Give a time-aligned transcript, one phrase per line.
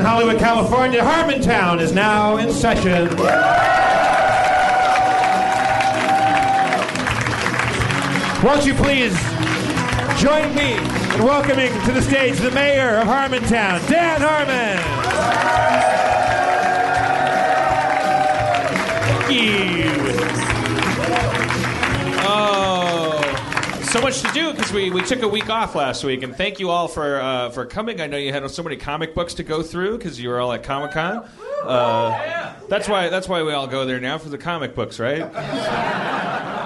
[0.00, 1.02] in Hollywood, California.
[1.02, 3.08] Harmontown is now in session.
[8.42, 9.12] Won't you please
[10.18, 14.78] join me in welcoming to the stage the mayor of Harmontown, Dan Harmon.
[19.28, 19.99] Thank you.
[23.90, 26.60] So much to do because we, we took a week off last week, and thank
[26.60, 28.00] you all for uh, for coming.
[28.00, 30.52] I know you had so many comic books to go through because you were all
[30.52, 31.28] at Comic Con.
[31.64, 36.08] Uh, that's why that's why we all go there now for the comic books, right?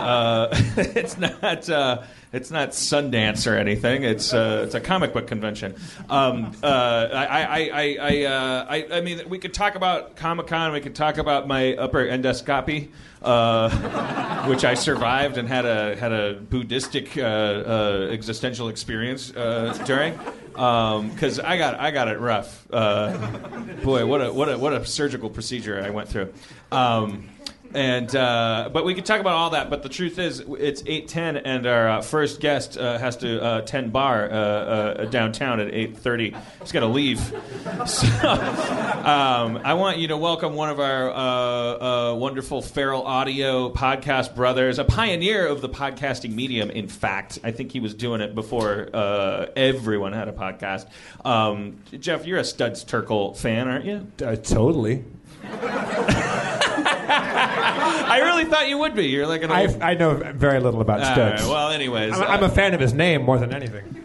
[0.04, 4.02] Uh, it's not uh, it's not Sundance or anything.
[4.02, 5.74] It's uh, it's a comic book convention.
[6.10, 10.46] Um, uh, I I I I, uh, I I mean we could talk about Comic
[10.46, 10.72] Con.
[10.72, 12.90] We could talk about my upper endoscopy,
[14.48, 20.18] which I survived and had a had a Buddhistic existential experience during.
[20.52, 22.68] Because I got I got it rough.
[22.68, 26.32] Boy, what a what a what a surgical procedure I went through.
[26.70, 27.28] Um,
[27.74, 29.70] and uh, but we could talk about all that.
[29.70, 33.42] But the truth is, it's eight ten, and our uh, first guest uh, has to
[33.42, 36.34] uh, ten bar uh, uh, downtown at eight thirty.
[36.60, 37.20] He's got to leave.
[37.86, 43.70] So um, I want you to welcome one of our uh, uh, wonderful feral audio
[43.72, 46.70] podcast brothers, a pioneer of the podcasting medium.
[46.70, 50.88] In fact, I think he was doing it before uh, everyone had a podcast.
[51.24, 54.06] Um, Jeff, you're a Studs Terkel fan, aren't you?
[54.24, 55.04] Uh, totally.
[57.08, 59.06] I really thought you would be.
[59.06, 59.82] You're like an old.
[59.82, 61.42] I, I know very little about All Studs.
[61.42, 64.04] right, well, anyways, I'm, I'm a fan of his name more than anything.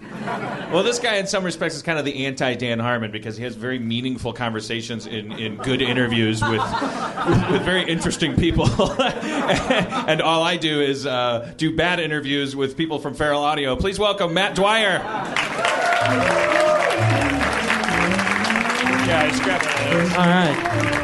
[0.72, 3.44] Well, this guy, in some respects, is kind of the anti Dan Harmon because he
[3.44, 6.52] has very meaningful conversations in, in good interviews with
[7.50, 8.68] with very interesting people,
[9.02, 13.76] and all I do is uh, do bad interviews with people from Feral Audio.
[13.76, 15.02] Please welcome Matt Dwyer.
[19.08, 20.18] Yeah, I just.
[20.18, 20.99] All right.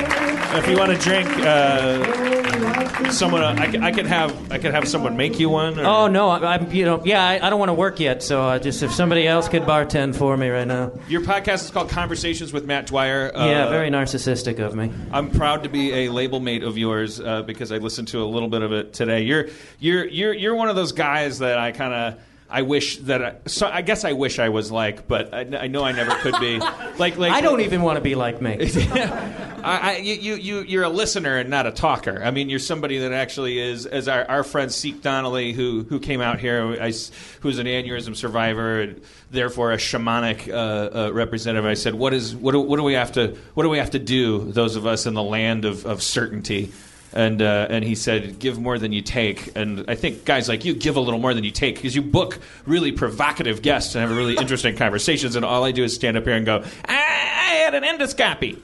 [0.58, 5.40] If you want to drink, uh, someone I could have I could have someone make
[5.40, 5.78] you one.
[5.80, 8.24] Or, Oh no, I, I'm you know yeah I, I don't want to work yet,
[8.24, 10.92] so uh, just if somebody else could bartend for me right now.
[11.08, 13.32] Your podcast is called Conversations with Matt Dwyer.
[13.36, 14.92] Uh, yeah, very narcissistic of me.
[15.12, 18.26] I'm proud to be a label mate of yours uh, because I listened to a
[18.26, 19.22] little bit of it today.
[19.24, 19.48] You're
[19.80, 22.20] you're you're you're one of those guys that I kind of.
[22.56, 25.68] I wish that I, so I guess I wish I was like, but I, I
[25.68, 26.58] know I never could be.
[26.98, 28.58] Like, like I don't even want to be like me.
[28.96, 32.22] I, I, you, you, you're a listener and not a talker.
[32.24, 36.00] I mean, you're somebody that actually is, as our, our friend Seek Donnelly, who, who
[36.00, 36.94] came out here, I,
[37.42, 39.02] who's an aneurysm survivor, and
[39.32, 41.66] therefore a shamanic uh, uh, representative.
[41.66, 43.92] I said, what is, what do, what do we have to, what do we have
[43.92, 46.72] to do, those of us in the land of, of certainty?
[47.16, 50.66] And uh, and he said, "Give more than you take." And I think guys like
[50.66, 54.02] you give a little more than you take because you book really provocative guests and
[54.06, 55.38] have really interesting conversations.
[55.38, 58.59] And all I do is stand up here and go, "I, I had an endoscopy."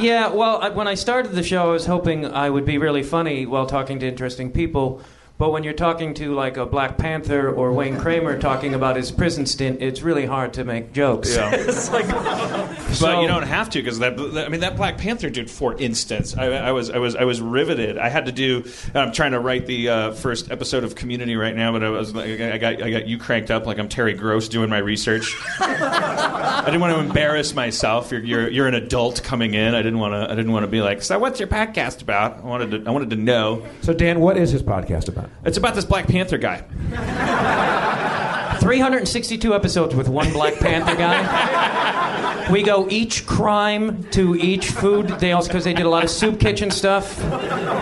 [0.00, 3.02] Yeah, well, I, when I started the show, I was hoping I would be really
[3.02, 5.02] funny while talking to interesting people.
[5.38, 9.12] But when you're talking to like a Black Panther or Wayne Kramer talking about his
[9.12, 11.36] prison stint, it's really hard to make jokes.
[11.36, 11.50] Yeah.
[11.54, 14.98] it's like, But So- you don't have to because that, that- I mean that Black
[14.98, 15.48] Panther dude.
[15.48, 17.98] For instance, I, I was I was I was riveted.
[17.98, 18.64] I had to do.
[18.96, 22.12] I'm trying to write the uh, first episode of Community right now, but I was
[22.12, 25.36] like, I got I got you cranked up like I'm Terry Gross doing my research.
[25.60, 28.10] I didn't want to embarrass myself.
[28.10, 29.76] You're, you're you're an adult coming in.
[29.76, 32.38] I didn't want to I didn't want to be like, so what's your podcast about?
[32.38, 33.64] I wanted to I wanted to know.
[33.82, 35.27] So, Dan, what is his podcast about?
[35.44, 36.64] It's about this Black Panther guy.
[38.60, 42.34] 362 episodes with one Black Panther guy.
[42.50, 45.08] We go each crime to each food.
[45.20, 47.18] They also because they did a lot of soup kitchen stuff.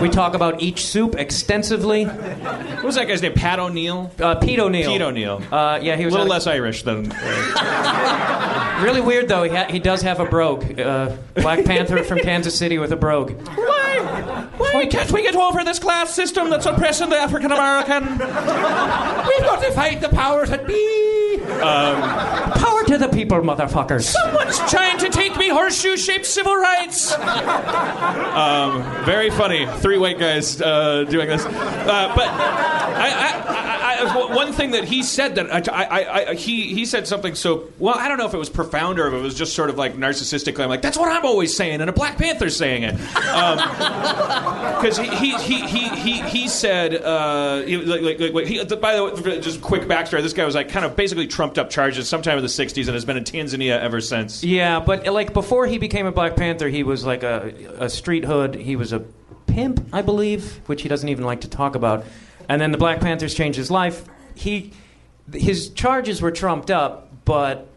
[0.01, 2.03] We talk about each soup extensively.
[2.05, 3.33] What was that guy's name?
[3.33, 4.11] Pat O'Neal.
[4.19, 4.91] Uh, Pete O'Neal.
[4.91, 5.41] Pete O'Neal.
[5.51, 7.11] Uh, yeah, he was a little less Irish than.
[7.15, 9.43] uh, really weird though.
[9.43, 10.79] He, ha- he does have a brogue.
[10.79, 13.31] Uh, Black Panther from Kansas City with a brogue.
[13.55, 14.47] Why?
[14.57, 18.03] Why can't we get over this class system that's oppressing the African American?
[18.09, 21.16] We've got to fight the powers that be.
[21.45, 24.03] Power to the people, motherfuckers.
[24.03, 27.13] Someone's trying to take me horseshoe-shaped civil rights.
[27.13, 29.65] um, very funny.
[29.77, 31.45] Three white guys uh, doing this.
[31.45, 36.33] Uh, but I, I, I, I, one thing that he said that I, I, I,
[36.35, 37.95] he, he said something so well.
[37.97, 39.95] I don't know if it was profound or if it was just sort of like
[39.95, 40.63] narcissistically.
[40.63, 42.95] I'm like, that's what I'm always saying, and a Black Panther's saying it.
[44.77, 48.95] Because he, he, he, he, he, he said, uh, he, like, like, like, he, by
[48.95, 50.21] the way, just quick backstory.
[50.21, 52.93] This guy was like kind of basically trumped up charges sometime in the '60s and
[52.93, 54.43] has been in Tanzania ever since.
[54.43, 58.25] Yeah, but like before he became a Black Panther, he was like a, a street
[58.25, 58.55] hood.
[58.55, 58.99] He was a
[59.47, 62.05] pimp, I believe, which he doesn't even like to talk about.
[62.49, 64.05] And then the Black Panthers changed his life.
[64.35, 64.73] He
[65.33, 67.67] his charges were trumped up, but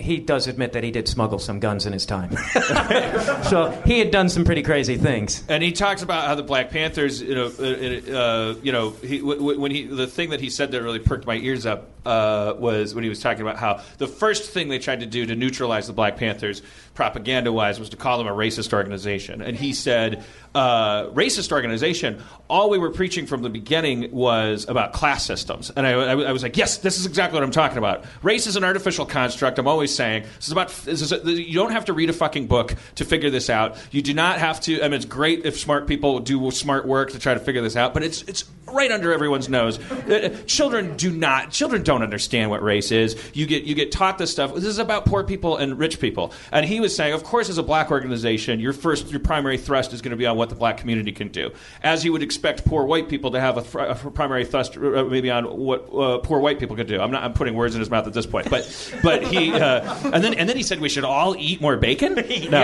[0.00, 2.36] he does admit that he did smuggle some guns in his time.
[3.44, 5.44] so he had done some pretty crazy things.
[5.48, 9.18] And he talks about how the Black Panthers, you know, uh, uh, you know, he,
[9.18, 12.54] w- when he the thing that he said that really perked my ears up uh,
[12.58, 15.36] was when he was talking about how the first thing they tried to do to
[15.36, 16.62] neutralize the Black Panthers,
[17.00, 19.40] propaganda wise, was to call them a racist organization.
[19.40, 20.22] And he said,
[20.54, 25.70] uh, racist organization, all we were preaching from the beginning was about class systems.
[25.70, 28.04] And I, I, I, was like, yes, this is exactly what I'm talking about.
[28.22, 29.58] Race is an artificial construct.
[29.58, 30.68] I'm always saying this is about.
[30.68, 33.78] This is a, you don't have to read a fucking book to figure this out.
[33.92, 34.82] You do not have to.
[34.82, 37.76] I mean, it's great if smart people do smart work to try to figure this
[37.76, 39.78] out, but it's it's right under everyone's nose.
[39.90, 41.50] Uh, children do not.
[41.50, 43.16] Children don't understand what race is.
[43.34, 44.54] You get you get taught this stuff.
[44.54, 46.32] This is about poor people and rich people.
[46.52, 49.92] And he was saying, of course, as a black organization, your first your primary thrust
[49.92, 51.50] is going to be on what the black community can do,
[51.82, 55.30] as you would expect poor white people to have a, a primary thrust uh, maybe
[55.30, 57.00] on what uh, poor white people could do.
[57.00, 60.10] I'm not I'm putting words in his mouth at this point, but but he uh,
[60.12, 62.18] and then and then he said we should all eat more bacon.
[62.50, 62.60] No,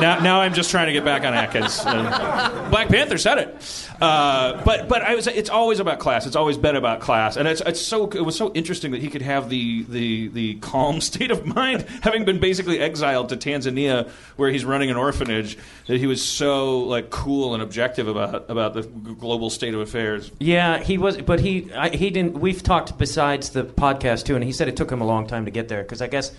[0.00, 1.80] now now I'm just trying to get back on Atkins.
[1.84, 3.86] Uh, black Panther said it.
[4.00, 6.26] Uh, but but I was it's always about class.
[6.26, 9.08] It's always been about class, and it's it's so it was so interesting that he
[9.08, 14.08] could have the the the calm state of mind, having been basically exiled to Tanzania,
[14.36, 15.58] where he's running an orphanage.
[15.86, 20.30] That he was so like cool and objective about about the global state of affairs.
[20.40, 22.38] Yeah, he was, but he I, he didn't.
[22.38, 25.44] We've talked besides the podcast too, and he said it took him a long time
[25.44, 26.32] to get there because I guess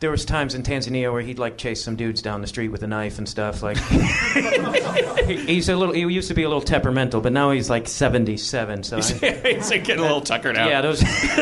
[0.00, 2.82] there was times in Tanzania where he'd like chase some dudes down the street with
[2.82, 3.62] a knife and stuff.
[3.62, 3.76] Like
[5.26, 5.94] he's a little.
[5.94, 8.84] He used to be a little temperamental, but now he's like seventy-seven.
[8.84, 10.68] So he's, I, he's like getting a little tuckered out.
[10.68, 11.00] Yeah, those.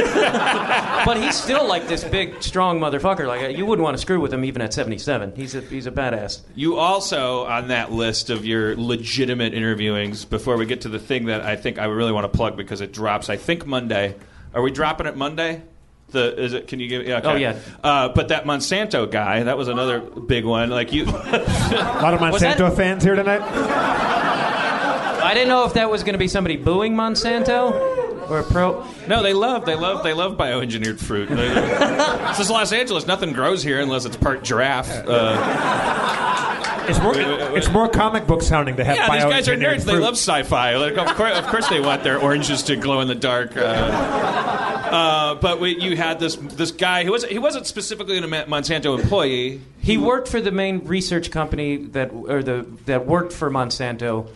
[1.04, 3.26] but he's still like this big, strong motherfucker.
[3.26, 5.34] Like you wouldn't want to screw with him even at seventy-seven.
[5.36, 6.40] He's a he's a badass.
[6.54, 10.28] You also on that list of your legitimate interviewings.
[10.28, 12.80] Before we get to the thing that I think I really want to plug because
[12.80, 13.28] it drops.
[13.28, 14.16] I think Monday.
[14.54, 15.62] Are we dropping it Monday?
[16.10, 16.68] The is it?
[16.68, 17.06] Can you give?
[17.06, 17.28] Yeah, okay.
[17.28, 17.58] Oh yeah.
[17.82, 20.70] Uh, but that Monsanto guy, that was another big one.
[20.70, 23.42] Like you, a lot of Monsanto fans here tonight.
[23.42, 27.96] I didn't know if that was going to be somebody booing Monsanto
[28.30, 28.86] or pro.
[29.08, 31.28] No, they love, they love, they love bioengineered fruit.
[31.28, 33.06] this is Los Angeles.
[33.06, 34.90] Nothing grows here unless it's part giraffe.
[35.06, 37.14] Uh, it's more,
[37.56, 38.96] it's more comic book sounding to have.
[38.96, 39.82] Yeah, these guys are nerds.
[39.82, 39.94] Fruit.
[39.94, 40.76] They love sci-fi.
[40.76, 43.56] Like, of course, of course, they want their oranges to glow in the dark.
[43.56, 48.22] Uh, uh, but we, you had this this guy who was he wasn't specifically a
[48.22, 49.60] Monsanto employee.
[49.80, 54.28] He worked for the main research company that or the that worked for Monsanto,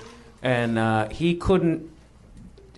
[0.42, 1.90] and uh, he couldn't.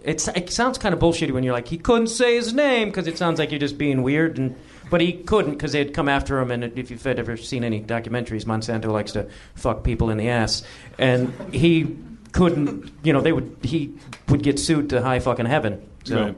[0.04, 3.06] It's, it sounds kind of bullshitty when you're like he couldn't say his name because
[3.06, 4.56] it sounds like you're just being weird and.
[4.90, 6.50] But he couldn't because they'd come after him.
[6.50, 10.64] And if you've ever seen any documentaries, Monsanto likes to fuck people in the ass,
[10.98, 11.96] and he
[12.32, 12.92] couldn't.
[13.02, 13.56] You know, they would.
[13.62, 13.94] He
[14.28, 15.88] would get sued to high fucking heaven.
[16.04, 16.24] So.
[16.24, 16.36] Right.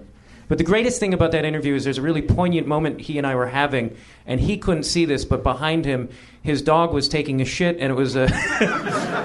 [0.49, 3.27] But the greatest thing about that interview is there's a really poignant moment he and
[3.27, 3.97] I were having,
[4.27, 6.11] and he couldn't see this, but behind him,
[6.43, 8.29] his dog was taking a shit, and it was a,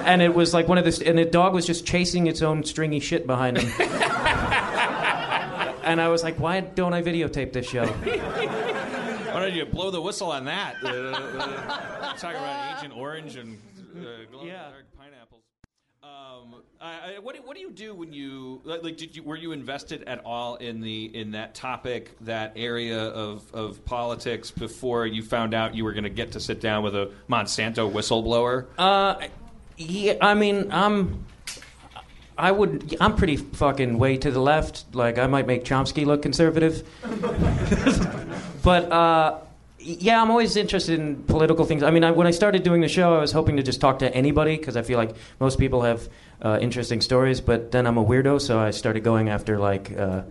[0.06, 2.64] and it was like one of this, and the dog was just chasing its own
[2.64, 3.70] stringy shit behind him.
[5.84, 7.86] and I was like, why don't I videotape this show?
[7.86, 10.76] Why don't you blow the whistle on that?
[10.82, 13.58] Uh, uh, about Agent Orange and
[13.96, 14.70] uh, yeah.
[16.80, 17.18] Pineapples.
[17.18, 18.96] Um, what, do, what do you do when you like?
[18.96, 23.52] Did you were you invested at all in the in that topic, that area of,
[23.54, 26.94] of politics before you found out you were going to get to sit down with
[26.94, 28.66] a Monsanto whistleblower?
[28.78, 29.26] Uh,
[29.76, 31.26] yeah, I mean, I'm.
[32.36, 32.96] I would.
[33.00, 34.94] I'm pretty fucking way to the left.
[34.94, 36.88] Like I might make Chomsky look conservative,
[38.62, 38.90] but.
[38.90, 39.40] Uh,
[39.82, 41.82] yeah, I'm always interested in political things.
[41.82, 44.00] I mean, I, when I started doing the show, I was hoping to just talk
[44.00, 46.08] to anybody because I feel like most people have
[46.42, 47.40] uh, interesting stories.
[47.40, 49.96] But then I'm a weirdo, so I started going after like.
[49.96, 50.22] Uh,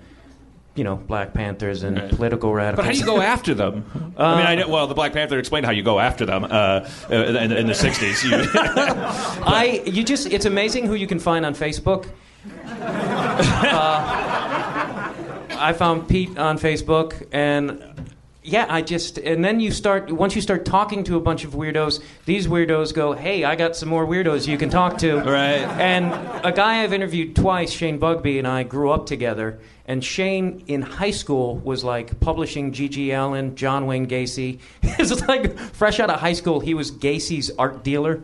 [0.75, 2.09] you know, Black Panthers and right.
[2.09, 2.77] political radicals.
[2.77, 4.13] But how do you go after them?
[4.17, 6.45] Uh, I mean, I know, well, the Black Panther explained how you go after them
[6.45, 8.23] uh, in, in, the '60s.
[8.23, 8.49] You
[9.43, 12.07] I, you just, it's amazing who you can find on Facebook.
[13.69, 14.29] Uh,
[15.59, 17.83] I found Pete on Facebook, and
[18.49, 21.51] yeah, I just and then you start once you start talking to a bunch of
[21.51, 25.61] weirdos, these weirdos go, "Hey, I got some more weirdos you can talk to." Right.
[25.79, 26.07] And
[26.43, 29.59] a guy I've interviewed twice, Shane Bugbee, and I grew up together.
[29.85, 33.11] And Shane in high school was like publishing G.G.
[33.11, 34.59] Allin, John Wayne Gacy.
[34.83, 38.23] It's like fresh out of high school, he was Gacy's art dealer.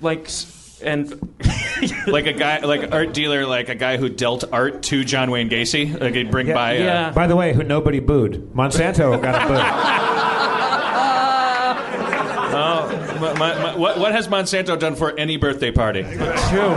[0.00, 0.28] Like
[0.82, 1.08] and
[2.06, 5.48] like a guy, like art dealer, like a guy who dealt art to John Wayne
[5.48, 5.98] Gacy.
[5.98, 6.76] Like he'd bring yeah, by.
[6.76, 7.10] Uh, yeah.
[7.10, 8.52] By the way, who nobody booed.
[8.54, 9.54] Monsanto got a boo.
[12.56, 16.02] oh, my, my, my, what, what has Monsanto done for any birthday party?
[16.02, 16.76] True.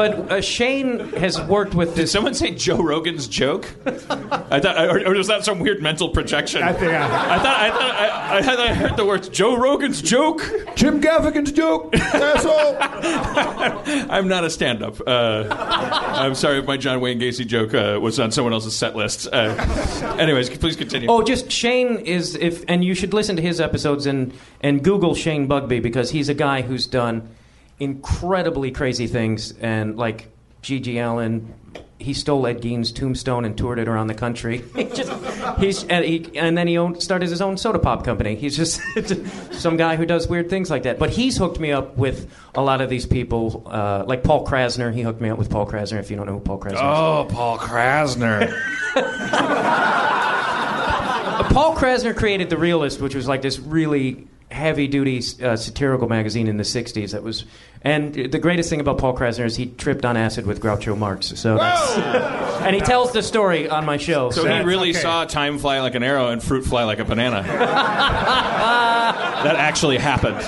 [0.00, 2.12] But uh, Shane has worked with Did this.
[2.12, 3.68] someone say Joe Rogan's joke?
[3.84, 6.62] I thought, or, or was that some weird mental projection?
[6.62, 9.58] I think I- I thought I thought I, I, had, I heard the words Joe
[9.58, 10.40] Rogan's joke.
[10.74, 12.78] Jim Gaffigan's joke, asshole.
[14.10, 15.00] I'm not a stand-up.
[15.06, 18.96] Uh, I'm sorry if my John Wayne Gacy joke uh, was on someone else's set
[18.96, 19.28] list.
[19.30, 19.54] Uh,
[20.18, 21.10] anyways, please continue.
[21.10, 25.14] Oh, just Shane is if, and you should listen to his episodes and and Google
[25.14, 27.28] Shane Bugbee because he's a guy who's done
[27.80, 30.28] incredibly crazy things and like
[30.62, 30.98] G.G.
[30.98, 31.54] Allin.
[31.98, 34.64] He stole Ed Gein's tombstone and toured it around the country.
[34.74, 35.12] He just,
[35.58, 38.36] he's and, he, and then he owned, started his own soda pop company.
[38.36, 38.80] He's just
[39.60, 40.98] some guy who does weird things like that.
[40.98, 44.94] But he's hooked me up with a lot of these people, uh, like Paul Krassner.
[44.94, 45.98] He hooked me up with Paul Krassner.
[45.98, 48.50] If you don't know who Paul Krassner is, Oh, Paul Krassner.
[51.50, 56.48] Paul Krassner created The Realist, which was like this really heavy duty uh, satirical magazine
[56.48, 57.44] in the 60s that was
[57.82, 61.28] and the greatest thing about Paul Krassner is he tripped on acid with Groucho Marx
[61.38, 61.96] so that's,
[62.62, 65.00] and he tells the story on my show So so, he really okay.
[65.00, 67.42] saw time fly like an arrow and fruit fly like a banana.
[69.42, 70.40] that actually happened.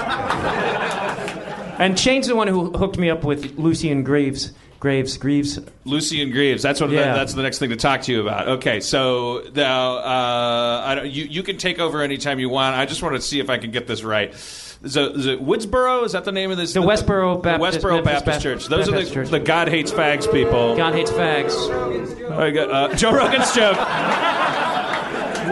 [1.78, 4.52] And Shane's the one who hooked me up with Lucien Graves
[4.82, 6.60] Graves Greaves Lucien Greaves.
[6.60, 6.90] That's what.
[6.90, 7.14] Yeah.
[7.14, 8.48] that's the next thing to talk to you about.
[8.48, 12.74] Okay, so now uh, I don't, you you can take over anytime you want.
[12.74, 14.30] I just want to see if I can get this right.
[14.82, 16.04] Is it, is it Woodsboro?
[16.04, 16.72] Is that the name of this?
[16.72, 18.66] The Westboro the Baptist- Westboro Baptist, Bap- Church.
[18.66, 20.76] Those Baptist are the, the God hates fags people.
[20.76, 21.52] God hates fags
[22.32, 23.76] I got, uh, Joe Rogan's joke.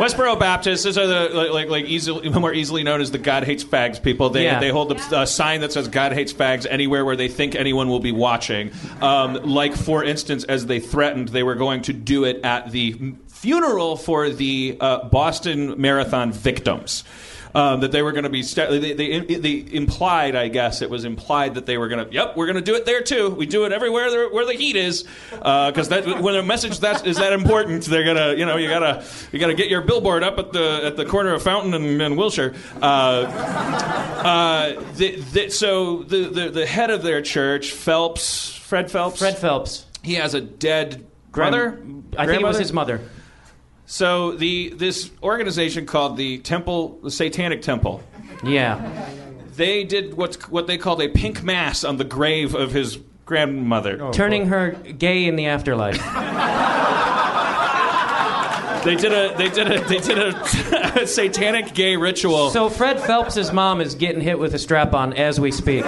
[0.00, 0.84] Westboro Baptists.
[0.84, 4.02] These are the like like, like easily more easily known as the God hates fags
[4.02, 4.30] people.
[4.30, 4.60] They Yeah.
[4.60, 7.88] they hold a, a sign that says God hates fags anywhere where they think anyone
[7.88, 8.70] will be watching.
[9.00, 13.14] Um, like for instance, as they threatened, they were going to do it at the
[13.28, 17.04] funeral for the uh, Boston Marathon victims.
[17.52, 20.90] Um, that they were going to be, sta- they, they, they implied, I guess, it
[20.90, 23.30] was implied that they were going to, yep, we're going to do it there too.
[23.30, 27.04] We do it everywhere there, where the heat is, because that when a message that
[27.06, 30.38] is that important, they're gonna, you know, you gotta, you gotta get your billboard up
[30.38, 32.54] at the at the corner of Fountain and, and Wilshire.
[32.80, 32.86] Uh,
[34.24, 39.38] uh, the, the, so the, the the head of their church, Phelps, Fred Phelps, Fred
[39.38, 41.82] Phelps he has a dead Grand- brother.
[42.18, 43.00] I think it was his mother
[43.90, 48.00] So the this organization called the Temple, the Satanic Temple,
[48.44, 49.10] yeah.
[49.56, 53.98] They did what's what they called a pink mass on the grave of his grandmother.
[54.00, 55.98] Oh, turning her gay in the afterlife.
[58.84, 62.50] They did a they did a they did a, satanic gay ritual.
[62.50, 65.84] so Fred Phelps's mom is getting hit with a strap on as we speak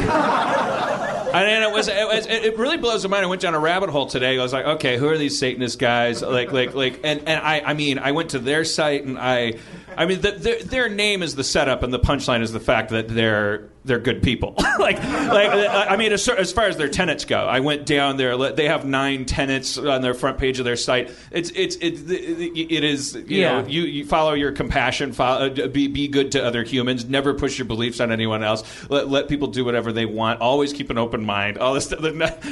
[1.34, 3.24] And it was, it was it really blows my mind.
[3.24, 4.38] I went down a rabbit hole today.
[4.38, 6.22] I was like, okay, who are these Satanist guys?
[6.22, 9.54] Like like like and, and I I mean I went to their site and I
[9.96, 12.90] I mean the, their their name is the setup and the punchline is the fact
[12.90, 14.54] that they're they're good people.
[14.78, 15.50] like like
[15.90, 18.36] I mean as, as far as their tenants go, I went down there.
[18.52, 21.10] They have nine tenants on their front page of their site.
[21.32, 23.60] It's it's it, it is you Yeah.
[23.62, 27.34] know you, you follow your compassion, follow, uh, be be good to other humans, never
[27.34, 28.62] push your beliefs on anyone else.
[28.88, 30.40] Let, let people do whatever they want.
[30.40, 31.58] Always keep an open mind.
[31.58, 31.90] All this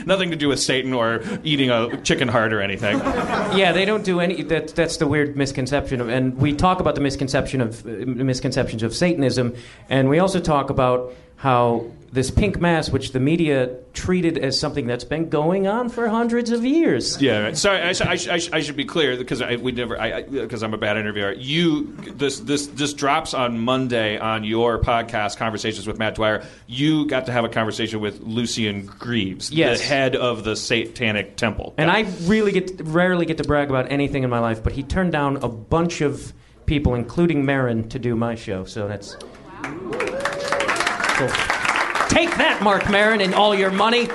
[0.06, 2.98] nothing to do with Satan or eating a chicken heart or anything.
[3.56, 4.42] Yeah, they don't do any.
[4.42, 8.82] That, that's the weird misconception of, and we talk about the misconception of uh, misconceptions
[8.82, 9.54] of Satanism,
[9.88, 14.86] and we also talk about how this pink mass, which the media treated as something
[14.86, 17.22] that's been going on for hundreds of years.
[17.22, 17.56] Yeah, right.
[17.56, 17.80] sorry.
[17.80, 20.62] I, sh- I, sh- I, I should be clear because I we never I because
[20.62, 21.32] I'm a bad interviewer.
[21.32, 21.84] You
[22.16, 26.44] this this this drops on Monday on your podcast conversations with Matt Dwyer.
[26.66, 29.78] You got to have a conversation with Lucien Greaves, Yes.
[29.78, 31.74] the head of the Satanic Temple.
[31.78, 34.82] And I really get rarely get to brag about anything in my life, but he
[34.82, 36.34] turned down a bunch of
[36.70, 38.64] people, including Maron, to do my show.
[38.64, 39.16] So that's.
[41.18, 41.26] So,
[42.08, 44.06] take that, Mark Maron, and all your money.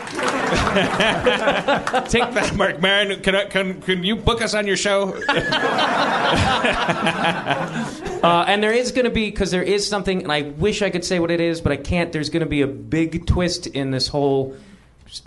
[2.08, 3.22] Take that, Mark Maron.
[3.22, 5.22] Can, I, can can you book us on your show?
[8.26, 10.90] Uh, and there is going to be because there is something, and I wish I
[10.90, 12.12] could say what it is, but I can't.
[12.12, 14.56] There's going to be a big twist in this whole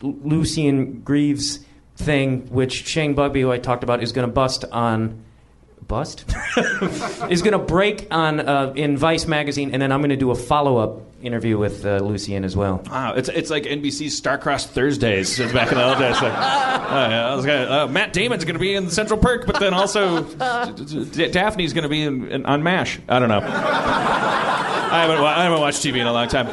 [0.02, 1.60] Lucien Greaves
[1.94, 5.22] thing, which Shane Bugbee, who I talked about, is going to bust on.
[5.88, 6.26] Bust
[7.30, 10.30] is going to break on uh, in Vice magazine, and then I'm going to do
[10.30, 12.82] a follow up interview with uh, Lucien as well.
[12.90, 16.20] Wow, it's it's like NBC's Starcrossed Thursdays back in the old days.
[16.20, 16.36] Like, uh,
[17.10, 19.72] yeah, I was gonna, uh, Matt Damon's going to be in Central Perk, but then
[19.72, 23.00] also Daphne's going to be in, in, on Mash.
[23.08, 23.40] I don't know.
[24.90, 26.48] I haven't, I haven't watched TV in a long time.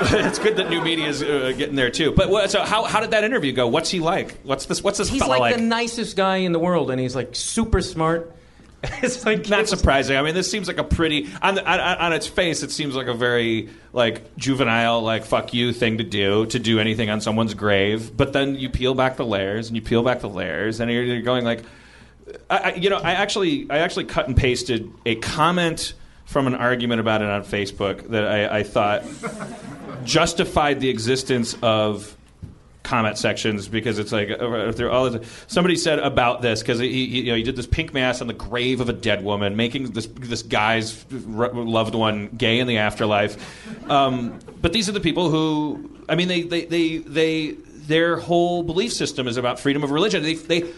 [0.12, 2.12] It's good that new media is uh, getting there too.
[2.12, 3.66] But what, so how, how did that interview go?
[3.68, 4.40] What's he like?
[4.42, 4.82] What's this?
[4.82, 5.56] What's this He's fella like, like?
[5.56, 8.34] the nicest guy in the world, and he's like super smart.
[8.82, 10.16] it's like Not surprising.
[10.16, 12.62] I mean, this seems like a pretty on, the, on on its face.
[12.62, 16.78] It seems like a very like juvenile, like fuck you thing to do to do
[16.78, 18.16] anything on someone's grave.
[18.16, 21.02] But then you peel back the layers and you peel back the layers, and you're,
[21.02, 21.62] you're going like,
[22.48, 25.92] I, I, you know, I actually I actually cut and pasted a comment
[26.30, 29.02] from an argument about it on Facebook that I, I thought
[30.04, 32.16] justified the existence of
[32.84, 35.18] comment sections because it's like uh, they're all
[35.48, 38.28] somebody said about this because he, he, you know he did this pink mass on
[38.28, 42.78] the grave of a dead woman making this this guy's loved one gay in the
[42.78, 43.90] afterlife.
[43.90, 47.50] Um, but these are the people who I mean they they, they they
[47.88, 50.22] their whole belief system is about freedom of religion.
[50.22, 50.70] They they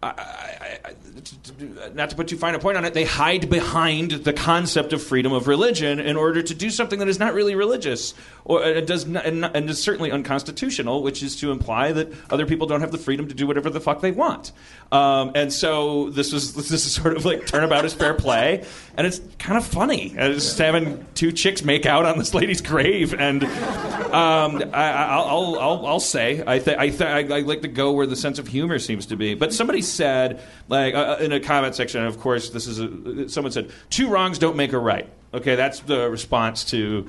[0.00, 4.12] I, I, I, not to put too fine a point on it, they hide behind
[4.12, 7.56] the concept of freedom of religion in order to do something that is not really
[7.56, 8.14] religious,
[8.44, 12.46] or uh, does not, and, and is certainly unconstitutional, which is to imply that other
[12.46, 14.52] people don't have the freedom to do whatever the fuck they want.
[14.92, 18.64] Um, and so this was this is sort of like turnabout is fair play,
[18.98, 20.12] and it's kind of funny.
[20.18, 25.56] Uh, just having two chicks make out on this lady's grave, and um, I, will
[25.56, 27.00] I'll, I'll say I, th- I, th-
[27.32, 29.34] I like to go where the sense of humor seems to be.
[29.34, 33.52] But somebody said like uh, in a comment section, of course, this is a, someone
[33.52, 35.08] said two wrongs don't make a right.
[35.32, 37.08] Okay, that's the response to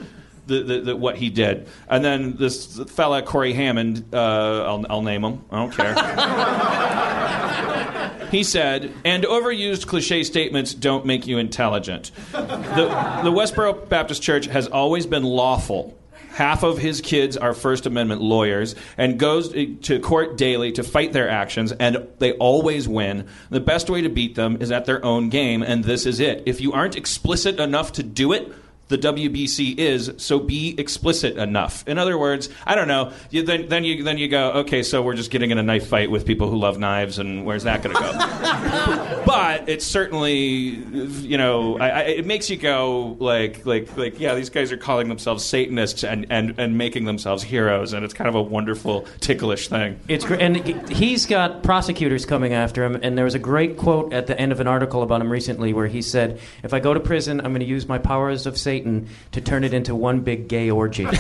[0.50, 1.68] the, the, the, what he did.
[1.88, 5.94] And then this fella, Corey Hammond, uh, I'll, I'll name him, I don't care.
[8.32, 12.12] he said, and overused cliche statements don't make you intelligent.
[12.32, 15.96] The, the Westboro Baptist Church has always been lawful.
[16.32, 21.12] Half of his kids are First Amendment lawyers and goes to court daily to fight
[21.12, 23.28] their actions, and they always win.
[23.50, 26.44] The best way to beat them is at their own game, and this is it.
[26.46, 28.54] If you aren't explicit enough to do it,
[28.90, 31.88] the WBC is, so be explicit enough.
[31.88, 33.14] In other words, I don't know.
[33.30, 35.88] You, then, then you then you go, okay, so we're just getting in a knife
[35.88, 39.24] fight with people who love knives, and where's that going to go?
[39.28, 44.34] but it's certainly, you know, I, I, it makes you go like like like yeah,
[44.34, 48.28] these guys are calling themselves Satanists and, and and making themselves heroes, and it's kind
[48.28, 50.00] of a wonderful, ticklish thing.
[50.08, 50.58] It's great, and
[50.90, 53.00] he's got prosecutors coming after him.
[53.04, 55.74] And there was a great quote at the end of an article about him recently
[55.74, 58.58] where he said, "If I go to prison, I'm going to use my powers of
[58.58, 61.04] Satan." Satan to turn it into one big gay orgy.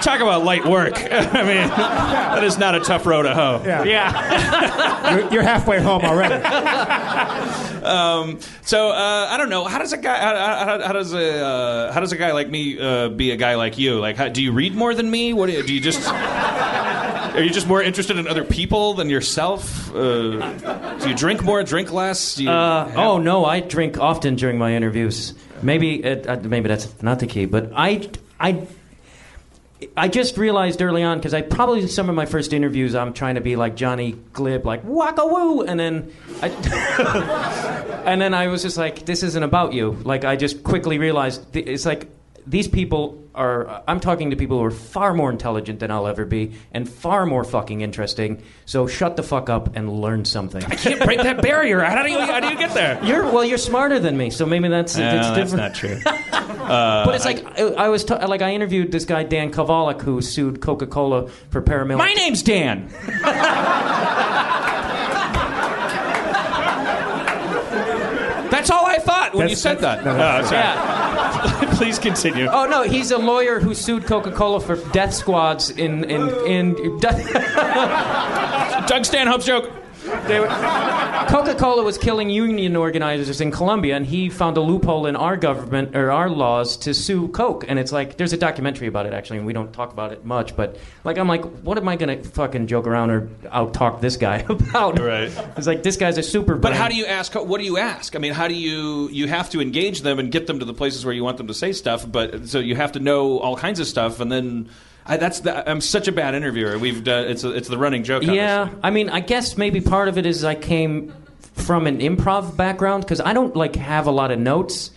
[0.00, 0.94] Talk about light work.
[1.12, 3.62] I mean, that is not a tough row to hoe.
[3.64, 3.84] Yeah.
[3.84, 5.14] Yeah.
[5.16, 6.42] you're, you're halfway home already.
[7.84, 9.64] Um, so uh, I don't know.
[9.64, 10.18] How does a guy?
[10.18, 13.36] How, how, how does a uh, how does a guy like me uh, be a
[13.36, 14.00] guy like you?
[14.00, 15.34] Like, how, do you read more than me?
[15.34, 16.08] What do you, do you just?
[16.10, 19.94] Are you just more interested in other people than yourself?
[19.94, 22.34] Uh, do you drink more, drink less?
[22.34, 25.34] Do you Uh, oh no, I drink often during my interviews.
[25.62, 28.66] Maybe it, uh, maybe that's not the key, but I I
[29.96, 33.12] I just realized early on because I probably in some of my first interviews I'm
[33.12, 36.48] trying to be like Johnny Glib, like waka woo, and then I
[38.06, 39.92] and then I was just like, this isn't about you.
[40.04, 42.08] Like I just quickly realized th- it's like
[42.50, 43.82] these people are.
[43.86, 47.24] I'm talking to people who are far more intelligent than I'll ever be, and far
[47.26, 48.42] more fucking interesting.
[48.66, 50.62] So shut the fuck up and learn something.
[50.64, 51.80] I can't break that barrier.
[51.80, 53.02] How do you how do you get there?
[53.04, 53.44] You're well.
[53.44, 55.56] You're smarter than me, so maybe that's No, it's that's different.
[55.56, 56.00] not true.
[56.70, 60.02] Uh, but it's like I, I was ta- like I interviewed this guy Dan Kovalik
[60.02, 61.98] who sued Coca Cola for paramilitary.
[61.98, 62.88] My name's Dan.
[68.50, 70.04] That's all I thought when That's- you said that.
[70.04, 70.50] that's- no, no, Oh.
[70.52, 70.99] Yeah.
[71.76, 72.46] Please continue.
[72.46, 76.98] Oh no, he's a lawyer who sued Coca Cola for death squads in in in.
[77.00, 79.70] Doug Stanhope's joke.
[81.30, 85.36] Coca Cola was killing union organizers in Colombia, and he found a loophole in our
[85.36, 87.64] government or our laws to sue Coke.
[87.68, 90.24] And it's like there's a documentary about it actually, and we don't talk about it
[90.24, 90.56] much.
[90.56, 94.16] But like I'm like, what am I gonna fucking joke around or out talk this
[94.16, 94.98] guy about?
[94.98, 95.32] Right.
[95.56, 96.56] It's like this guy's a super.
[96.56, 97.34] But how do you ask?
[97.34, 98.16] What do you ask?
[98.16, 100.74] I mean, how do you you have to engage them and get them to the
[100.74, 102.10] places where you want them to say stuff?
[102.10, 104.68] But so you have to know all kinds of stuff, and then
[105.06, 106.78] I, that's the, I'm such a bad interviewer.
[106.78, 108.22] We've done, it's a, it's the running joke.
[108.22, 108.70] Yeah.
[108.82, 111.12] I mean, I guess maybe part of it is I came
[111.54, 114.90] from an improv background because I don't like have a lot of notes.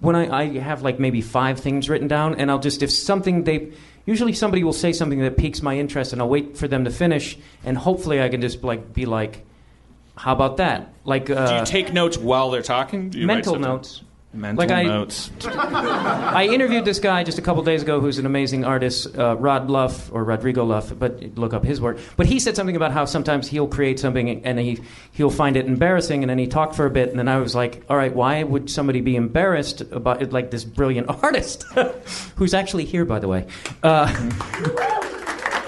[0.00, 3.44] When I, I have like maybe five things written down, and I'll just if something
[3.44, 3.72] they
[4.04, 6.90] usually somebody will say something that piques my interest, and I'll wait for them to
[6.90, 9.46] finish, and hopefully I can just like be like,
[10.16, 10.92] how about that?
[11.04, 13.14] Like uh, Do you take notes while they're talking?
[13.16, 14.02] Mental notes.
[14.34, 15.30] Mental Like I- notes.
[15.44, 19.70] I interviewed this guy just a couple days ago who's an amazing artist, uh, Rod
[19.70, 21.98] Luff or Rodrigo Luff, but look up his work.
[22.16, 24.80] But he said something about how sometimes he'll create something and he
[25.12, 27.54] he'll find it embarrassing, and then he talked for a bit, and then I was
[27.54, 31.62] like, all right, why would somebody be embarrassed about it, like this brilliant artist
[32.36, 33.46] who's actually here, by the way?
[33.82, 34.06] Uh,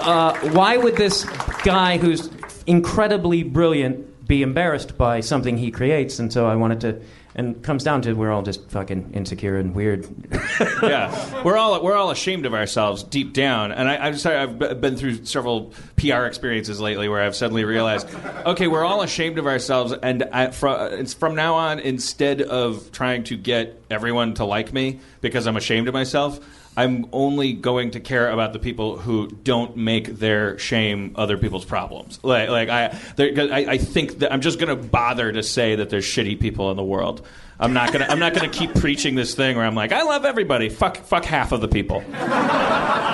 [0.01, 1.23] uh, why would this
[1.63, 2.29] guy who's
[2.65, 7.01] incredibly brilliant be embarrassed by something he creates, and so I wanted to.
[7.37, 10.07] And comes down to we're all just fucking insecure and weird.
[10.81, 14.37] yeah, we're all we're all ashamed of ourselves deep down, and I, I'm sorry.
[14.37, 18.09] I've been through several PR experiences lately where I've suddenly realized,
[18.45, 23.37] okay, we're all ashamed of ourselves, and from, from now on, instead of trying to
[23.37, 26.39] get everyone to like me because I'm ashamed of myself.
[26.77, 31.65] I'm only going to care about the people who don't make their shame other people's
[31.65, 32.19] problems.
[32.21, 35.89] Like, like I, I, I think that I'm just going to bother to say that
[35.89, 37.25] there's shitty people in the world.
[37.59, 38.05] I'm not gonna.
[38.07, 40.69] I'm not gonna keep preaching this thing where I'm like, I love everybody.
[40.69, 42.03] Fuck, fuck half of the people.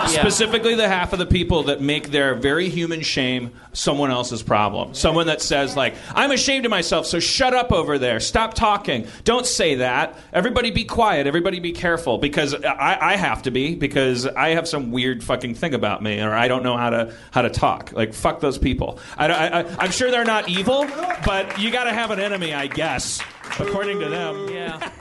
[0.08, 4.93] Specifically, the half of the people that make their very human shame someone else's problem.
[4.93, 8.19] Someone that says like, I'm ashamed of myself, so shut up over there.
[8.19, 9.08] Stop talking.
[9.23, 10.17] Don't say that.
[10.34, 11.25] Everybody be quiet.
[11.25, 15.56] Everybody be careful because I, I have to be because I have some weird fucking
[15.56, 17.93] thing about me, or I don't know how to how to talk.
[17.93, 18.99] Like, fuck those people.
[19.17, 20.86] I, I, I, I'm sure they're not evil,
[21.25, 23.21] but you got to have an enemy, I guess,
[23.60, 24.49] according to them.
[24.49, 24.91] yeah.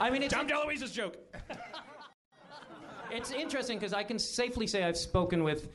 [0.00, 1.16] I mean, it's, Dom DeLuise's joke.
[3.10, 5.68] it's interesting because I can safely say I've spoken with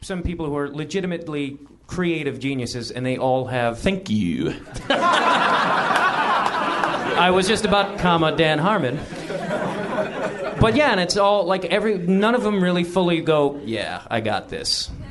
[0.00, 3.78] some people who are legitimately creative geniuses, and they all have.
[3.78, 4.54] Thank you.
[7.14, 8.98] I was just about comma Dan Harmon.
[10.62, 13.60] But yeah, and it's all like every none of them really fully go.
[13.64, 14.90] Yeah, I got this.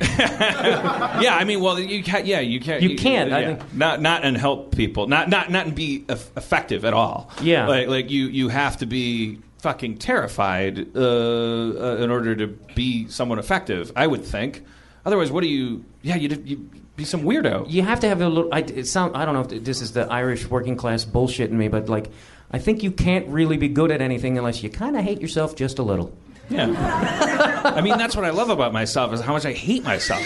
[1.22, 2.26] Yeah, I mean, well, you can't.
[2.26, 2.82] Yeah, you can't.
[2.82, 5.06] You can't, I think- not not and help people.
[5.06, 7.30] Not not not and be eff- effective at all.
[7.42, 7.68] Yeah.
[7.68, 13.06] like like you you have to be fucking terrified uh, uh, in order to be
[13.08, 13.92] someone effective.
[13.94, 14.64] I would think.
[15.04, 15.84] Otherwise, what do you?
[16.02, 17.70] Yeah, you you be some weirdo.
[17.70, 18.52] You have to have a little.
[18.52, 19.16] I, it sound.
[19.16, 22.10] I don't know if this is the Irish working class bullshit in me, but like,
[22.52, 25.56] I think you can't really be good at anything unless you kind of hate yourself
[25.56, 26.12] just a little.
[26.50, 27.62] Yeah.
[27.64, 30.20] I mean, that's what I love about myself is how much I hate myself.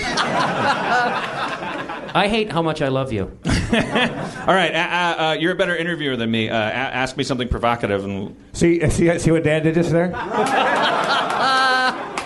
[2.14, 3.24] I hate how much I love you.
[3.46, 6.48] All right, uh, uh, uh, you're a better interviewer than me.
[6.48, 10.08] Uh, a- ask me something provocative, and See, see, see what Dan did just there?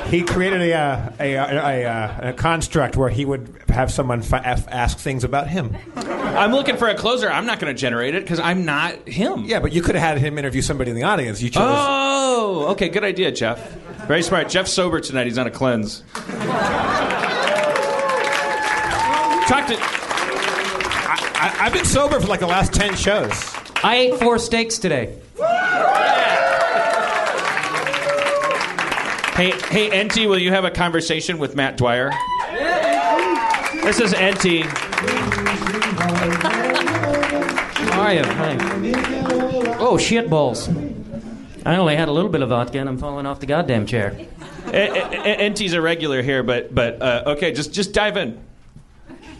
[0.06, 4.22] he created a, uh, a, a, a, uh, a construct where he would have someone
[4.22, 5.76] fi- af- ask things about him.
[5.96, 7.28] I'm looking for a closer.
[7.30, 9.44] I'm not going to generate it because I'm not him.
[9.44, 11.42] Yeah, but you could have had him interview somebody in the audience.
[11.42, 11.62] You chose.
[11.66, 13.72] Oh, okay, good idea, Jeff.
[14.06, 14.48] Very smart.
[14.48, 15.26] Jeff's sober tonight.
[15.26, 16.00] He's on a cleanse.
[19.48, 19.76] Talk to.
[21.42, 23.30] I, I've been sober for like the last 10 shows.
[23.82, 25.18] I ate four steaks today.
[29.36, 32.10] Hey, hey, Enti, will you have a conversation with Matt Dwyer?
[33.90, 34.62] This is Enti.
[37.90, 38.22] How are you?
[38.22, 39.76] Hi.
[39.80, 40.68] Oh, shit balls.
[41.66, 44.14] I only had a little bit of vodka and I'm falling off the goddamn chair.
[44.16, 44.22] E-
[44.76, 48.40] E- E- Enti's a regular here, but but uh, okay, just just dive in.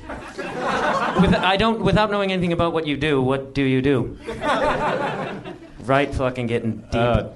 [0.09, 4.19] With, I don't, without knowing anything about what you do, what do you do?
[5.85, 6.95] Right, fucking getting deep.
[6.97, 7.29] Uh,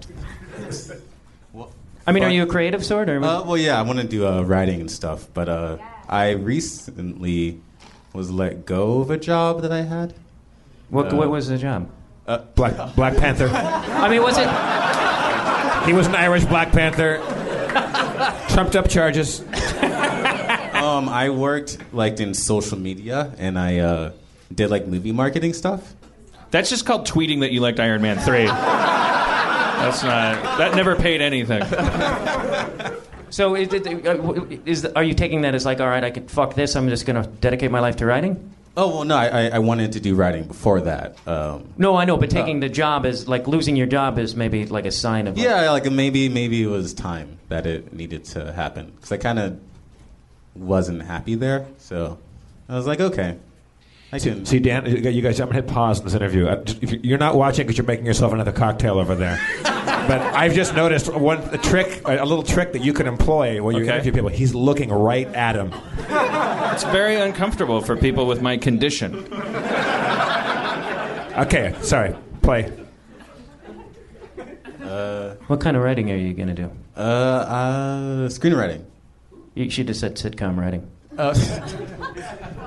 [2.08, 3.18] I mean, are you a creative sort or?
[3.22, 7.60] Uh, well, yeah, I want to do uh, writing and stuff, but uh, I recently
[8.12, 10.14] was let go of a job that I had.
[10.90, 11.90] what, what was the job?
[12.26, 13.48] Uh, Black, Black Panther.
[13.52, 14.48] I mean, was it?
[15.86, 17.18] He was an Irish Black Panther.
[18.50, 19.40] Trumped up charges.
[19.40, 24.12] um, I worked like in social media, and I uh,
[24.54, 25.94] did like movie marketing stuff.
[26.50, 28.46] that's just called tweeting that you liked Iron Man three.
[28.46, 30.58] That's not.
[30.58, 31.62] That never paid anything.
[33.34, 36.30] So, is, it, uh, is are you taking that as like, all right, I could
[36.30, 36.76] fuck this.
[36.76, 38.54] I'm just gonna dedicate my life to writing?
[38.76, 41.16] Oh well, no, I, I- I wanted to do writing before that.
[41.26, 44.66] Um, No, I know, but taking the job is like losing your job is maybe
[44.66, 45.36] like a sign of.
[45.36, 49.40] yeah, like maybe maybe it was time that it needed to happen because I kind
[49.40, 49.58] of
[50.54, 51.66] wasn't happy there.
[51.78, 52.18] So
[52.68, 53.36] I was like, okay,
[54.12, 54.46] I can.
[54.46, 56.46] See, Dan, you guys, I'm going to hit pause in this interview.
[56.46, 59.40] Uh, just- if You're not watching because you're making yourself another cocktail over there.
[60.06, 63.62] but I've just noticed one a trick, a a little trick that you can employ
[63.62, 63.92] when you Okay.
[63.94, 64.28] interview people.
[64.30, 65.72] He's looking right at him.
[66.72, 69.26] It's very uncomfortable for people with my condition.
[71.36, 72.14] Okay, sorry.
[72.42, 72.70] Play.
[75.46, 76.70] What kind of writing are you gonna do?
[76.96, 78.84] Uh, uh, screenwriting.
[79.54, 80.88] You should have said sitcom writing.
[81.16, 81.36] Um,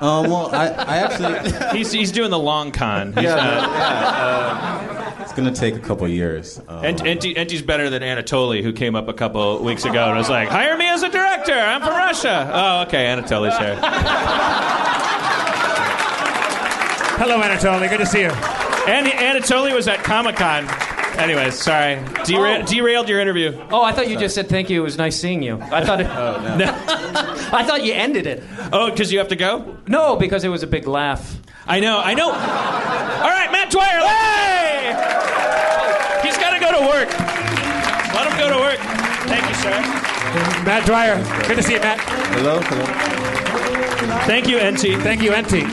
[0.30, 1.50] well, I, I actually.
[1.78, 3.12] He's he's doing the long con.
[3.12, 6.60] He's Yeah, not- yeah, uh, it's gonna take a couple years.
[6.68, 10.16] Um, Ent- Enti, Enti's better than Anatoly, who came up a couple weeks ago and
[10.16, 11.52] was like, "Hire me as a director.
[11.52, 13.76] I'm from Russia." Oh, okay, Anatoly's here.
[17.18, 17.88] Hello, Anatoly.
[17.90, 18.30] Good to see you.
[18.30, 20.66] And Anatoly was at Comic Con
[21.18, 21.96] Anyways, sorry.
[22.24, 22.66] Dera- Oh.
[22.66, 23.58] Derailed your interview.
[23.70, 24.80] Oh, I thought you just said thank you.
[24.80, 25.58] It was nice seeing you.
[25.60, 26.36] I thought it, oh,
[27.52, 28.42] I thought you ended it.
[28.72, 29.76] Oh, because you have to go?
[29.86, 31.36] No, because it was a big laugh.
[31.66, 32.28] I know, I know.
[32.30, 34.00] All right, Matt Dwyer.
[34.00, 34.94] Hey!
[36.26, 37.10] He's got to go to work.
[38.14, 38.78] Let him go to work.
[39.28, 39.70] Thank you, sir.
[40.64, 41.16] Matt Dwyer.
[41.46, 41.98] Good to see you, Matt.
[42.34, 43.27] Hello, hello.
[43.98, 45.00] Thank you, Enti.
[45.02, 45.64] Thank you, Enti.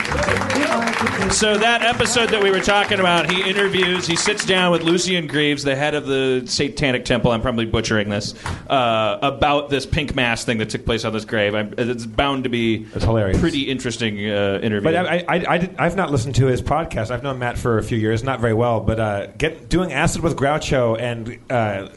[1.32, 5.26] So that episode that we were talking about, he interviews, he sits down with Lucien
[5.26, 7.30] Greaves, the head of the Satanic Temple.
[7.30, 8.34] I'm probably butchering this
[8.68, 11.54] uh, about this pink mass thing that took place on this grave.
[11.54, 13.38] I'm, it's bound to be It's hilarious.
[13.40, 14.82] pretty interesting uh, interview.
[14.92, 17.10] But I, I, I, I've not listened to his podcast.
[17.12, 18.80] I've known Matt for a few years, not very well.
[18.80, 21.88] But uh, get doing acid with Groucho and uh,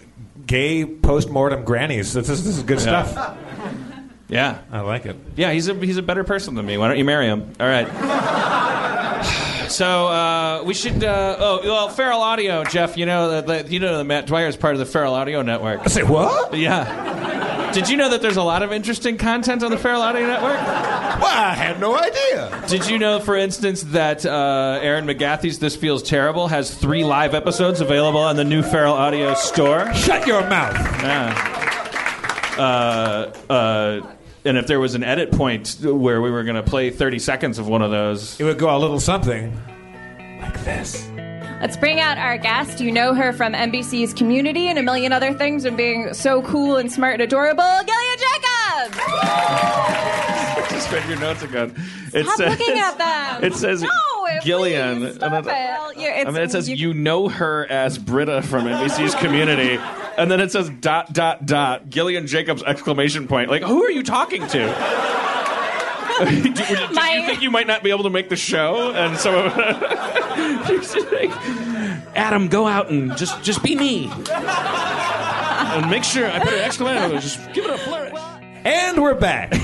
[0.45, 2.13] gay post-mortem grannies.
[2.13, 3.03] This is, this is good Yeah.
[3.05, 3.37] stuff.
[4.29, 5.15] yeah, I like it.
[5.35, 6.77] yeah, he's a he's a better person than me.
[6.77, 7.51] Why don't you marry him?
[7.59, 7.87] All right.
[9.69, 11.03] So uh, we should.
[11.03, 12.97] Uh, oh well, Feral Audio, Jeff.
[12.97, 15.81] You know that you know that Matt Dwyer is part of the Feral Audio Network.
[15.81, 16.55] I say what?
[16.57, 17.71] Yeah.
[17.71, 20.55] Did you know that there's a lot of interesting content on the Feral Audio Network?
[20.57, 22.63] Well, I had no idea.
[22.67, 27.35] Did you know, for instance, that uh, Erin McGathy's "This Feels Terrible" has three live
[27.35, 29.93] episodes available on the new Feral Audio store?
[29.93, 30.73] Shut your mouth.
[31.03, 32.55] Yeah.
[32.57, 34.13] Uh, uh,
[34.45, 37.59] and if there was an edit point where we were going to play 30 seconds
[37.59, 39.53] of one of those, It would go a little something
[40.41, 41.07] like this.
[41.61, 42.79] Let's bring out our guest.
[42.79, 46.77] You know her from NBC's Community and a million other things, and being so cool
[46.77, 48.17] and smart and adorable, Gillian
[48.87, 50.71] Jacobs.
[50.71, 51.73] just read your notes again.
[52.13, 53.43] It Stop says- looking at them.
[53.43, 53.89] It says no,
[54.41, 54.99] Gillian.
[55.01, 55.97] Please, stop then- it.
[56.01, 59.79] You're- I mean, it says you know her as Britta from NBC's Community,
[60.17, 63.49] and then it says dot dot dot Gillian Jacobs exclamation point.
[63.49, 64.57] Like, who are you talking to?
[66.19, 66.25] do,
[66.93, 68.91] My- you think you might not be able to make the show?
[68.91, 69.45] And so,
[71.11, 71.31] like,
[72.15, 77.09] Adam, go out and just just be me, and make sure I put an exclamation.
[77.11, 78.13] point, Just give it a flourish.
[78.65, 79.53] And we're back.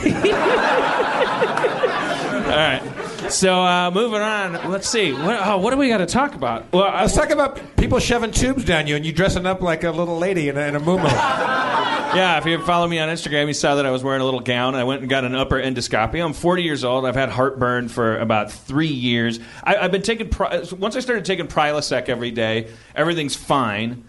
[2.46, 2.82] All right.
[3.30, 4.72] So uh, moving on.
[4.72, 5.12] Let's see.
[5.12, 6.72] What, oh, what do we got to talk about?
[6.72, 9.84] Well, I Let's talk about people shoving tubes down you and you dressing up like
[9.84, 11.62] a little lady in a, in a muumuu.
[12.16, 14.40] Yeah, if you follow me on Instagram, you saw that I was wearing a little
[14.40, 14.74] gown.
[14.74, 16.24] And I went and got an upper endoscopy.
[16.24, 17.06] I'm 40 years old.
[17.06, 19.42] I've had heartburn for about three years.
[19.62, 22.70] I, I've been taking Pri- once I started taking Prilosec every day.
[22.96, 24.06] Everything's fine.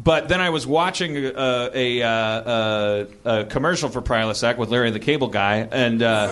[0.00, 4.92] But then I was watching uh, a, uh, uh, a commercial for Prilosec with Larry
[4.92, 6.28] the Cable Guy, and uh,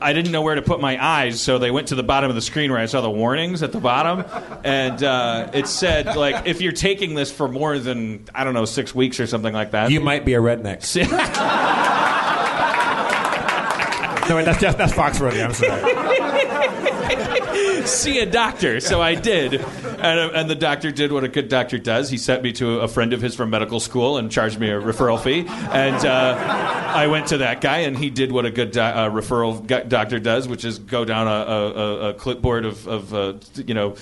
[0.00, 2.36] I didn't know where to put my eyes, so they went to the bottom of
[2.36, 4.24] the screen where I saw the warnings at the bottom,
[4.62, 8.66] and uh, it said like if you're taking this for more than I don't know
[8.66, 9.90] six weeks or something like that.
[9.90, 10.82] You might be a redneck.
[14.28, 15.44] No, wait, that's that's Fox Radio.
[15.44, 15.82] I'm sorry.
[17.86, 18.80] see a doctor.
[18.80, 19.54] So I did.
[19.54, 22.10] And, uh, and the doctor did what a good doctor does.
[22.10, 24.80] He sent me to a friend of his from medical school and charged me a
[24.80, 25.46] referral fee.
[25.48, 26.36] And uh,
[26.94, 29.84] I went to that guy, and he did what a good do- uh, referral gu-
[29.88, 33.94] doctor does, which is go down a, a, a- clipboard of, of uh, you know,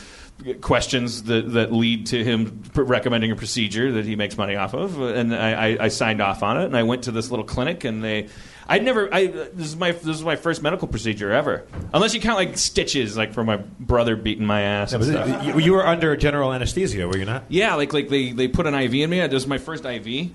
[0.63, 5.01] questions that, that lead to him recommending a procedure that he makes money off of.
[5.01, 7.85] And I, I, I signed off on it, and I went to this little clinic,
[7.85, 8.29] and they.
[8.71, 9.13] I'd never.
[9.13, 12.57] I, this is my this is my first medical procedure ever, unless you count like
[12.57, 14.93] stitches, like from my brother beating my ass.
[14.93, 15.45] and stuff.
[15.45, 17.43] you, you were under general anesthesia, were you not?
[17.49, 19.19] Yeah, like like they, they put an IV in me.
[19.23, 20.07] This was my first IV.
[20.07, 20.31] I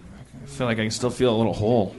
[0.47, 1.95] feel like I can still feel a little hole.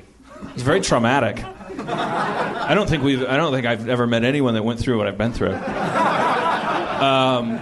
[0.52, 1.42] It's very traumatic.
[1.78, 5.06] I don't think we've I don't think I've ever met anyone that went through what
[5.06, 5.54] I've been through.
[6.96, 7.60] Um,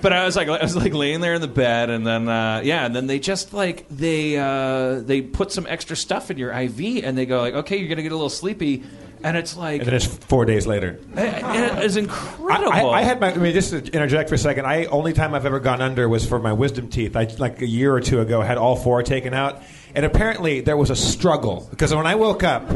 [0.00, 2.60] but I was like I was like laying there in the bed, and then uh,
[2.64, 6.52] yeah, and then they just like they uh, they put some extra stuff in your
[6.52, 8.82] IV, and they go like, okay, you're gonna get a little sleepy,
[9.22, 10.98] and it's like And then it's four days later.
[11.16, 12.90] it is I, incredible.
[12.90, 13.32] I, I had my.
[13.32, 14.66] I mean, just to interject for a second.
[14.66, 17.16] I only time I've ever gone under was for my wisdom teeth.
[17.16, 19.62] I like a year or two ago had all four taken out,
[19.94, 22.70] and apparently there was a struggle because when I woke up.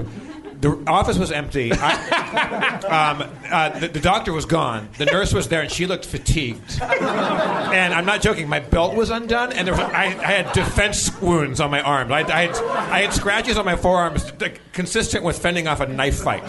[0.61, 1.73] The office was empty.
[1.73, 2.79] I,
[3.21, 4.89] um, uh, the, the doctor was gone.
[4.99, 6.81] The nurse was there, and she looked fatigued.
[6.81, 8.49] And I'm not joking.
[8.49, 12.11] My belt was undone, and there was, I, I had defense wounds on my arms.
[12.11, 14.33] I, I, had, I had scratches on my forearms,
[14.73, 16.49] consistent with fending off a knife fight.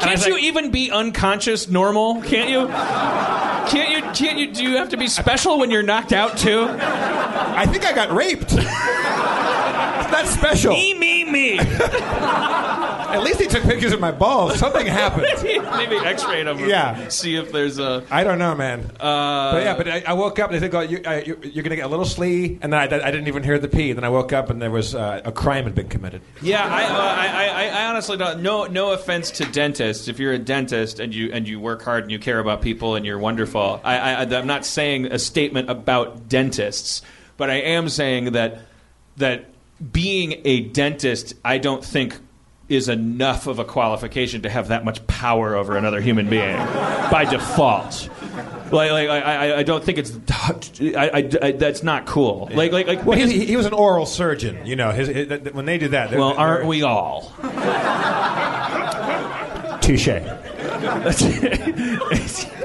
[0.00, 2.22] Can't you even be unconscious normal?
[2.22, 2.68] Can't you?
[3.68, 4.02] Can't you?
[4.12, 4.52] Can't you?
[4.52, 6.66] Do you have to be special when you're knocked out too?
[6.68, 8.52] I think I got raped.
[10.16, 10.72] That's special.
[10.72, 11.58] Me, me, me.
[13.16, 14.58] At least he took pictures of my balls.
[14.58, 15.26] Something happened.
[15.42, 16.58] Maybe X-ray them.
[16.58, 17.08] Yeah.
[17.08, 18.02] See if there's a.
[18.10, 18.80] I don't know, man.
[18.98, 21.76] Uh, but yeah, but I, I woke up and they said, "Oh, you, going to
[21.76, 23.92] get a little slee," and then I, I didn't even hear the pee.
[23.92, 26.22] Then I woke up and there was uh, a crime had been committed.
[26.40, 28.40] Yeah, I, uh, I, I, I honestly don't.
[28.40, 30.08] No, no offense to dentists.
[30.08, 32.94] If you're a dentist and you and you work hard and you care about people
[32.94, 37.02] and you're wonderful, I, I, I'm not saying a statement about dentists,
[37.36, 38.60] but I am saying that
[39.18, 39.50] that
[39.92, 42.18] being a dentist, I don't think
[42.68, 47.24] is enough of a qualification to have that much power over another human being by
[47.28, 48.08] default.
[48.72, 50.18] Like, like I, I, I don't think it's.
[50.28, 52.50] I, I, I, that's not cool.
[52.52, 53.06] Like, like, like.
[53.06, 54.66] Well, he, he was an oral surgeon.
[54.66, 56.10] You know, his, his, when they did that.
[56.10, 57.32] well, they're- aren't we all?
[59.80, 60.08] Touche.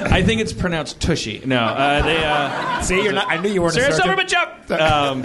[0.12, 1.42] I think it's pronounced tushy.
[1.44, 2.24] No, uh, they.
[2.24, 3.28] Uh, See, you're not.
[3.28, 3.92] I knew you weren't Sarah.
[3.92, 4.70] Silverman jump.
[4.70, 5.22] Um,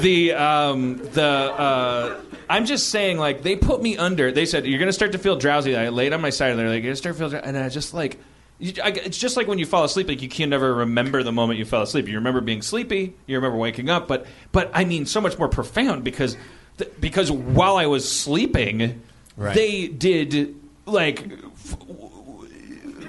[0.00, 4.32] the um, the uh, I'm just saying, like they put me under.
[4.32, 5.76] They said you're gonna start to feel drowsy.
[5.76, 7.46] I laid on my side, and they're like, you're gonna start to feel, drowsy.
[7.46, 8.18] and I just like.
[8.58, 10.08] you- I, it's just like when you fall asleep.
[10.08, 12.08] Like you can never remember the moment you fell asleep.
[12.08, 13.14] You remember being sleepy.
[13.26, 14.08] You remember waking up.
[14.08, 16.36] But but I mean, so much more profound because
[16.78, 19.02] th- because while I was sleeping,
[19.36, 19.54] Right.
[19.54, 20.54] they did
[20.86, 21.22] like
[21.54, 21.76] f-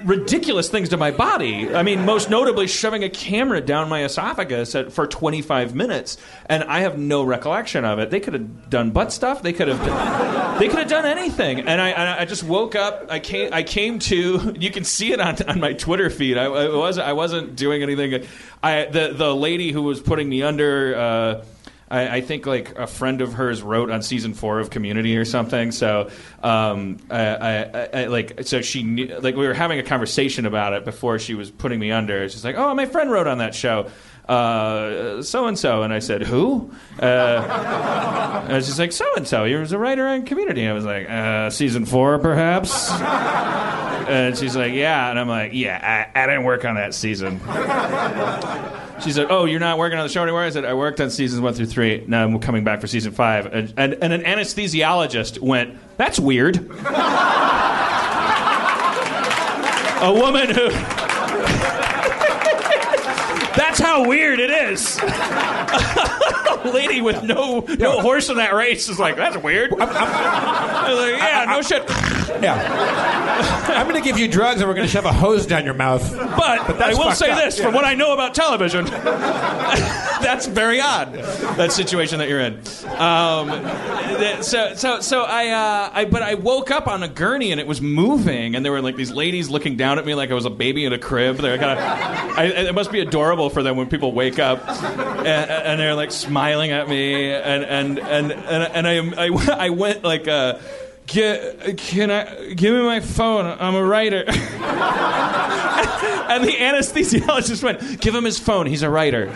[0.04, 1.74] ridiculous things to my body.
[1.74, 6.64] I mean, most notably shoving a camera down my esophagus at, for 25 minutes, and
[6.64, 8.10] I have no recollection of it.
[8.10, 9.42] They could have done butt stuff.
[9.42, 9.78] They could have.
[9.78, 11.60] Done, they could have done anything.
[11.60, 13.06] And I, I just woke up.
[13.10, 13.52] I came.
[13.52, 14.54] I came to.
[14.58, 16.36] You can see it on, on my Twitter feed.
[16.36, 17.06] I, I wasn't.
[17.06, 18.26] I wasn't doing anything.
[18.62, 20.96] I the the lady who was putting me under.
[20.96, 21.44] Uh,
[21.90, 25.24] I, I think like a friend of hers wrote on season four of Community or
[25.24, 25.72] something.
[25.72, 26.10] So,
[26.42, 30.72] um, I, I, I, like, so she knew, like we were having a conversation about
[30.72, 32.28] it before she was putting me under.
[32.28, 33.90] She's like, "Oh, my friend wrote on that show."
[34.28, 39.44] So and so, and I said, "Who?" Uh, and she's like, "So and so.
[39.46, 42.90] He was a writer on Community." I was like, uh, "Season four, perhaps."
[44.08, 47.40] And she's like, "Yeah," and I'm like, "Yeah, I, I didn't work on that season."
[49.02, 51.08] She said, "Oh, you're not working on the show anymore." I said, "I worked on
[51.10, 52.04] seasons one through three.
[52.06, 53.46] Now I'm coming back for season five.
[53.46, 56.56] And, and, and an anesthesiologist went, "That's weird."
[60.00, 60.70] A woman who.
[63.78, 64.98] That's how weird it is.
[66.58, 70.98] A lady with no no horse in that race is like, "That's weird." I was
[70.98, 71.88] like, "Yeah, no shit."
[72.42, 73.74] Yeah.
[73.76, 75.74] I'm going to give you drugs, and we're going to shove a hose down your
[75.74, 76.10] mouth.
[76.12, 77.38] But, I will say up.
[77.38, 78.84] this: from what I know about television,
[80.20, 81.14] that's very odd.
[81.14, 82.54] That situation that you're in.
[82.96, 87.60] Um, so, so, so I, uh, I, but I woke up on a gurney and
[87.60, 90.34] it was moving, and there were like these ladies looking down at me like I
[90.34, 91.36] was a baby in a crib.
[91.36, 95.50] They're kind of, I, it must be adorable for them when people wake up and,
[95.50, 100.04] and they're like smiling at me, and and and and, and I, I, I went
[100.04, 100.28] like.
[100.28, 100.58] Uh,
[101.10, 103.46] Get, can I give me my phone?
[103.46, 104.24] I'm a writer.
[104.28, 104.36] and
[106.44, 108.66] the anesthesiologist went, "Give him his phone.
[108.66, 109.32] He's a writer."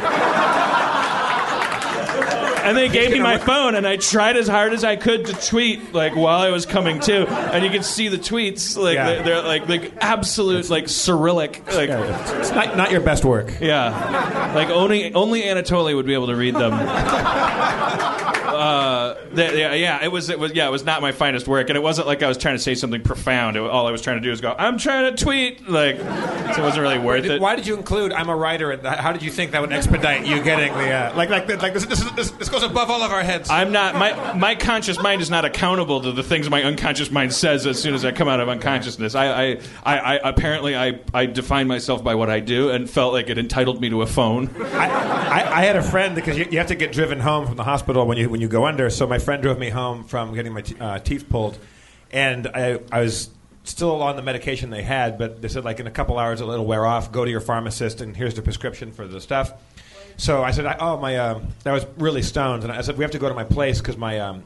[2.63, 5.33] And they gave me my phone, and I tried as hard as I could to
[5.49, 9.07] tweet, like while I was coming to, and you can see the tweets, like Yeah.
[9.07, 13.53] they're, they're like like absolute like Cyrillic, like It's not, not your best work.
[13.61, 16.73] yeah, like only only Anatoly would be able to read them.
[18.63, 21.69] Uh, th- yeah, yeah, it was, it was, yeah, it was not my finest work,
[21.69, 23.57] and it wasn't like I was trying to say something profound.
[23.57, 26.05] It, all I was trying to do was go, "I'm trying to tweet," like, so
[26.05, 27.41] it wasn't really worth it.
[27.41, 28.71] Why did you include "I'm a writer"?
[28.71, 31.75] And how did you think that would expedite you getting the uh, like like like
[31.75, 33.51] this, this, this, this goes above all of our heads?
[33.51, 37.33] I'm not my my conscious mind is not accountable to the things my unconscious mind
[37.33, 39.17] says as soon as I come out of unconsciousness.
[39.17, 43.13] I I, I, I apparently I, I define myself by what I do and felt
[43.13, 44.51] like it entitled me to a phone.
[44.75, 47.57] I, I, I had a friend because you, you have to get driven home from
[47.57, 48.91] the hospital when you when you go under.
[48.91, 51.59] So my friend drove me home from getting my t- uh, teeth pulled,
[52.13, 53.31] and I I was
[53.65, 56.65] still on the medication they had, but they said like in a couple hours it'll
[56.65, 57.11] wear off.
[57.11, 59.53] Go to your pharmacist, and here's the prescription for the stuff.
[60.17, 63.03] So I said, I, oh my, um, I was really stoned, and I said we
[63.03, 64.45] have to go to my place because my um,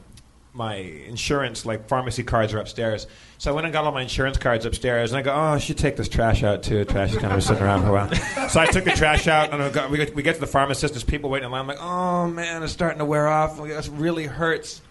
[0.57, 3.05] my insurance like pharmacy cards are upstairs.
[3.37, 5.59] So I went and got all my insurance cards upstairs, and I go, oh, I
[5.59, 6.83] should take this trash out too.
[6.83, 8.09] Trash is kind of sitting around for a while.
[8.49, 10.93] So I took the trash out, and got, we, get, we get to the pharmacist.
[10.93, 11.61] There's people waiting in line.
[11.61, 13.59] I'm like, oh man, it's starting to wear off.
[13.59, 14.81] It really hurts.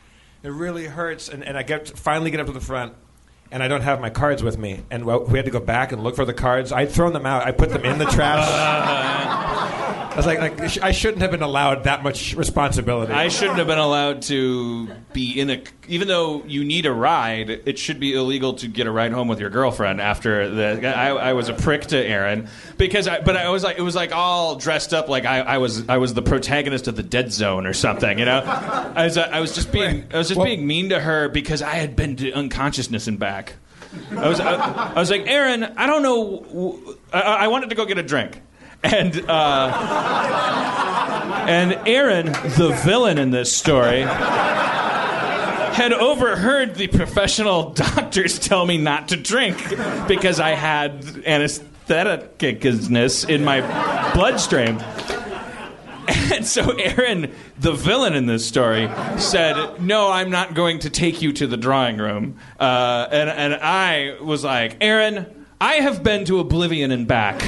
[0.43, 1.29] It really hurts.
[1.29, 2.95] And, and I get finally get up to the front.
[3.51, 6.03] And I don't have my cards with me, and we had to go back and
[6.03, 6.73] look for the cards.
[6.73, 7.47] I'd thrown them out.
[7.47, 9.53] I put them in the trash.
[10.17, 13.13] I was like, like I shouldn't have been allowed that much responsibility.
[13.13, 15.63] I shouldn't have been allowed to be in a.
[15.89, 19.29] Even though you need a ride, it should be illegal to get a ride home
[19.29, 20.89] with your girlfriend after the.
[20.89, 22.49] I, I was a prick to Erin
[22.79, 25.59] because, I, but I was like, it was like all dressed up like I, I
[25.59, 28.19] was, I was the protagonist of the Dead Zone or something.
[28.19, 30.99] You know, I was, I was just being, I was just Well- being mean to
[30.99, 33.57] her because I had been to unconsciousness and back.
[34.11, 34.55] I was, I,
[34.95, 36.97] I was like, Erin, I don't know.
[37.13, 38.41] I wanted to go get a drink.
[38.83, 39.73] And uh,
[41.49, 44.05] and Erin, the villain in this story,
[45.77, 49.59] had overheard the professional doctors tell me not to drink
[50.09, 53.61] because I had anestheticness in my
[54.15, 54.81] bloodstream.
[56.09, 61.23] And so Erin, the villain in this story, said, "No, I'm not going to take
[61.23, 66.25] you to the drawing room." Uh, and and I was like, "Erin, I have been
[66.27, 67.43] to Oblivion and back.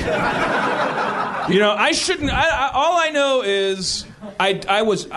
[1.53, 2.31] You know, I shouldn't.
[2.31, 4.05] I, I, all I know is
[4.39, 5.09] I, I was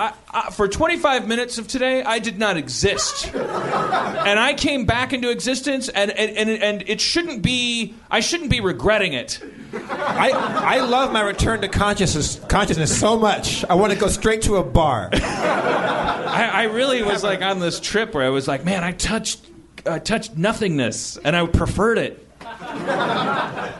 [0.53, 2.03] for 25 minutes of today.
[2.03, 7.01] I did not exist, and I came back into existence, and, and, and, and it
[7.01, 7.95] shouldn't be.
[8.09, 9.43] I shouldn't be regretting it.
[9.73, 13.65] I, I love my return to consciousness consciousness so much.
[13.65, 15.09] I want to go straight to a bar.
[15.11, 19.45] I, I really was like on this trip where I was like, man, I touched
[19.85, 22.27] I touched nothingness, and I preferred it.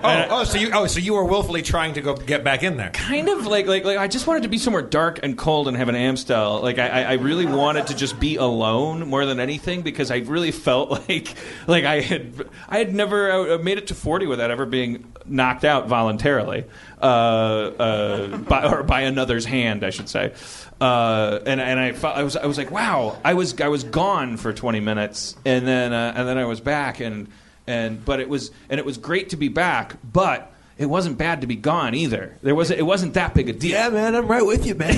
[0.04, 2.78] Oh, oh, so you oh, so you were willfully trying to go get back in
[2.78, 2.90] there.
[2.90, 5.78] kind of like like like I just wanted to be somewhere dark and cold and
[5.78, 6.62] have an Amstel.
[6.62, 10.52] Like I, I really wanted to just be alone more than anything because I really
[10.52, 11.36] felt like
[11.68, 15.88] like I had I had never made it to forty without ever being knocked out
[15.88, 16.66] voluntarily,
[17.00, 20.34] uh, uh, by or by another's hand, I should say.
[20.80, 23.84] Uh, and and I felt I was I was like wow I was I was
[23.84, 27.28] gone for twenty minutes and then uh, and then I was back and
[27.68, 31.42] and but it was and it was great to be back but it wasn't bad
[31.42, 32.38] to be gone either.
[32.42, 33.72] There was it wasn't that big a deal.
[33.72, 34.96] Yeah, man, I'm right with you, man.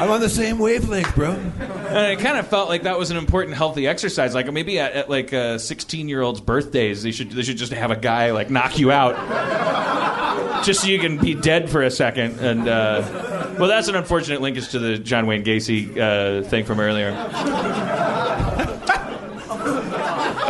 [0.00, 1.30] I'm on the same wavelength, bro.
[1.30, 4.34] and I kind of felt like that was an important healthy exercise.
[4.34, 7.72] Like maybe at, at like uh, 16 year olds birthdays they should they should just
[7.72, 9.14] have a guy like knock you out.
[10.64, 13.02] Just so you can be dead for a second and uh,
[13.58, 17.10] well that's an unfortunate linkage to the john wayne gacy uh, thing from earlier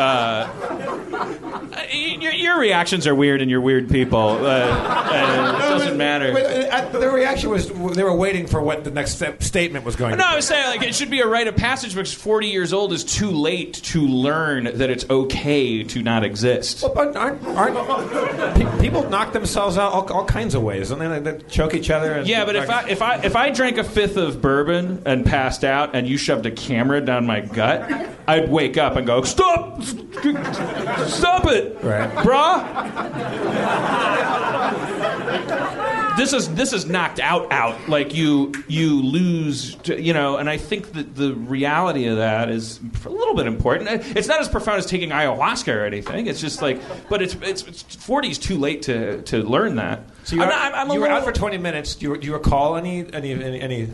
[0.03, 4.19] Uh, your, your reactions are weird and you're weird people.
[4.19, 6.33] Uh, uh, it doesn't matter
[6.87, 10.13] uh, the reaction was they were waiting for what the next step, statement was going.
[10.13, 12.49] No, to I was saying like it should be a rite of passage because 40
[12.49, 16.83] years old is too late to learn that it's okay to not exist.
[16.83, 20.91] Well, but aren't, aren't pe- people knock themselves out all, all kinds of ways?
[20.91, 22.13] Don't they, like, they choke each other?
[22.13, 25.25] And Yeah, but if I if I if I drank a fifth of bourbon and
[25.25, 27.91] passed out, and you shoved a camera down my gut,
[28.27, 29.83] I'd wake up and go, "Stop!
[29.83, 32.11] Stop it, Right.
[32.17, 32.63] bruh!"
[36.17, 40.59] This is this is knocked out out like you you lose you know and I
[40.59, 43.89] think that the reality of that is a little bit important.
[44.17, 46.27] It's not as profound as taking ayahuasca or anything.
[46.27, 50.03] It's just like but it's it's, it's 40 is too late to to learn that.
[50.25, 51.95] so you, I'm were, not- I'm- I'm you were little- out for 20 minutes.
[51.95, 53.89] Do you, do you recall any any any, any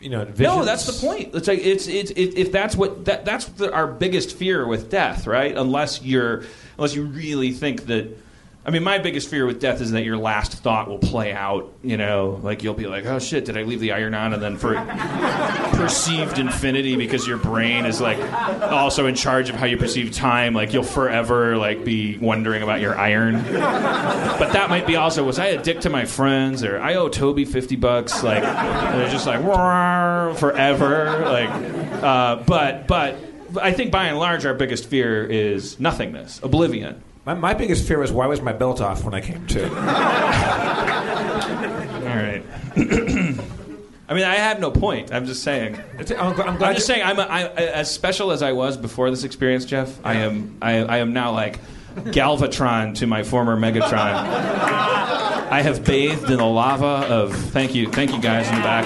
[0.00, 0.24] you know?
[0.26, 0.40] Visions?
[0.40, 1.34] No, that's the point.
[1.34, 4.90] It's like it's it's it, if that's what that that's the, our biggest fear with
[4.90, 5.56] death, right?
[5.56, 6.44] Unless you're
[6.76, 8.18] unless you really think that.
[8.66, 11.70] I mean, my biggest fear with death is that your last thought will play out.
[11.82, 14.42] You know, like you'll be like, "Oh shit, did I leave the iron on?" And
[14.42, 14.74] then for
[15.76, 18.18] perceived infinity, because your brain is like
[18.62, 22.80] also in charge of how you perceive time, like you'll forever like be wondering about
[22.80, 23.42] your iron.
[23.44, 27.10] But that might be also was I a dick to my friends or I owe
[27.10, 29.42] Toby fifty bucks like and they're just like
[30.38, 31.50] forever like
[32.02, 33.16] uh, but but
[33.60, 37.98] I think by and large our biggest fear is nothingness oblivion My, my biggest fear
[37.98, 39.64] was why was my belt off when I came to?
[42.04, 42.42] all right
[44.08, 46.68] I mean I have no point I'm just saying It's, I'm, gl- I'm glad.
[46.70, 49.98] I'm just saying I'm, a, I, as special as I was before this experience Jeff
[50.04, 51.58] I am I, I am now like
[51.94, 54.14] Galvatron to my former Megatron
[55.50, 58.84] I have bathed in the lava of thank you thank you guys in the back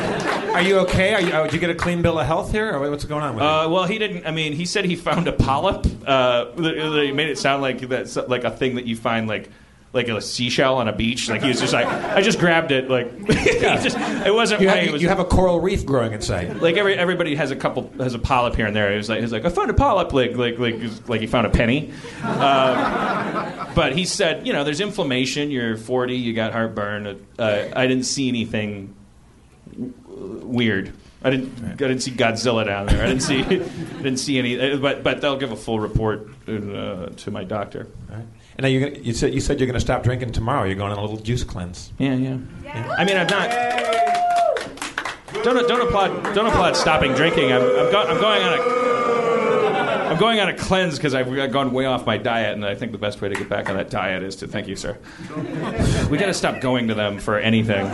[0.55, 1.15] Are you okay?
[1.15, 3.23] Are you, oh, did you get a clean bill of health here, or what's going
[3.23, 3.49] on with you?
[3.49, 4.27] Uh, well, he didn't.
[4.27, 5.87] I mean, he said he found a polyp.
[6.05, 9.51] Uh, he made it sound like that's like a thing that you find like
[9.93, 11.29] like a seashell on a beach.
[11.29, 12.91] Like he was just like, I just grabbed it.
[12.91, 14.61] Like just, it wasn't.
[14.61, 16.61] You have, he was, you have a coral reef growing inside.
[16.61, 18.91] like every everybody has a couple has a polyp here and there.
[18.91, 20.77] He was like, he was like, I found a polyp, like like like
[21.09, 21.93] like he found a penny.
[22.23, 25.51] Um, but he said, you know, there's inflammation.
[25.51, 26.17] You're 40.
[26.17, 27.27] You got heartburn.
[27.39, 28.95] Uh, I didn't see anything
[29.71, 29.95] w-
[30.45, 30.93] weird.
[31.23, 31.63] I didn't.
[31.65, 33.03] I didn't see Godzilla down there.
[33.03, 33.43] I didn't see.
[33.43, 34.77] didn't see any.
[34.77, 37.89] But but they'll give a full report uh, to my doctor.
[38.09, 38.25] Right.
[38.59, 40.65] And now you're gonna, you said you said you're going to stop drinking tomorrow.
[40.65, 41.93] You're going on a little juice cleanse.
[41.97, 42.39] Yeah, yeah.
[42.99, 43.51] I mean, I'm not.
[45.45, 47.53] Don't don't applaud don't applaud stopping drinking.
[47.53, 48.63] I'm I'm, go, I'm going on a.
[50.09, 52.91] I'm going on a cleanse because I've gone way off my diet, and I think
[52.91, 54.99] the best way to get back on that diet is to thank you, sir.
[56.11, 57.87] We got to stop going to them for anything.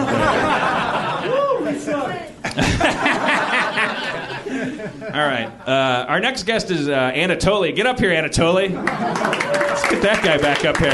[5.14, 5.46] All right.
[5.64, 7.72] Uh, our next guest is uh, Anatoly.
[7.76, 8.74] Get up here, Anatoly.
[8.74, 10.90] Let's get that guy back up here.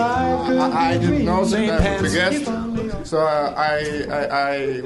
[0.00, 2.44] I, I didn't know Same that I was a pants.
[2.44, 4.82] guest, so uh, I, I, I,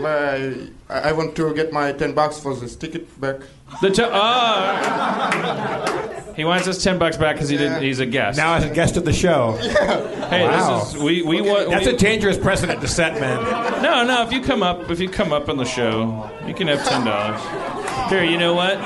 [0.91, 3.37] I, I want to get my ten bucks for this ticket back.
[3.80, 6.09] The t- oh.
[6.37, 7.83] He wants his ten bucks back because he didn't.
[7.83, 8.37] He's a guest.
[8.39, 9.53] Now as a guest of the show.
[9.53, 10.80] hey, Wow.
[10.80, 11.70] this is we we want.
[11.70, 13.43] That's we, a dangerous precedent to set, man.
[13.83, 14.22] no, no.
[14.22, 17.05] If you come up, if you come up on the show, you can have ten
[17.05, 17.41] dollars.
[18.12, 18.76] Here, you know what?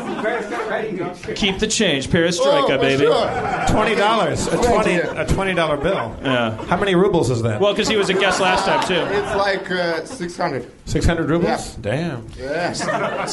[1.35, 2.09] Keep the change.
[2.09, 3.03] Perestroika, Oh, baby.
[3.05, 3.67] sure.
[3.69, 4.95] Twenty dollars, a twenty.
[4.97, 6.17] A twenty dollar bill.
[6.23, 6.57] Yeah.
[6.67, 7.61] How many rubles is that?
[7.61, 8.95] Well, because he was a guest last time too.
[9.15, 10.71] It's like uh, six hundred.
[10.85, 11.75] Six hundred rubles.
[11.77, 11.83] Yeah.
[11.83, 12.27] Damn.
[12.39, 12.81] Yes.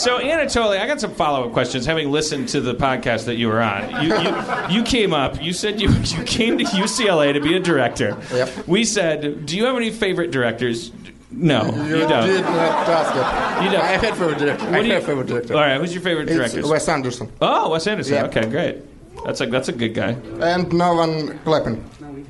[0.02, 1.86] So Anatoly, I got some follow-up questions.
[1.86, 5.42] Having listened to the podcast that you were on, you, you, you came up.
[5.44, 8.18] You said you you came to UCLA to be a director.
[8.32, 8.68] Yep.
[8.68, 10.92] We said, do you have any favorite directors?
[11.36, 12.28] No, you, You, don't.
[12.28, 13.64] did not ask that.
[13.64, 13.82] You don't.
[13.82, 14.66] I had favorite director.
[14.66, 15.54] What I do you- have favorite director.
[15.56, 16.68] All right, who's your favorite It's director?
[16.68, 18.14] Wes Anderson Oh, Wes Anderson.
[18.14, 18.26] Yeah.
[18.26, 18.78] Okay, great.
[19.26, 20.16] That's a that's a good guy.
[20.42, 21.84] and no one clapping.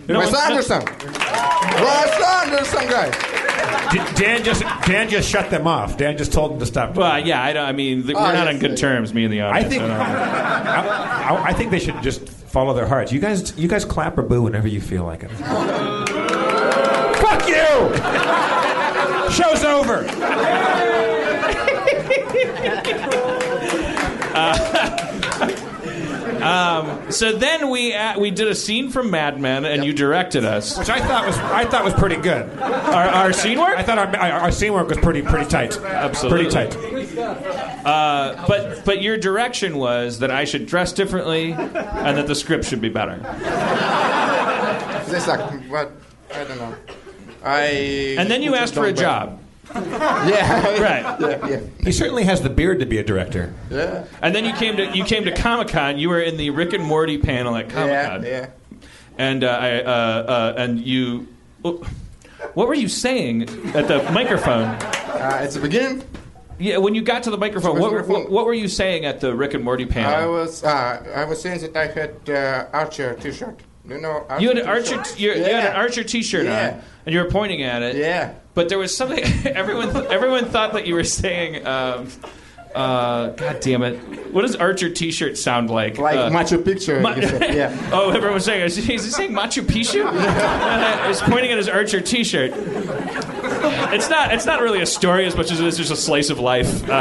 [0.08, 0.84] No Wes one- Anderson.
[0.84, 3.12] Wes Anderson, guy.
[3.92, 5.98] D- Dan just Dan just shut them off.
[5.98, 6.96] Dan just told them to stop.
[6.96, 7.66] Well, yeah, I don't.
[7.66, 8.76] I mean, th- we're Oh, not yes, on good yeah.
[8.78, 9.70] terms, me and the I audience.
[9.70, 9.96] think don't know.
[10.00, 13.12] I, I, I think they should just follow their hearts.
[13.12, 15.32] You guys, you guys clap or boo whenever you feel like it.
[17.24, 18.63] Fuck you!
[19.34, 20.04] Show's over.
[27.14, 30.78] So then we uh, we did a scene from Mad Men, and you directed us.
[30.78, 32.50] Which I thought was I thought was pretty good.
[32.60, 33.78] Our, our scene work.
[33.78, 35.80] I thought our, our, our scene work was pretty pretty tight.
[35.80, 36.50] Absolutely.
[36.50, 37.86] Pretty tight.
[37.86, 42.66] Uh, but but your direction was that I should dress differently, and that the script
[42.66, 43.18] should be better.
[45.08, 45.52] They suck.
[45.70, 45.92] What?
[46.34, 46.76] I don't know.
[47.44, 48.16] I.
[48.18, 49.40] And then you asked for a Don't job,
[49.76, 50.80] Yeah.
[50.82, 51.20] right?
[51.20, 51.48] yeah.
[51.50, 51.60] Yeah.
[51.82, 53.54] He certainly has the beard to be a director.
[53.70, 54.06] Yeah.
[54.22, 55.98] And then you came to you came to Comic Con.
[55.98, 58.24] You were in the Rick and Morty panel at Comic Con.
[58.24, 58.50] Yeah.
[59.18, 61.28] and uh, I uh, uh, and you.
[62.54, 64.66] What were you saying at the microphone?
[64.68, 66.04] Uh, it's the beginning.
[66.60, 69.34] Yeah, when you got to the microphone, what, what, what were you saying at the
[69.36, 70.12] Rick and Morty panel?
[70.12, 70.34] I panel?
[70.34, 70.64] was.
[70.64, 73.60] Uh, I was saying that I had uh, Archer T-shirt.
[73.88, 74.00] Do you
[74.40, 75.20] You had an Archer, t-shirt?
[75.20, 76.74] you, you had an Archer T-shirt Yeah.
[76.76, 77.96] on, and you were pointing at it.
[77.98, 78.34] Yeah.
[78.54, 79.20] But there was something.
[79.46, 81.66] Everyone, everyone thought that you were saying.
[81.68, 82.08] Um,
[82.76, 83.98] uh, God damn it!
[84.32, 85.98] What does Archer T-shirt sound like?
[85.98, 87.02] Like uh, Machu Picchu.
[87.02, 87.16] Ma-.
[87.16, 87.76] Yeah.
[87.94, 90.04] oh, everyone was saying, is he, saying Machu Picchu?
[90.08, 92.52] uh, he's pointing at his Archer T-shirt.
[92.56, 94.34] It's not.
[94.34, 96.88] It's not really a story as much as it is just a slice of life.
[96.90, 96.94] Uh,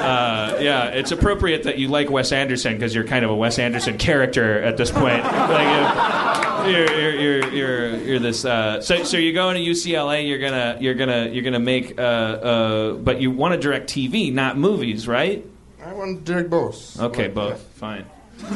[0.00, 3.58] uh, yeah, it's appropriate that you like Wes Anderson because you're kind of a Wes
[3.58, 5.22] Anderson character at this point.
[5.22, 8.44] Like, uh, you're, you're, you're, you're this.
[8.44, 10.28] Uh, so, so you're going to UCLA.
[10.28, 11.98] You're gonna, you're gonna, you're gonna make.
[11.98, 15.44] Uh, uh, but you want to direct TV, not movies, right?
[15.84, 17.00] I want to direct both.
[17.00, 17.60] Okay, But, both.
[17.74, 18.04] Fine.
[18.42, 18.50] All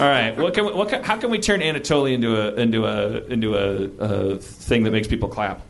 [0.00, 0.34] right.
[0.36, 3.54] What can we, what can, how can we turn Anatoly into a into a into
[3.56, 3.84] a,
[4.34, 5.62] a thing that makes people clap?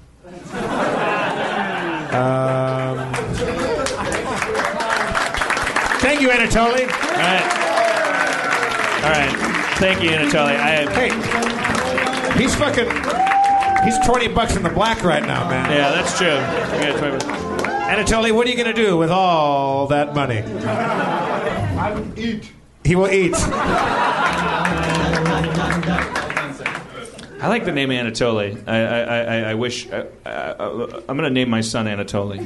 [2.17, 2.99] Um,
[6.01, 6.83] thank you, Anatoly.
[6.83, 7.63] All right.
[9.05, 9.46] All right.
[9.79, 10.57] Thank you, Anatoly.
[10.57, 11.11] I, Hey,
[12.43, 12.89] he's fucking.
[13.85, 15.71] He's twenty bucks in the black right now, man.
[15.71, 16.27] yeah, that's true.
[16.29, 17.25] You got 20 minutes.
[17.87, 20.39] Anatoly, what are you gonna do with all that money?
[20.41, 22.51] I will eat.
[22.85, 23.35] He will eat.
[27.39, 28.67] I like the name Anatoly.
[28.67, 32.41] I I, I, I wish I, I, I'm going to name my son Anatoly.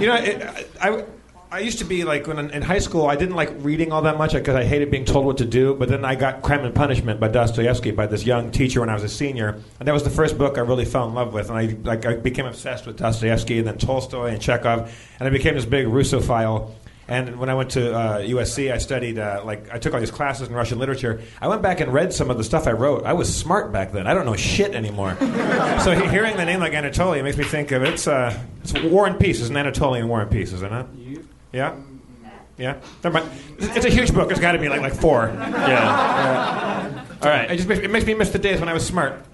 [0.00, 1.04] You know, it, I,
[1.50, 4.18] I used to be like when in, high school, I didn't like reading all that
[4.18, 5.74] much because I hated being told what to do.
[5.74, 8.94] But then I got Crime and Punishment by Dostoevsky by this young teacher when I
[8.94, 11.48] was a senior, and that was the first book I really fell in love with.
[11.48, 15.30] And I like I became obsessed with Dostoevsky and then Tolstoy and Chekhov, and I
[15.30, 16.72] became this big Russophile.
[17.08, 20.10] And when I went to uh, USC, I studied uh, like I took all these
[20.10, 21.20] classes in Russian literature.
[21.40, 23.04] I went back and read some of the stuff I wrote.
[23.04, 24.08] I was smart back then.
[24.08, 25.16] I don't know shit anymore.
[25.84, 29.06] so he- hearing the name like Anatoly makes me think of it's uh, it's War
[29.06, 29.40] and Peace.
[29.40, 30.86] It's an Anatolian War and Peace, isn't it?
[31.56, 31.74] Yeah.
[32.58, 32.80] Yeah.
[33.02, 33.30] Never mind.
[33.58, 34.30] It's a huge book.
[34.30, 35.32] It's got to be like like four.
[35.34, 37.04] Yeah.
[37.22, 37.50] All right.
[37.50, 39.24] It just makes, it makes me miss the days when I was smart.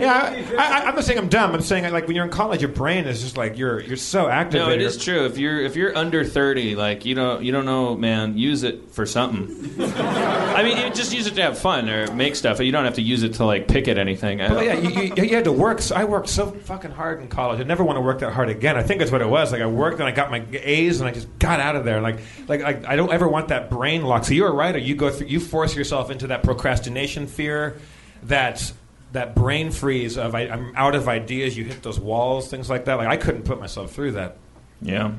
[0.00, 1.54] Yeah, I, I, I'm not saying I'm dumb.
[1.54, 4.28] I'm saying like when you're in college, your brain is just like you're you're so
[4.28, 4.60] active.
[4.60, 5.26] No, it is true.
[5.26, 8.36] If you're if you're under thirty, like you don't you don't know, man.
[8.38, 9.74] Use it for something.
[9.94, 12.60] I mean, you just use it to have fun or make stuff.
[12.60, 14.40] You don't have to use it to like pick at anything.
[14.40, 15.80] I Well, yeah, you, you, you had to work.
[15.82, 17.60] So I worked so fucking hard in college.
[17.60, 18.76] I never want to work that hard again.
[18.76, 19.52] I think that's what it was.
[19.52, 22.00] Like I worked and I got my A's and I just got out of there.
[22.00, 24.24] Like like I, I don't ever want that brain lock.
[24.24, 24.78] So you're a writer.
[24.78, 25.28] you go through.
[25.28, 27.78] You force yourself into that procrastination fear,
[28.24, 28.72] that
[29.12, 31.56] that brain freeze of I, I'm out of ideas.
[31.56, 32.94] You hit those walls, things like that.
[32.94, 34.36] Like I couldn't put myself through that.
[34.82, 35.12] Yeah.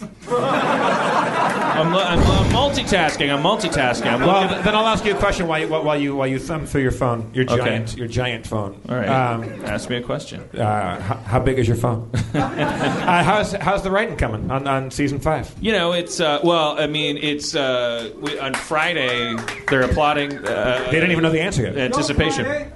[0.30, 3.32] I'm, I'm, I'm multitasking.
[3.34, 4.06] I'm multitasking.
[4.06, 6.66] I'm Well, then I'll ask you a question while you while you while you thumb
[6.66, 7.56] through your phone, your Okay.
[7.56, 8.80] giant your giant phone.
[8.88, 9.08] All right.
[9.08, 10.42] Um, Ask me a question.
[10.56, 12.10] uh, how, how big is your phone?
[12.34, 15.52] uh, how's how's the writing coming on, on season five?
[15.60, 16.78] You know, it's uh, well.
[16.78, 19.34] I mean, it's uh, we, on Friday.
[19.68, 20.32] They're applauding.
[20.46, 21.76] Uh, They didn't even know the answer yet.
[21.76, 22.72] anticipation.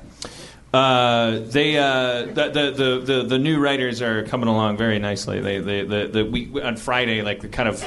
[0.72, 5.40] Uh, they uh, the, the, the, the new writers are coming along very nicely.
[5.40, 7.84] They they the, the we on Friday like kind of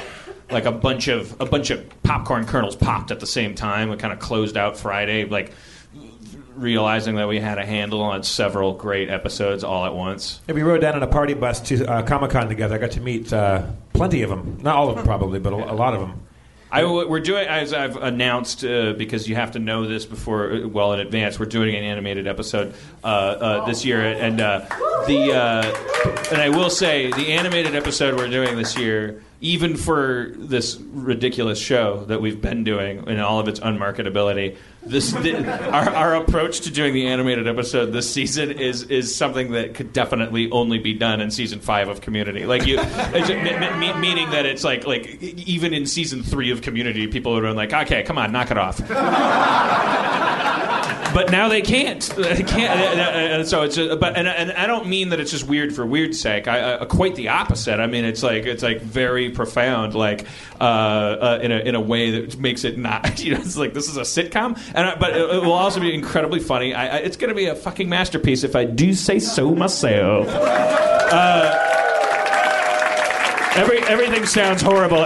[0.50, 3.90] like a bunch of a bunch of popcorn kernels popped at the same time.
[3.90, 5.52] We kind of closed out Friday like
[6.54, 10.40] realizing that we had a handle on several great episodes all at once.
[10.46, 12.76] We rode down on a party bus to uh, Comic Con together.
[12.76, 14.58] I got to meet uh, plenty of them.
[14.62, 16.25] Not all of them, probably, but a, a lot of them.
[16.76, 20.68] I, we're doing as I've announced uh, because you have to know this before uh,
[20.68, 21.38] well in advance.
[21.38, 24.66] We're doing an animated episode uh, uh, this year, and uh,
[25.06, 30.32] the uh, and I will say the animated episode we're doing this year, even for
[30.36, 35.90] this ridiculous show that we've been doing in all of its unmarketability, this the, our,
[35.90, 40.50] our approach to doing the animated episode this season is is something that could definitely
[40.50, 42.46] only be done in season five of Community.
[42.46, 47.06] Like you, me- me- meaning that it's like like even in season three of Community,
[47.08, 48.80] people would have been like, okay, come on, knock it off.
[51.16, 52.02] but now they can't.
[52.16, 52.78] They can't.
[52.78, 53.78] uh, uh, so it's.
[53.78, 56.46] uh, But and, and I don't mean that it's just weird for weird's sake.
[56.46, 57.80] I, uh, quite the opposite.
[57.80, 60.26] I mean, it's like it's like very profound, like
[60.60, 63.16] uh, uh, in a in a way that makes it not.
[63.26, 65.80] You know, it's like this is a sitcom, and I, but it, it will also
[65.80, 66.74] be incredibly funny.
[66.74, 70.28] I, I, it's going to be a fucking masterpiece if I do say so myself.
[73.56, 75.02] Every, everything sounds horrible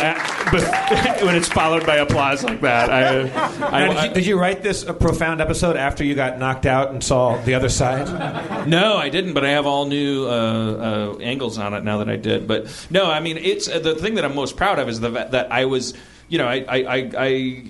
[0.51, 0.62] but
[1.22, 2.91] when it's followed by applause like that.
[2.91, 6.38] I, I, Now, did, you, did you write this uh, profound episode after you got
[6.38, 8.68] knocked out and saw the other side?
[8.68, 12.09] No, I didn't, but I have all new uh, uh, angles on it now that
[12.09, 12.47] I did.
[12.47, 15.11] But no, I mean, it's uh, the thing that I'm most proud of is the
[15.11, 15.95] that I was,
[16.28, 17.64] you know, I, I, I, I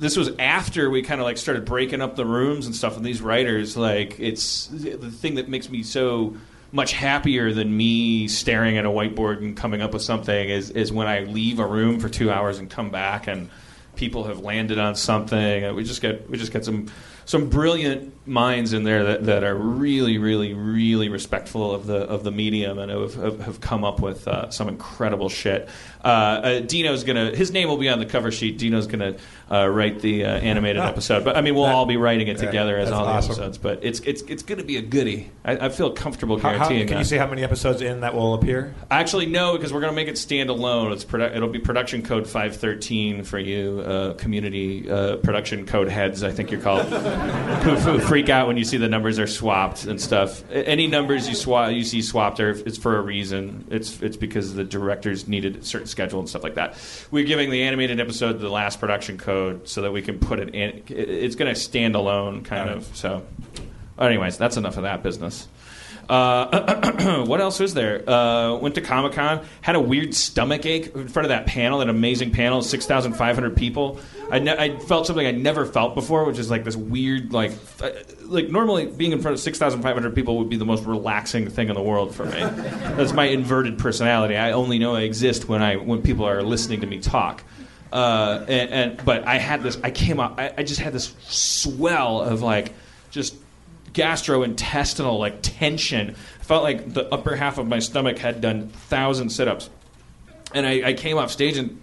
[0.00, 2.96] this was after we kind of like started breaking up the rooms and stuff.
[2.96, 6.36] And these writers, like, it's the thing that makes me so
[6.72, 10.92] much happier than me staring at a whiteboard and coming up with something is is
[10.92, 13.50] when I leave a room for two hours and come back and
[13.96, 15.74] people have landed on something.
[15.74, 16.90] We just get we just get some
[17.24, 22.24] some brilliant minds in there that, that are really, really, really respectful of the of
[22.24, 25.68] the medium and have, have, have come up with uh, some incredible shit.
[26.04, 28.58] Uh, uh, Dino's gonna his name will be on the cover sheet.
[28.58, 29.16] Dino's gonna
[29.50, 32.76] uh, write the uh, animated episode, but I mean we'll all be writing it together
[32.78, 33.32] as that's all the awesome.
[33.32, 33.58] episodes.
[33.58, 35.30] But it's it's it's gonna be a goodie.
[35.44, 36.98] I, I feel comfortable How, how, guaranteeing can that.
[37.00, 38.74] you say how many episodes in that will appear?
[38.90, 40.92] Actually, no, because we're going to make it standalone.
[40.92, 46.22] It's produ- it'll be production code 513 for you, uh, community uh, production code heads,
[46.22, 46.92] I think you're called,
[47.62, 50.42] who, freak out when you see the numbers are swapped and stuff.
[50.50, 53.66] Any numbers you swap, you see swapped, are it's for a reason.
[53.70, 56.76] It's it's because the directors needed a certain schedule and stuff like that.
[57.10, 60.54] We're giving the animated episode the last production code so that we can put it
[60.54, 60.82] in.
[60.88, 62.84] It's going to stand alone, kind of.
[62.96, 63.26] So,
[63.98, 65.48] anyways, that's enough of that business.
[66.10, 68.08] Uh, what else is there?
[68.10, 71.78] Uh, went to Comic Con, had a weird stomach ache in front of that panel,
[71.78, 74.00] that amazing panel, six thousand five hundred people.
[74.28, 77.52] I, ne- I felt something I never felt before, which is like this weird, like,
[77.80, 77.90] uh,
[78.24, 80.84] like normally being in front of six thousand five hundred people would be the most
[80.84, 82.40] relaxing thing in the world for me.
[82.40, 84.36] That's my inverted personality.
[84.36, 87.44] I only know I exist when I when people are listening to me talk.
[87.92, 89.78] Uh, and, and but I had this.
[89.84, 90.40] I came up.
[90.40, 92.72] I, I just had this swell of like
[93.12, 93.36] just
[93.92, 96.10] gastrointestinal like tension.
[96.10, 99.70] I felt like the upper half of my stomach had done thousand sit-ups,
[100.54, 101.80] and I, I came off stage and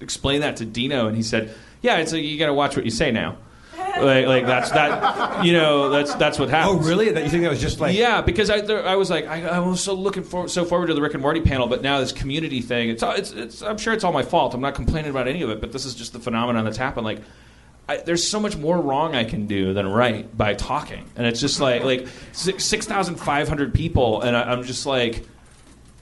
[0.00, 2.84] explained that to Dino, and he said, "Yeah, it's a, you got to watch what
[2.84, 3.36] you say now."
[3.76, 5.44] Like, like that's that.
[5.44, 6.84] You know, that's that's what oh, happens.
[6.84, 7.12] Oh, really?
[7.12, 7.96] That you think that was just like?
[7.96, 10.88] Yeah, because I, there, I was like, I, I was so looking for, so forward
[10.88, 13.62] to the Rick and Morty panel, but now this community thing, it's, all- it's, it's,
[13.62, 14.52] I'm sure it's all my fault.
[14.52, 17.04] I'm not complaining about any of it, but this is just the phenomenon that's happened.
[17.04, 17.20] Like,
[17.88, 21.40] I, there's so much more wrong I can do than right by talking, and it's
[21.40, 25.26] just like, like six thousand five hundred people, and I, I'm just like.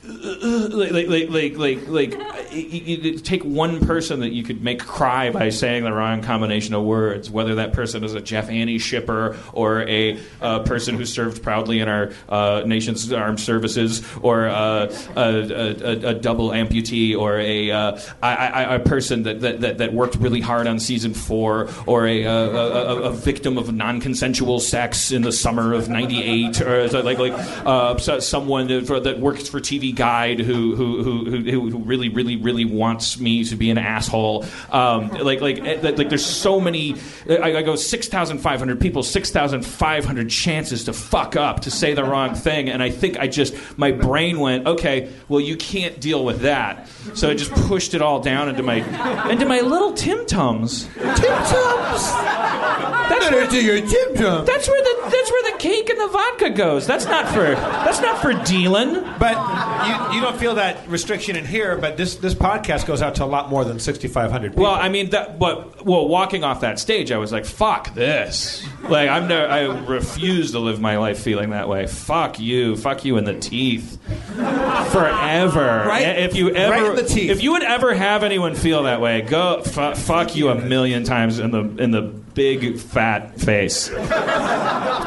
[0.05, 5.30] Like like like like like, you, you take one person that you could make cry
[5.30, 9.36] by saying the wrong combination of words, whether that person is a Jeff Annie shipper
[9.53, 14.92] or a uh, person who served proudly in our uh, nation's armed services, or uh,
[15.16, 20.40] a, a, a, double amputee, or a uh, a person that, that, that, worked really
[20.40, 25.88] hard on season four, or a, a, victim of non-consensual sex in the summer of
[25.88, 27.32] '98, or like like
[27.64, 32.36] uh, so- someone that, works for TV Guide who who, who who who really really
[32.36, 34.45] really wants me to be an asshole.
[34.70, 36.97] Um, like, like, eh, like, like, there's so many.
[37.28, 41.36] I, I go six thousand five hundred people, six thousand five hundred chances to fuck
[41.36, 45.11] up, to say the wrong thing, and I think I just my brain went, okay,
[45.28, 48.76] well, you can't deal with that, so I just pushed it all down into my
[49.30, 50.84] into my little Tim Tums.
[50.95, 52.12] Tim Tums.
[53.09, 54.45] That's where, your Tim Tam.
[54.45, 56.86] that's where the that's where the cake and the vodka goes.
[56.86, 58.95] That's not for that's not for dealing.
[59.18, 59.34] But
[59.87, 63.24] you, you don't feel that restriction in here, but this, this podcast goes out to
[63.24, 64.62] a lot more than 6,500 people.
[64.64, 68.66] Well, I mean that, but well, walking off that stage, I was like, "Fuck this!"
[68.83, 71.87] Like I'm never, I refuse to live my life feeling that way.
[71.87, 73.99] Fuck you, fuck you in the teeth,
[74.91, 75.85] forever.
[75.87, 77.30] Right- If you ever, right in the teeth.
[77.30, 81.05] if you would ever have anyone feel that way, go fu- fuck you a million
[81.05, 83.89] times in the in the big fat face.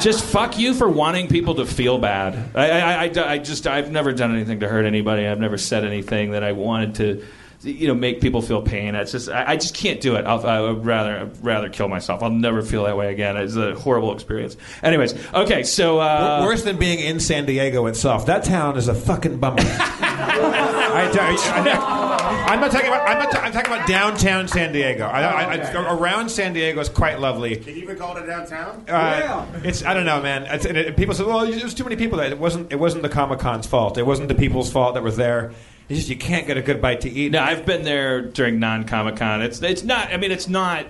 [0.01, 2.55] just fuck you for wanting people to feel bad.
[2.55, 5.25] I, I, I, I just I've never done anything to hurt anybody.
[5.27, 7.25] I've never said anything that I wanted to,
[7.69, 8.95] you know, make people feel pain.
[8.95, 10.25] It's just I, I just can't do it.
[10.25, 12.21] I'll, I would rather I'd rather kill myself.
[12.23, 13.37] I'll never feel that way again.
[13.37, 14.57] It's a horrible experience.
[14.83, 18.25] Anyways, okay, so uh, Worse than being in San Diego itself.
[18.27, 19.63] That town is a fucking bummer.
[20.17, 21.09] I,
[22.47, 23.07] I, am not talking about.
[23.07, 25.05] I'm, not ta- I'm talking about downtown San Diego.
[25.05, 27.57] I, I, I, around San Diego is quite lovely.
[27.57, 28.85] Can you even call it downtown?
[28.87, 30.43] Uh, It's I don't know, man.
[30.43, 32.71] It's, and it, people say, "Well, there's too many people there." It wasn't.
[32.71, 33.97] It wasn't the Comic Con's fault.
[33.97, 35.51] It wasn't the people's fault that were there.
[35.87, 37.31] It's just you can't get a good bite to eat.
[37.31, 39.41] No, I've been there during non Comic Con.
[39.41, 40.11] It's it's not.
[40.11, 40.85] I mean, it's not.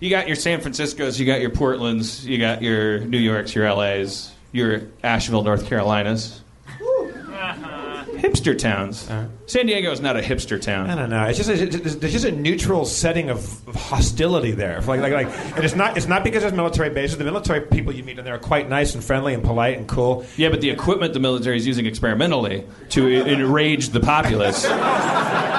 [0.00, 3.72] You got your San Franciscos, you got your Portlands, you got your New Yorks, your
[3.72, 6.40] LAs, your Asheville, North Carolinas.
[8.18, 9.08] Hipster towns.
[9.46, 10.90] San Diego is not a hipster town.
[10.90, 11.24] I don't know.
[11.24, 14.80] It's just a, it's there's just a neutral setting of, of hostility there.
[14.82, 15.96] Like, like, like, and it's not.
[15.96, 17.16] It's not because there's military bases.
[17.18, 19.88] The military people you meet in there are quite nice and friendly and polite and
[19.88, 20.26] cool.
[20.36, 24.64] Yeah, but the equipment the military is using experimentally to enrage the populace.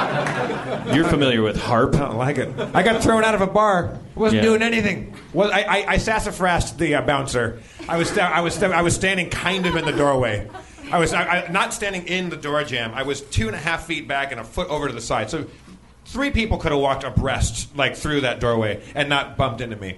[0.93, 1.95] You're familiar with HAARP?
[1.95, 2.49] I don't like it.
[2.73, 3.99] I got thrown out of a bar.
[4.15, 4.49] Wasn't Yeah.
[4.49, 5.15] doing anything.
[5.33, 5.61] Was I?
[5.61, 7.61] I, I sassafrased the uh, bouncer.
[7.87, 8.09] I was.
[8.09, 8.55] sta- I was.
[8.55, 10.49] sta- I was standing kind of in the doorway.
[10.91, 12.93] I was I, I, not standing in the door jam.
[12.93, 15.29] I was two and a half feet back and a foot over to the side.
[15.29, 15.45] So
[16.05, 19.97] three people could have walked abreast, like through that doorway, and not bumped into me.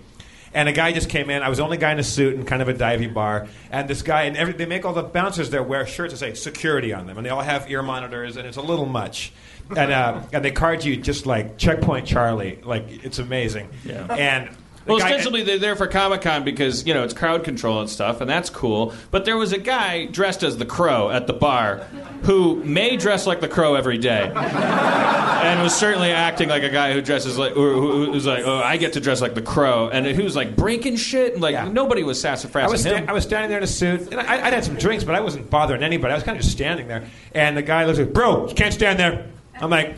[0.53, 1.43] And a guy just came in.
[1.43, 3.47] I was the only guy in a suit and kind of a divey bar.
[3.71, 6.33] And this guy, and every, they make all the bouncers there wear shirts that say
[6.33, 9.31] security on them, and they all have ear monitors, and it's a little much.
[9.69, 13.69] And uh, and they card you just like checkpoint Charlie, like it's amazing.
[13.85, 14.13] Yeah.
[14.13, 14.49] And
[14.85, 17.79] the Well, guy- ostensibly they're there for Comic Con because you know it's crowd control
[17.81, 18.93] and stuff, and that's cool.
[19.11, 21.77] But there was a guy dressed as the Crow at the bar,
[22.23, 26.93] who may dress like the Crow every day, and was certainly acting like a guy
[26.93, 29.41] who dresses like, or who who was like, oh, I get to dress like the
[29.41, 31.67] Crow, and he was like breaking shit, and like Yeah.
[31.69, 32.65] nobody was sassafras.
[32.65, 34.75] I was, sta- I was standing there in a suit, and I, I'd had some
[34.75, 36.11] drinks, but I wasn't bothering anybody.
[36.11, 38.73] I was kind of just standing there, and the guy looks like, "Bro, you can't
[38.73, 39.25] stand there."
[39.59, 39.95] I'm like,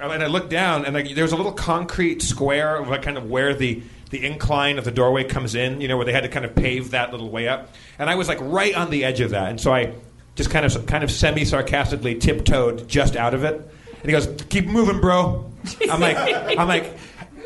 [0.00, 3.16] and I looked down, and like there was a little concrete square of like kind
[3.18, 6.22] of where the the incline of the doorway comes in, you know, where they had
[6.22, 9.04] to kind of pave that little way up, and I was like right on the
[9.04, 9.94] edge of that, and so I
[10.36, 14.28] just kind of kind of semi sarcastically tiptoed just out of it, and he goes,
[14.48, 15.50] "Keep moving, bro."
[15.90, 16.16] I'm like,
[16.58, 16.96] I'm like.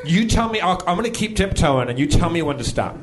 [0.04, 2.96] You tell me, I'm going to keep tiptoeing, and you tell me when to stop.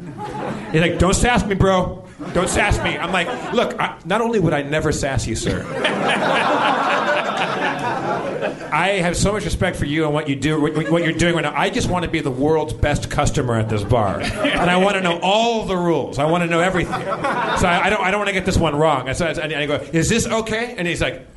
[0.72, 2.08] He's like, don't sass me, bro.
[2.34, 2.98] Don't sass me.
[2.98, 5.64] I'm like, look, I, not only would I never sass you, sir,
[8.74, 11.36] I have so much respect for you and what you do, what, what you're doing
[11.36, 11.54] right now.
[11.56, 14.96] I just want to be the world's best customer at this bar, and I want
[14.96, 16.18] to know all the rules.
[16.18, 16.92] I want to know everything.
[16.94, 19.08] So I, I don't, I don't want to get this one wrong.
[19.08, 20.76] And so I, and I go, is this okay?
[20.78, 21.28] And he's like.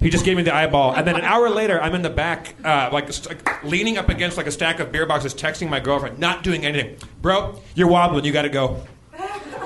[0.00, 2.56] He just gave me the eyeball, and then an hour later, I'm in the back,
[2.62, 6.18] uh, like st- leaning up against like a stack of beer boxes, texting my girlfriend,
[6.18, 6.96] not doing anything.
[7.22, 8.26] Bro, you're wobbling.
[8.26, 8.82] You got to go.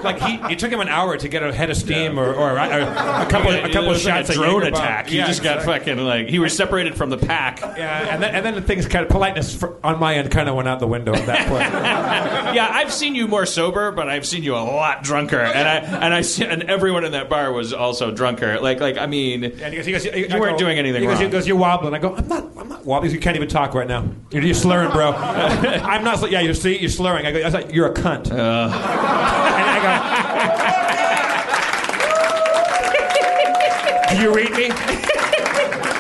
[0.03, 2.53] Like he, it took him an hour to get a head of steam, or, or,
[2.53, 4.31] or a couple, a It couple of was like shots.
[4.31, 4.73] a drone bomb.
[4.75, 5.09] attack.
[5.09, 5.93] He Yeah, just got exactly.
[5.95, 7.61] fucking like he was separated from the pack.
[7.61, 10.49] Yeah, and then, and then the things kind of politeness for, on my end kind
[10.49, 12.29] of went out the window at that point.
[12.49, 15.75] Yeah, I've seen you more sober, but I've seen you a lot drunker, and I
[16.05, 18.59] and I see, and everyone in that bar was also drunker.
[18.61, 21.03] Like like I mean, And he goes, he goes, I You weren't go- doing anything
[21.03, 21.25] he goes, wrong.
[21.25, 21.93] He goes, you're wobbling.
[21.95, 23.13] I go, I'm not, I'm not wobbling.
[23.13, 24.09] You can't even talk right now.
[24.31, 25.13] You're, you're slurring, bro.
[25.13, 26.31] I'm not.
[26.31, 27.27] Yeah, you see, you're slurring.
[27.27, 28.31] I go, I was like, you're a cunt.
[28.33, 28.35] Uh.
[28.39, 29.85] and I
[34.09, 34.71] go, do you read me?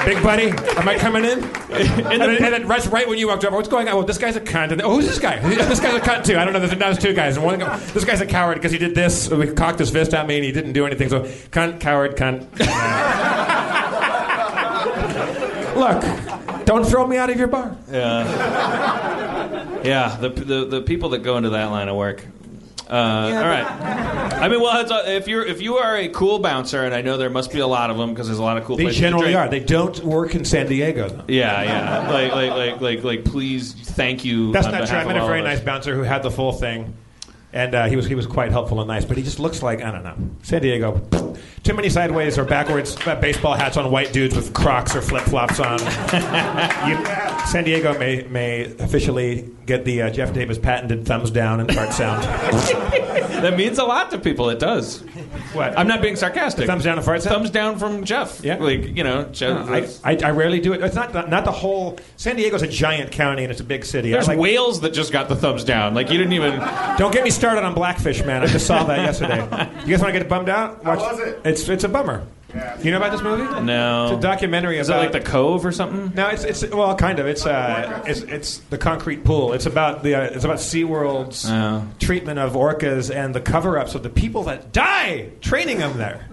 [0.04, 0.48] Big buddy,
[0.78, 1.42] am I coming in?
[1.42, 3.96] and, then, and then right, right when you walked over, what's going on?
[3.96, 4.72] Well, this guy's a cunt.
[4.72, 5.38] And, oh, who's this guy?
[5.38, 6.38] This guy's a cunt too.
[6.38, 6.60] I don't know.
[6.60, 7.36] There's, there's two guys.
[7.36, 9.26] And one, guy- this guy's a coward because he did this.
[9.28, 11.10] He cocked his fist at me and he didn't do anything.
[11.10, 12.48] So, cunt, coward, cunt.
[15.76, 17.76] Look, don't throw me out of your bar.
[17.90, 19.82] Yeah.
[19.84, 22.24] Yeah, the, the the people that go into that line of work.
[22.88, 22.94] Uh,
[23.34, 23.66] all right.
[24.32, 27.02] I mean, well, it's, uh, if you're if you are a cool bouncer, and I
[27.02, 28.76] know there must be a lot of them because there's a lot of cool.
[28.76, 29.48] They places generally are.
[29.48, 31.24] They don't work in San Diego, though.
[31.28, 32.10] Yeah, yeah.
[32.10, 33.24] Like, like, like, like, like.
[33.26, 34.52] Please, thank you.
[34.52, 34.96] That's not true.
[34.96, 36.94] I met a very nice bouncer who had the full thing,
[37.52, 39.04] and uh, he was he was quite helpful and nice.
[39.04, 41.00] But he just looks like I don't know, San Diego.
[41.64, 45.24] Too many sideways or backwards uh, baseball hats on white dudes with Crocs or flip
[45.24, 45.78] flops on.
[46.88, 46.96] you,
[47.48, 51.92] San Diego may may officially get the uh, Jeff Davis patented thumbs down and fart
[51.92, 52.24] sound.
[53.38, 54.50] That means a lot to people.
[54.50, 55.00] It does.
[55.52, 55.78] What?
[55.78, 56.66] I'm not being sarcastic.
[56.66, 57.36] thumbs down and fart sound.
[57.36, 58.40] Thumbs down from Jeff.
[58.42, 58.56] Yeah.
[58.56, 59.68] Like you know, Jeff.
[60.04, 60.82] I, I, I rarely do it.
[60.82, 62.00] It's not not the whole.
[62.16, 64.10] San Diego's a giant county and it's a big city.
[64.10, 65.94] There's like- whales that just got the thumbs down.
[65.94, 66.58] Like you didn't even.
[66.98, 68.42] Don't get me started on Blackfish, man.
[68.42, 69.44] I just saw that yesterday.
[69.84, 70.82] You guys want to get bummed out?
[70.82, 71.40] How was it?
[71.44, 72.26] It's it's a bummer.
[72.82, 73.60] You know about this movie?
[73.62, 74.06] No.
[74.06, 76.12] It's a documentary Is it about like the Cove or something?
[76.14, 77.26] No, it's it's well, kind of.
[77.26, 79.52] It's uh, it's it's the concrete pool.
[79.52, 81.86] It's about the uh, it's about SeaWorld's Oh.
[81.98, 86.26] treatment of orcas and the cover-ups of the people that die training them there.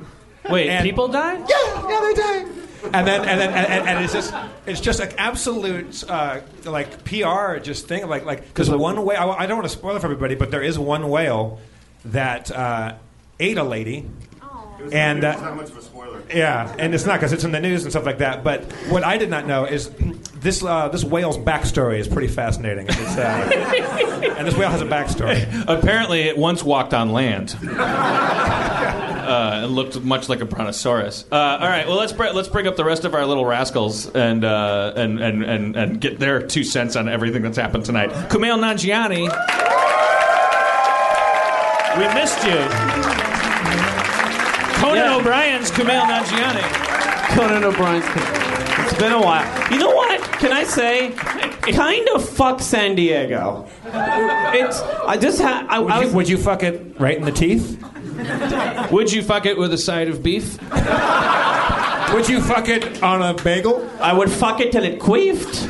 [0.50, 1.34] Wait, And- people die?
[1.34, 2.46] Yeah, yeah, they die.
[2.94, 4.34] And then and then and, and, and it's just
[4.68, 9.32] it's just like absolute uh, like PR just thing like like because the one whale
[9.32, 11.60] I, I don't want to spoil it for everybody, but there is one whale
[12.06, 12.94] that uh,
[13.40, 14.06] ate a lady.
[14.92, 16.22] And uh, not much of a spoiler.
[16.34, 18.44] yeah, and it's not because it's in the news and stuff like that.
[18.44, 19.90] But what I did not know is
[20.36, 22.86] this uh, this whale's backstory is pretty fascinating.
[22.88, 25.46] It's, uh, and this whale has a backstory.
[25.68, 27.56] Apparently, it once walked on land.
[29.26, 31.26] Uh, and looked much like a brontosaurus.
[31.32, 34.08] Uh, all right, well let's br- let's bring up the rest of our little rascals
[34.14, 38.12] and, uh, and and and and get their two cents on everything that's happened tonight.
[38.30, 39.24] Kumail Nanjiani,
[41.98, 43.15] we missed you.
[44.96, 45.18] Conan Yeah.
[45.18, 47.36] O'Brien's Kumail Nanjiani.
[47.36, 48.06] Conan O'Brien's.
[48.86, 49.72] It's been a while.
[49.72, 50.22] You know what?
[50.40, 51.12] Can I say?
[51.12, 53.68] Kind of fuck San Diego.
[53.86, 54.80] It's.
[54.80, 55.66] I just had.
[55.68, 57.82] I, I Would you, would you fuck it right in the teeth?
[58.92, 60.58] Would you fuck it with a side of beef?
[62.14, 63.90] Would you fuck it on a bagel?
[64.00, 65.68] I would fuck it till it queefed.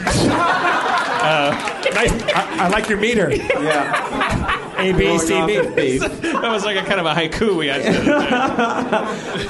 [1.95, 2.11] Nice.
[2.33, 3.33] I, I like your meter.
[3.33, 4.44] Yeah.
[4.77, 5.57] A B C B.
[5.59, 6.01] off of beef.
[6.45, 7.81] That was like a kind of a haiku we had.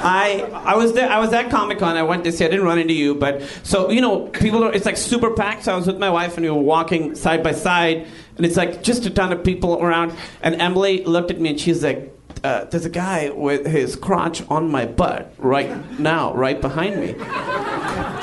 [0.02, 1.10] I I was there.
[1.10, 1.96] I was at Comic Con.
[1.96, 2.48] I went this year.
[2.48, 4.64] I didn't run into you, but so you know, people.
[4.64, 5.64] Are, it's like super packed.
[5.64, 8.06] So I was with my wife, and we were walking side by side,
[8.36, 10.12] and it's like just a ton of people around.
[10.42, 12.12] And Emily looked at me, and she's like.
[12.44, 17.14] Uh, there's a guy with his crotch on my butt right now, right behind me.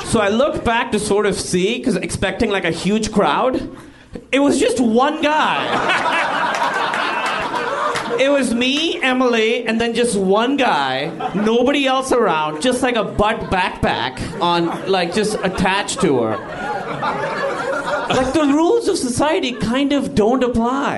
[0.05, 3.75] So I looked back to sort of see, because expecting like a huge crowd.
[4.31, 5.67] It was just one guy.
[8.19, 13.03] It was me, Emily, and then just one guy, nobody else around, just like a
[13.03, 17.52] butt backpack on, like, just attached to her.
[18.23, 20.97] Like, the rules of society kind of don't apply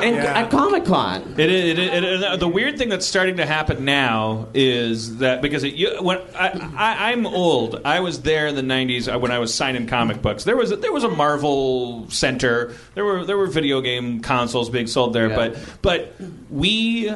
[0.02, 0.38] in, Yeah.
[0.40, 1.22] at Comic Con.
[1.38, 5.64] It, it, it, it, the weird thing that's starting to happen now is that because
[5.64, 9.38] it, you, when I, I'm old, I was there in the '90s uh, when I
[9.38, 10.44] was signing comic books.
[10.44, 12.74] There was a, there was a Marvel Center.
[12.94, 15.36] There were there were video game consoles being sold there, Yeah.
[15.36, 16.14] but but
[16.50, 17.12] we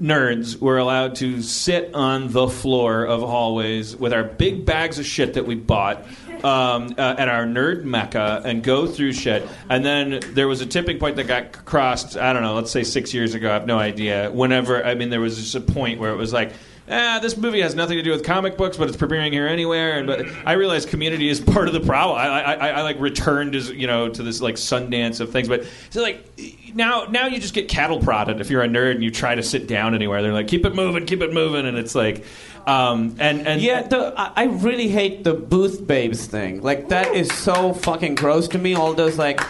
[0.00, 5.04] nerds were allowed to sit on the floor of hallways with our big bags of
[5.04, 6.04] shit that we bought
[6.44, 9.46] um, uh, at our nerd mecca and go through shit.
[9.68, 12.16] And then there was a tipping point that got crossed.
[12.16, 12.54] I don't know.
[12.54, 13.50] Let's say six years ago.
[13.50, 14.30] I have no idea.
[14.30, 16.52] Whenever I mean, there was just a point where it was like.
[16.90, 19.98] Ah, this movie has nothing to do with comic books, but it's premiering here anywhere.
[19.98, 22.18] And but I realized Community is part of the problem.
[22.18, 25.48] I, I, I, I like returned as you know to this like Sundance of things,
[25.48, 26.26] but so like
[26.74, 29.42] now now you just get cattle prodded if you're a nerd and you try to
[29.42, 30.22] sit down anywhere.
[30.22, 32.24] They're like, keep it moving, keep it moving, and it's like,
[32.68, 36.62] um, and and Yeah, the, I really hate the booth babes thing.
[36.62, 38.74] Like, that is so fucking gross to me.
[38.74, 39.40] All those, like,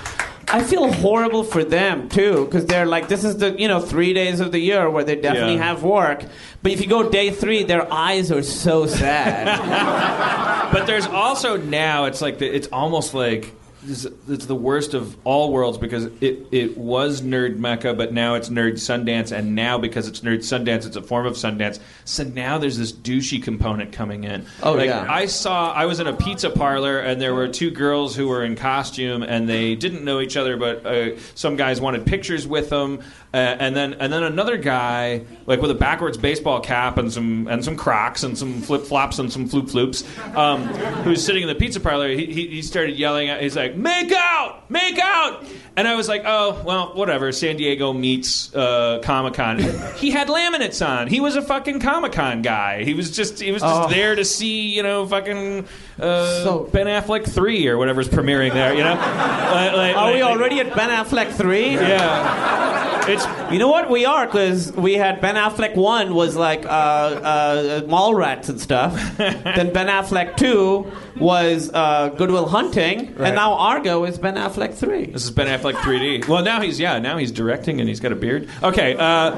[0.54, 4.14] I feel horrible for them, too, because they're like, this is the, you know, three
[4.14, 5.64] days of the year where they definitely Yeah.
[5.64, 6.24] have work.
[6.62, 10.72] But if you go day three, their eyes are so sad.
[10.72, 13.52] but there's also now it's like the, it's almost like
[13.88, 18.34] it's it's the worst of all worlds because it, it was nerd mecca but now
[18.34, 22.22] it's nerd sundance and now because it's nerd sundance it's a form of sundance so
[22.24, 25.06] now there's this douchey component coming in Oh, like, yeah.
[25.08, 28.44] i saw i was in a pizza parlor and there were two girls who were
[28.44, 32.68] in costume and they didn't know each other but uh, some guys wanted pictures with
[32.70, 33.00] them
[33.34, 37.46] uh, and then and then another guy like with a backwards baseball cap and some
[37.48, 40.62] and some Crocs and some flip flops and some floop floops, um,
[41.04, 42.08] who's sitting in the pizza parlor.
[42.08, 43.42] He, he, he started yelling at.
[43.42, 45.44] He's like, "Make out, make out!"
[45.76, 49.58] And I was like, "Oh well, whatever." San Diego meets uh, Comic Con.
[49.96, 51.06] He had laminates on.
[51.06, 52.84] He was a fucking Comic Con guy.
[52.84, 53.88] He was just he was just Oh.
[53.88, 55.66] there to see you know fucking
[56.00, 58.74] uh, So- Ben Affleck three or whatever's premiering there.
[58.74, 61.70] You know, Like- like- Are we like- already at Ben Affleck 3?
[61.74, 63.08] yeah.
[63.10, 63.88] It's You know what?
[63.88, 68.92] We are because we had Ben Affleck one was like uh, uh, Mallrats and stuff.
[69.16, 73.28] then Ben Affleck two was uh, Good Will Hunting, Right.
[73.28, 75.06] and now Argo is Ben Affleck three.
[75.06, 76.28] This is Ben Affleck 3D.
[76.28, 78.48] Well, now he's yeah, now he's directing and he's got a beard.
[78.62, 79.30] Okay, uh,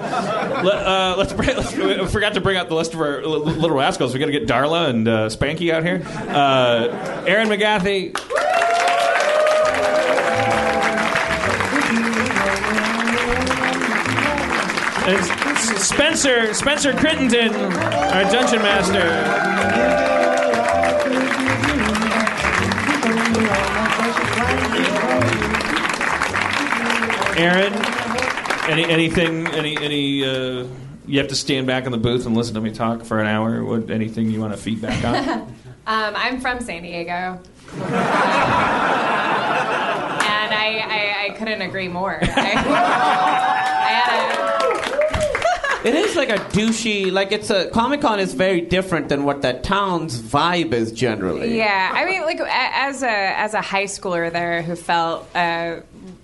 [0.62, 1.74] let, uh, let's, bring, let's.
[1.74, 4.12] We forgot to bring out the list of our little rascals.
[4.14, 6.02] We got to get Darla and uh, Spanky out here.
[6.06, 8.14] Uh, Erin McGathy.
[15.78, 20.09] Spencer Spencer Crittenden, our dungeon master.
[27.40, 27.72] Erin,
[28.70, 30.66] any anything any any uh,
[31.06, 33.26] you have to stand back in the booth and listen to me talk for an
[33.26, 33.64] hour.
[33.64, 35.56] What anything you want to feedback on?
[35.86, 37.12] Um, I'm from San Diego.
[37.12, 37.42] and
[40.54, 42.18] I, I, I couldn't agree more.
[42.22, 42.52] I,
[43.82, 48.60] I had a, It is like a douchey, like it's a Comic Con is very
[48.60, 51.56] different than what that town's vibe is generally.
[51.56, 55.80] yeah, I mean, like as a as a high schooler there who felt uh,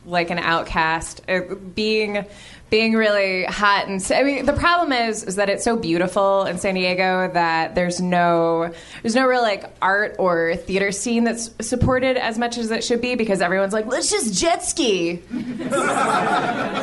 [0.07, 1.41] like an outcast, uh,
[1.75, 2.25] being
[2.69, 6.59] being really hot and I mean the problem is is that it's so beautiful in
[6.59, 12.17] San Diego that there's no there's no real like art or theater scene that's supported
[12.17, 15.23] as much as it should be because everyone's like let's just jet ski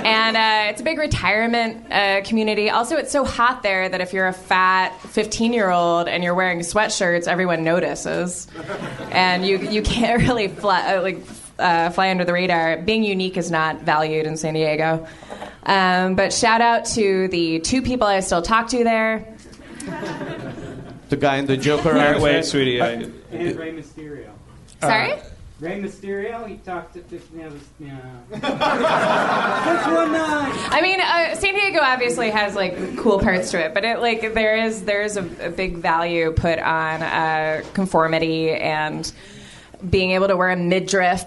[0.03, 2.69] and uh, it's a big retirement uh, community.
[2.69, 6.35] Also, it's so hot there that if you're a fat 15 year old and you're
[6.35, 8.47] wearing sweatshirts, everyone notices,
[9.11, 11.23] and you you can't really fly, uh, like
[11.59, 12.77] uh, fly under the radar.
[12.77, 15.07] Being unique is not valued in San Diego.
[15.65, 19.35] Um, but shout out to the two people I still talk to there.
[21.09, 22.21] The guy in the Joker All right, outfit.
[22.23, 22.81] wait, sweetie.
[22.81, 22.87] I,
[23.31, 24.29] And Rey Mysterio.
[24.81, 25.13] Sorry.
[25.59, 27.23] Ray Mysterio, he talked to this.
[27.33, 27.99] You know, this, yeah.
[28.31, 30.67] That's one night.
[30.71, 34.33] I mean, uh, San Diego obviously has like cool parts to it, but it like
[34.33, 39.09] there is there is a, a big value put on uh, conformity and
[39.89, 41.25] being able to wear a midriff,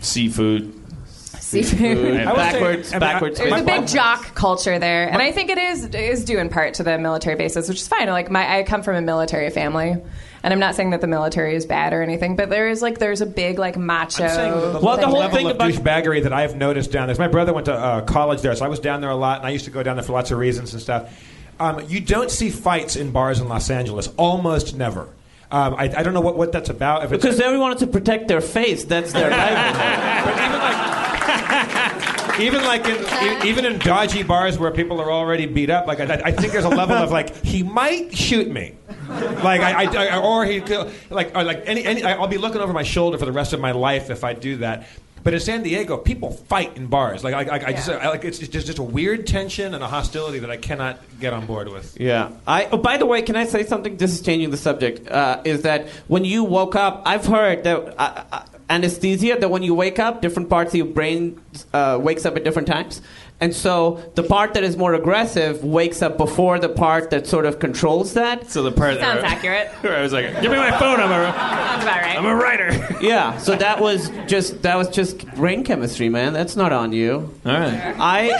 [0.00, 0.74] seafood.
[1.04, 2.20] seafood.
[2.20, 3.38] I will say- backwards, I mean, backwards.
[3.38, 6.74] There's a big jock culture there, and I think it is is due in part
[6.74, 8.08] to the military bases, which is fine.
[8.08, 9.96] Like my, I come from a military family,
[10.42, 12.98] and I'm not saying that the military is bad or anything, but there is like
[12.98, 14.24] there's a big like macho.
[14.24, 17.08] I'm saying the, Well, the whole level thing of about- douchebaggery that I've noticed down
[17.08, 17.16] there.
[17.18, 19.46] My brother went to uh, college there, so I was down there a lot, and
[19.46, 21.12] I used to go down there for lots of reasons and stuff.
[21.58, 25.08] Um, you don't see fights in bars in Los Angeles, almost never.
[25.52, 27.04] Um, I, I don't know what, what that's about.
[27.04, 28.84] If it's, Because everyone wants to protect their face.
[28.84, 30.20] That's their livelihood.
[30.20, 35.70] but even like, even like in even in dodgy bars where people are already beat
[35.70, 38.74] up, like I, I think there's a level of like he might shoot me,
[39.08, 42.60] like I, I- I- or he could- like or like any, any I'll be looking
[42.60, 44.86] over my shoulder for the rest of my life if I do that.
[45.22, 47.22] But in San Diego, people fight in bars.
[47.22, 49.88] Like I, I, I just I, like it's just just a weird tension and a
[49.88, 52.00] hostility that I cannot get on board with.
[52.00, 52.32] Yeah.
[52.46, 52.66] I.
[52.66, 53.96] Oh, by the way, can I say something?
[53.96, 55.08] This is changing the subject.
[55.08, 57.02] Uh, is that when you woke up?
[57.04, 59.36] I've heard that uh, uh, anesthesia.
[59.38, 61.40] That when you wake up, different parts of your brain
[61.72, 63.02] uh, wakes up at different times,
[63.40, 67.46] and so the part that is more aggressive wakes up before the part that sort
[67.46, 68.50] of controls that.
[68.50, 69.68] So the part that Sounds that accurate.
[69.82, 71.00] where I was like, "Give me my phone.
[71.00, 72.16] I'm a Sounds about right.
[72.18, 72.70] I'm a writer."
[73.00, 73.38] Yeah.
[73.38, 76.32] So that was just that was just brain chemistry, man.
[76.34, 77.34] That's not on you.
[77.46, 77.94] All right.
[77.98, 78.30] I.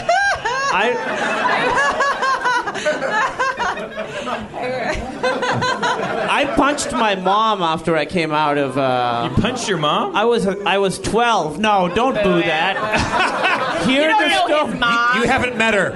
[0.73, 1.90] I.
[6.31, 8.77] I punched my mom after I came out of.
[8.77, 10.15] Uh, You punched your mom?
[10.15, 11.59] I was I was 12.
[11.59, 13.81] No, don't boo that.
[13.87, 14.71] Hear You don't the know story.
[14.71, 15.21] his mom.
[15.21, 15.91] You haven't met her.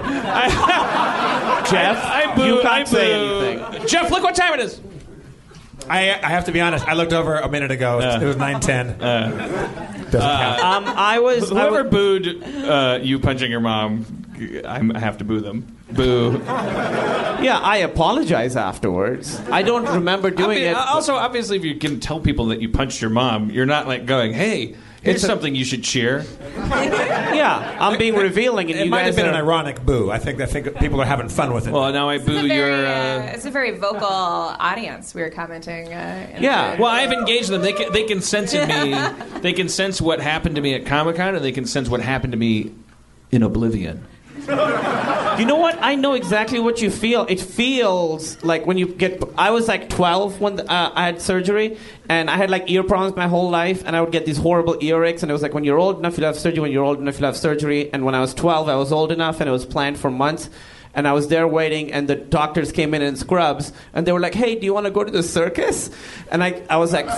[1.69, 2.45] Jeff, I boo.
[2.45, 3.45] you can't I say boo.
[3.45, 3.87] anything.
[3.87, 4.79] Jeff, look what time it is.
[5.89, 6.87] I, I have to be honest.
[6.87, 7.99] I looked over a minute ago.
[7.99, 8.97] It was- it was nine ten.
[8.97, 10.63] Doesn't count.
[10.63, 11.49] Um, I was.
[11.49, 14.24] Whoever was booed uh, you punching your mom,
[14.65, 15.65] I'm- I have to boo them.
[15.91, 16.41] Boo.
[16.45, 19.39] yeah, I apologize afterwards.
[19.51, 20.75] I don't remember doing Obvi- it.
[20.75, 24.05] Also, obviously, if you can tell people that you punched your mom, you're not like
[24.05, 26.25] going, "Hey, here's It's a- something you should cheer."
[26.57, 30.09] yeah, I'm being revealing, and It you might guys have been an ironic boo.
[30.11, 31.71] I think I think people are having fun with it.
[31.73, 32.85] Well, now I It's boo very, your.
[32.87, 35.13] uh, Uh, it's a very vocal audience.
[35.13, 35.93] We were commenting.
[35.93, 36.75] Uh, Yeah.
[36.75, 37.61] the- well, I've engaged them.
[37.61, 38.97] They can, they can sense in me.
[39.41, 42.01] They can sense what happened to me at Comic Con, and they can sense what
[42.01, 42.71] happened to me
[43.31, 44.01] in Oblivion.
[45.35, 45.77] You know what?
[45.81, 47.25] I know exactly what you feel.
[47.27, 49.21] It feels like when you get.
[49.37, 51.77] I was like 12 when uh, I had surgery,
[52.07, 54.75] and I had like ear problems my whole life, and I would get these horrible
[54.75, 55.23] earaches.
[55.23, 56.61] And it was like, when you're old enough, you'll have surgery.
[56.61, 57.91] When you're old enough, you'll have surgery.
[57.91, 60.49] And when I was 12, I was old enough, and it was planned for months.
[60.95, 64.19] And I was there waiting, and the doctors came in in scrubs, and they were
[64.19, 65.91] like, "Hey, do you want to go to the circus?"
[66.31, 67.09] And I, I was like,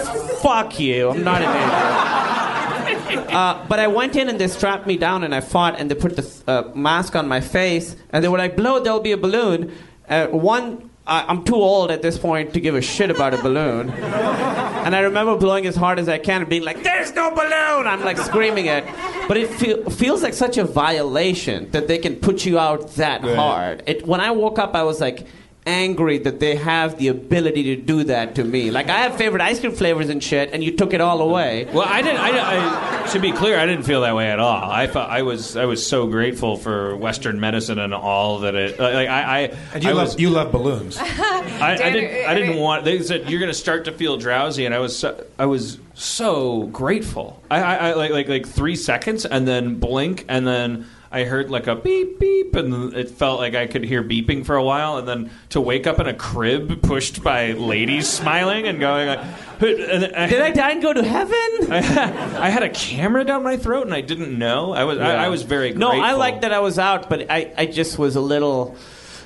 [0.42, 1.10] "Fuck you!
[1.12, 2.18] I'm not an idiot."
[3.08, 5.96] Uh, but I went in and they strapped me down and I fought and they
[5.96, 9.18] put the uh, mask on my face and they were like, blow, there'll be a
[9.18, 9.74] balloon.
[10.10, 13.42] Uh, one, I, I'm too old at this point to give a shit about a
[13.42, 13.90] balloon.
[13.90, 17.88] And I remember blowing as hard as I can and being like, there's no balloon!
[17.88, 18.86] I'm like screaming it.
[19.28, 23.22] But it feel, feels like such a violation that they can put you out that
[23.22, 23.84] hard.
[23.88, 25.28] It, when I woke up, I was like,
[25.68, 28.72] angry that they have the ability to do that to me.
[28.72, 31.66] Like I have favorite ice cream flavors and shit, and you took it all away.
[31.66, 32.20] Well, I didn't.
[32.20, 34.70] I, I, to be clear, I didn't feel that way at all.
[34.70, 35.58] I thought I was.
[35.58, 38.80] I was so grateful for Western medicine and all that it.
[38.80, 39.28] Like I.
[39.28, 39.40] I
[39.74, 40.98] And you I love was, you love balloons.
[41.02, 42.26] I, I didn't.
[42.26, 42.86] I I didn't want.
[42.86, 44.98] They said you're going to start to feel drowsy, and I was.
[44.98, 47.42] So, I was so grateful.
[47.52, 51.50] I, I, I like like like three seconds, and then blink, and then I heard
[51.50, 54.98] like a beep beep, and it felt like I could hear beeping for a while,
[54.98, 59.20] and then to wake up in a crib pushed by ladies smiling and going like.
[59.60, 61.72] And I, Did I die and go to heaven?
[61.72, 64.74] I had, I had a camera down my throat and I didn't know.
[64.74, 65.92] I was I, I was very No.
[65.92, 68.76] I like that I was out, but I, I just was a little.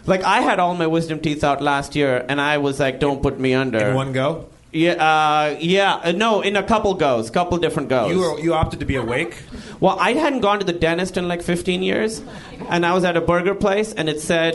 [0.05, 3.21] Like I had all my wisdom teeth out last year, and I was like, "Don't
[3.21, 5.95] put me under." In one go, Yeah, uh, yeah.
[5.95, 8.11] Uh, no, in a couple goes, couple different goes.
[8.11, 9.35] you were, you opted to be awake.
[9.81, 12.21] Well, I hadn't gone to the dentist in like 15 years,
[12.69, 14.53] and I was at a burger place, and it said,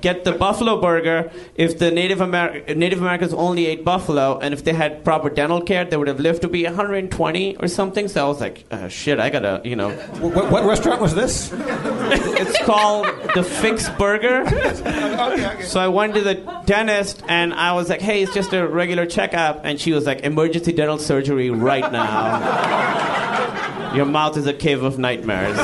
[0.00, 4.64] "Get the buffalo burger." If the Native Amer- Native Americans only ate buffalo, and if
[4.64, 8.08] they had proper dental care, they would have lived to be 120 or something.
[8.08, 9.90] So I was like, uh, "Shit, I gotta," you know.
[9.90, 11.50] What, what restaurant was this?
[11.52, 14.44] It's called the Fix Burger.
[15.18, 15.62] Okay.
[15.64, 19.04] So I went to the dentist, and I was like, "Hey, it's just a regular
[19.04, 22.98] checkup," and she was like, "Emergency dental surgery right now."
[23.94, 25.58] Your mouth is a cave of nightmares.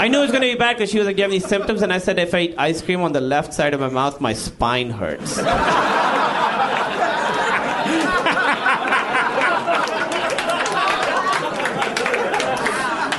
[0.00, 1.32] I knew it was going to be bad because she was like, Do you have
[1.32, 1.82] any symptoms?
[1.82, 4.20] And I said, If I eat ice cream on the left side of my mouth,
[4.20, 5.38] my spine hurts.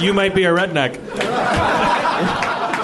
[0.02, 1.29] you might be a redneck.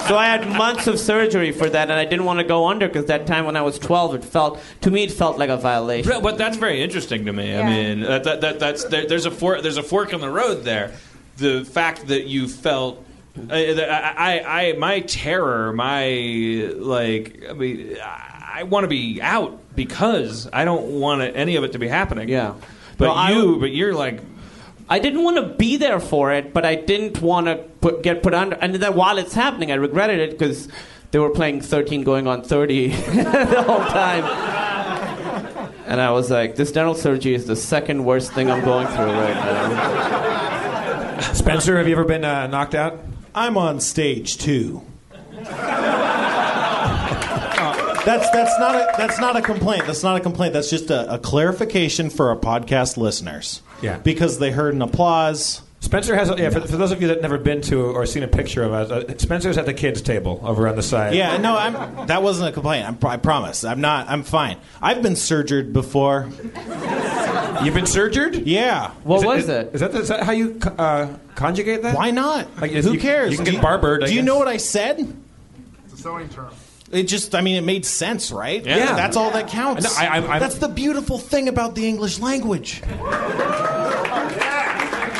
[0.08, 2.86] So I had months of surgery for that, and I didn't want to go under
[2.86, 5.56] because that time when I was 12, it felt, to me, it felt like a
[5.56, 6.10] violation.
[6.12, 7.56] But, but that's very interesting to me.
[7.56, 10.30] I mean, that, that, that, that's there, there's a fork there's a fork in the
[10.30, 10.92] road there.
[11.38, 13.04] The fact that you felt.
[13.50, 13.74] I,
[14.16, 20.64] I, I, my terror, my like, I mean, I want to be out because I
[20.64, 22.28] don't want it, any of it to be happening.
[22.30, 22.54] Yeah.
[22.96, 24.20] but No, you, would- but you're like,
[24.88, 28.22] I didn't want to be there for it, but I didn't want to put, get
[28.22, 28.56] put under.
[28.56, 30.68] And then while it's happening, I regretted it because
[31.10, 34.24] they were playing 13 going on 30 the whole time.
[35.86, 39.06] And I was like, this dental surgery is the second worst thing I'm going through
[39.06, 41.20] right now.
[41.32, 43.00] Spencer, have you ever been uh, knocked out?
[43.34, 44.82] I'm on stage two.
[48.06, 49.84] That's that's not a that's not a complaint.
[49.86, 50.52] That's not a complaint.
[50.52, 53.62] That's just a, a clarification for our podcast listeners.
[53.82, 53.98] Yeah.
[53.98, 55.62] Because they heard an applause.
[55.80, 56.50] Spencer has, a, yeah.
[56.50, 58.90] For, for those of you that never been to or seen a picture of us,
[58.90, 61.14] uh, Spencer's at the kids' table over on the side.
[61.14, 62.06] Yeah, no, I'm.
[62.06, 62.88] That wasn't a complaint.
[62.88, 63.62] I'm, I promise.
[63.62, 64.08] I'm not.
[64.08, 64.56] I'm fine.
[64.82, 66.28] I've been surgered before.
[67.62, 68.34] you've been surgered.
[68.34, 68.90] Yeah.
[69.04, 69.74] What Is it- was is- it?
[69.74, 71.94] Is that, is that how you uh, conjugate that?
[71.94, 72.48] Why not?
[72.60, 73.30] Like, Who you- cares?
[73.32, 75.14] you can Do get barbered, I Do you know what I said?
[75.84, 76.50] It's a sewing term.
[76.90, 78.64] It just, I mean, it made sense, right?
[78.64, 78.94] Yeah.
[78.94, 79.82] That's all that counts.
[79.84, 82.80] No, I- I'm- I'm- That's the beautiful thing about the English language.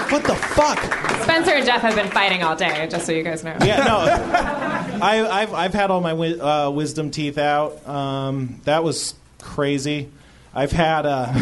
[0.09, 0.79] What the fuck?
[1.25, 3.57] Spencer and Jeff have been fighting all day, just so you guys know.
[3.65, 4.99] Yeah, no.
[5.03, 7.87] I, I've, I've had all my wi- uh, wisdom teeth out.
[7.89, 10.09] Um, that was crazy.
[10.55, 11.05] I've had.
[11.07, 11.35] Uh,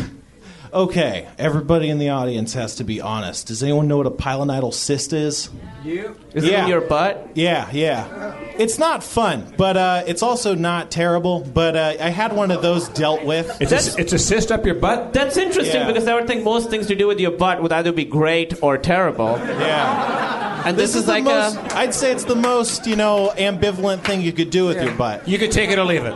[0.75, 3.47] okay, everybody in the audience has to be honest.
[3.47, 5.49] Does anyone know what a pilonidal cyst is?
[5.85, 6.17] You?
[6.35, 6.65] Is it Yeah.
[6.65, 7.31] in your butt?
[7.35, 8.35] Yeah, yeah.
[8.59, 11.41] It's not fun, but uh, it's also not terrible.
[11.41, 13.57] But uh, I had one of those dealt with.
[13.61, 15.13] It's a, it's a cyst up your butt.
[15.13, 15.87] That's interesting Yeah.
[15.87, 18.63] because I would think most things to do with your butt would either be great
[18.63, 19.39] or terrible.
[19.39, 20.63] Yeah.
[20.67, 21.77] And this, is, the like most, a.
[21.77, 25.29] I'd say it's the most, you know, ambivalent thing you could do with your butt.
[25.29, 26.15] You could take it or leave it.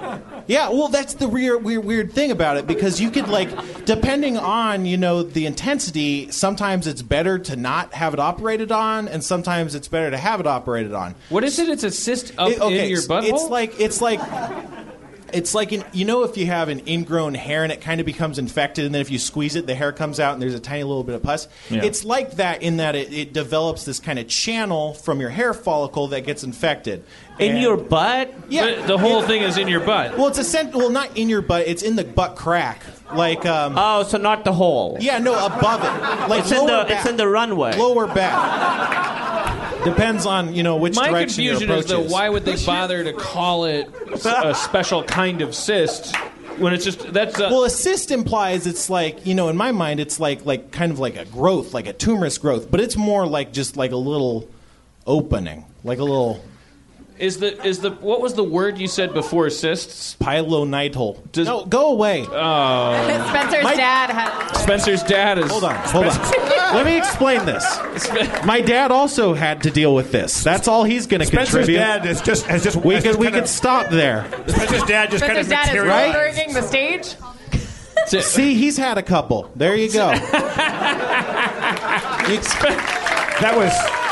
[0.49, 3.51] Yeah, well, that's the weird, weird, weird thing about it because you could like,
[3.85, 9.07] depending on you know the intensity, sometimes it's better to not have it operated on,
[9.09, 11.15] and sometimes it's better to have it operated on.
[11.29, 11.69] what is it?
[11.69, 13.29] It's a cyst up It- okay, in your s- butthole.
[13.35, 14.21] It's like it's like.
[15.33, 18.07] It's like an, you know if you have an ingrown hair and it kind of
[18.07, 20.61] becomes infected and then if you squeeze it the hair comes out and there's a
[20.61, 21.49] tiny little bit of pus.
[21.71, 21.85] Yeah.
[21.85, 25.53] It's like that in that it, it develops this kind of channel from your hair
[25.55, 27.05] follicle that gets infected.
[27.39, 28.33] In And- your butt?
[28.49, 30.17] yeah, But the whole thing is in your butt.
[30.17, 31.67] well, it's a cent- well, not in your butt.
[31.69, 32.81] It's in the butt crack.
[33.15, 34.99] Like, um, Oh, so not the hole.
[35.01, 36.29] yeah, no, above it.
[36.29, 37.01] Like It's in lower the back.
[37.03, 37.77] it's in the runway.
[37.77, 39.18] lower back.
[39.85, 42.57] Depends on you know which My direction your confusion is approach though, why would they
[42.65, 43.89] bother to call it
[44.25, 46.15] a special kind of cyst
[46.59, 49.73] when it's just that's uh, well, a cyst implies it's like you know, in my
[49.73, 52.97] mind, it's like like kind of like a growth, like a tumorous growth, but it's
[52.97, 54.49] more like just like a little
[55.07, 56.43] opening, like a little
[57.19, 60.15] is the is the what was the word you said before cysts?
[60.21, 61.23] pilonidal.
[61.37, 62.25] no, go away.
[62.29, 64.53] Oh, Spencer's My- dad had.
[64.55, 65.51] Spencer's dad is.
[65.51, 66.31] Hold on, hold on.
[66.75, 67.65] Let me explain this.
[68.45, 70.45] My dad also had to deal with this.
[70.45, 71.47] That's all he's going to contribute.
[71.49, 71.79] Spencer's contribute.
[71.79, 74.27] dad is just has just we has could just we kinda- could stop there.
[74.49, 76.17] Spencer's dad just Spencer's kind of dad is materialized.
[76.17, 77.17] Wahlberging the stage.
[78.25, 79.51] See, he's had a couple.
[79.57, 80.13] There you go.
[83.41, 84.08] That was.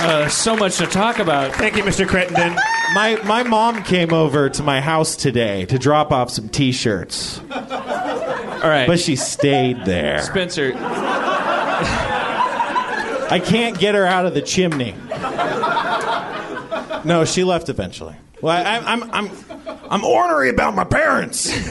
[0.00, 1.52] Uh, so much to talk about.
[1.56, 2.06] Thank you, Mr.
[2.06, 2.56] Crittenden.
[2.94, 7.50] My my mom came over to my house today to drop off some T-shirts, All
[8.70, 10.22] right, but she stayed there.
[10.22, 10.72] Spencer.
[13.30, 14.94] I can't get her out of the chimney.
[17.04, 18.14] No, she left eventually.
[18.40, 19.30] Well, I, I'm I'm I'm
[19.90, 21.48] I'm ornery about my parents.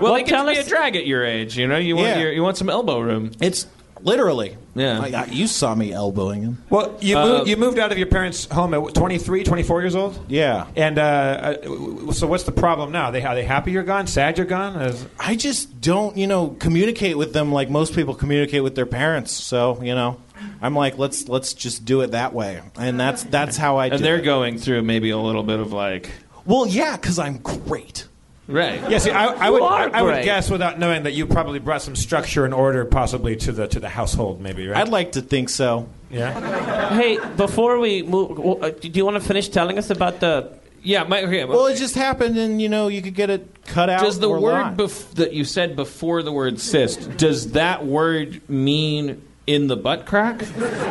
[0.00, 1.56] Well, they get tell to be a drag at your age.
[1.56, 2.18] You know, you want Yeah.
[2.18, 3.32] your, you want some elbow room.
[3.40, 3.66] It's
[4.02, 4.56] literally.
[4.76, 5.00] Yeah.
[5.00, 6.62] I, I- you saw me elbowing him.
[6.70, 9.80] Well, you, Uh, moved, you moved out of your parents' home at what, 23, 24
[9.82, 10.18] years old?
[10.28, 10.66] Yeah.
[10.76, 13.10] And uh, uh, so what's the problem now?
[13.10, 14.06] They, are they happy you're gone?
[14.06, 14.80] Sad you're gone?
[14.80, 18.86] Is- I just don't, you know, communicate with them like most people communicate with their
[18.86, 19.32] parents.
[19.32, 20.20] So, you know,
[20.60, 23.86] I'm like, let's let's just do it that way, and that's that's how I.
[23.86, 24.22] And do they're it.
[24.24, 26.10] going through maybe a little bit of like.
[26.44, 28.06] Well, yeah, because I'm great.
[28.48, 28.80] Right.
[28.88, 31.96] Yeah, I, I would, I, I would guess without knowing that you probably brought some
[31.96, 34.80] structure and order possibly to the to the household, maybe, right?
[34.80, 35.88] I'd like to think so.
[36.10, 36.94] yeah.
[36.96, 40.52] Hey, before we move, uh, do you want to finish telling us about the?
[40.82, 41.02] Yeah.
[41.02, 44.02] My, okay, Well, it just happened, and you know, you could get it cut out.
[44.02, 48.48] does the or word bef- that you said before the word cyst does that word
[48.48, 50.44] mean in the butt crack?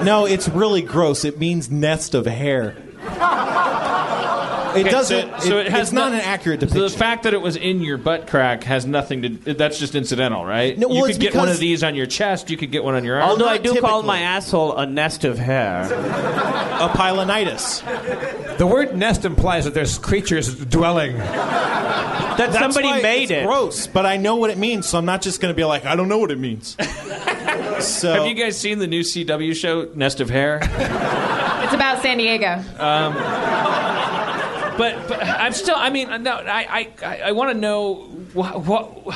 [0.04, 1.24] No, it's really gross.
[1.24, 2.76] It means nest of hair.
[4.76, 5.42] It Okay, doesn't.
[5.42, 6.84] So, so it- it has it's not no- an accurate So depiction.
[6.92, 9.54] the fact that it was in your butt crack has nothing to.
[9.54, 10.78] That's just incidental, right?
[10.78, 12.50] No, well, you it's could get one because- of these on your chest.
[12.50, 13.30] You could get one on your arm.
[13.30, 14.08] Although I not do call typically.
[14.08, 15.84] my asshole a nest of hair.
[15.84, 18.58] a pilonitis.
[18.58, 21.18] The word nest implies that there's creatures dwelling.
[21.18, 23.46] That That's somebody why made it's it.
[23.46, 25.86] Gross, but I know what it means, so I'm not just going to be like,
[25.86, 26.76] I don't know what it means.
[27.80, 30.60] so Have you guys seen the new CW show Nest of Hair?
[30.64, 32.62] It's about San Diego.
[32.78, 33.14] Um,
[34.78, 35.76] but, but I'm still.
[35.76, 36.36] I mean, no.
[36.36, 37.96] I I, I want to know
[38.34, 39.16] what, what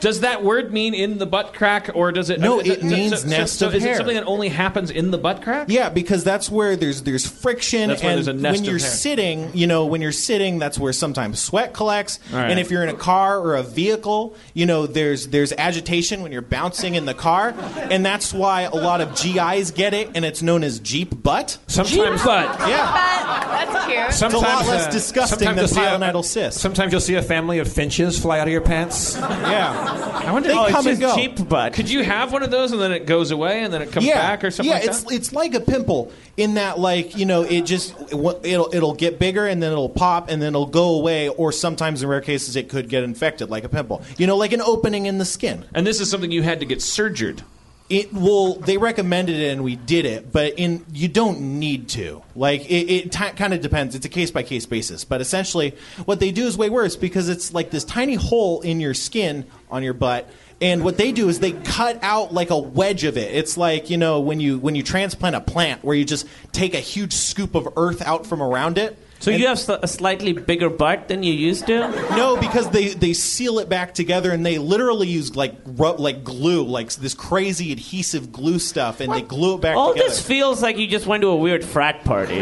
[0.00, 2.40] does that word mean in the butt crack, or does it?
[2.40, 3.94] No, uh, it so- means so, nest so of is hair.
[3.94, 5.68] it something that only happens in the butt crack?
[5.70, 8.66] Yeah, because that's where there's there's friction, That's where and there's a nest when of
[8.70, 8.88] you're hair.
[8.90, 12.18] sitting, you know, when you're sitting, that's where sometimes sweat collects.
[12.32, 12.50] All right.
[12.50, 16.32] And if you're in a car or a vehicle, you know, there's there's agitation when
[16.32, 20.24] you're bouncing in the car, and that's why a lot of GIs get it, and
[20.24, 21.58] it's known as Jeep butt.
[21.66, 22.58] Sometimes, butt.
[22.68, 24.12] Yeah, That's cute.
[24.12, 26.58] sometimes lot less uh, disgusting sometimes than you'll see a- pilonidal cyst.
[26.58, 29.16] Sometimes you'll see a family of finches fly out of your pants.
[29.18, 29.89] yeah.
[30.26, 30.48] I wonder.
[30.48, 31.14] They oh, it's come and go.
[31.14, 31.72] Cheap butt.
[31.72, 34.06] Could you have one of those and then it goes away and then it comes
[34.06, 35.14] yeah, back or something yeah, like it's that?
[35.14, 39.46] it's like a pimple in that like you know it just it'll it'll get bigger
[39.46, 42.68] and then it'll pop and then it'll go away or sometimes in rare cases it
[42.68, 45.86] could get infected like a pimple you know like an opening in the skin and
[45.86, 47.42] this is something you had to get surgered.
[47.90, 52.22] It will they recommended it and we did it but in you don't need to.
[52.36, 53.94] Like it, it ti kind of depends.
[53.94, 55.04] It's a case by case basis.
[55.04, 58.80] But essentially what they do is way worse because it's like this tiny hole in
[58.80, 60.30] your skin on your butt
[60.62, 63.34] and what they do is they cut out like a wedge of it.
[63.34, 66.74] It's like you know when you when you transplant a plant where you just take
[66.74, 70.32] a huge scoop of earth out from around it So And- you have a slightly
[70.32, 71.90] bigger butt than you used to?
[72.16, 76.24] no, because they, they seal it back together and they literally use like ru- like
[76.24, 80.08] glue, like this crazy adhesive glue stuff, and they glue it back All together.
[80.08, 82.40] this feels like you just went to a weird frat party.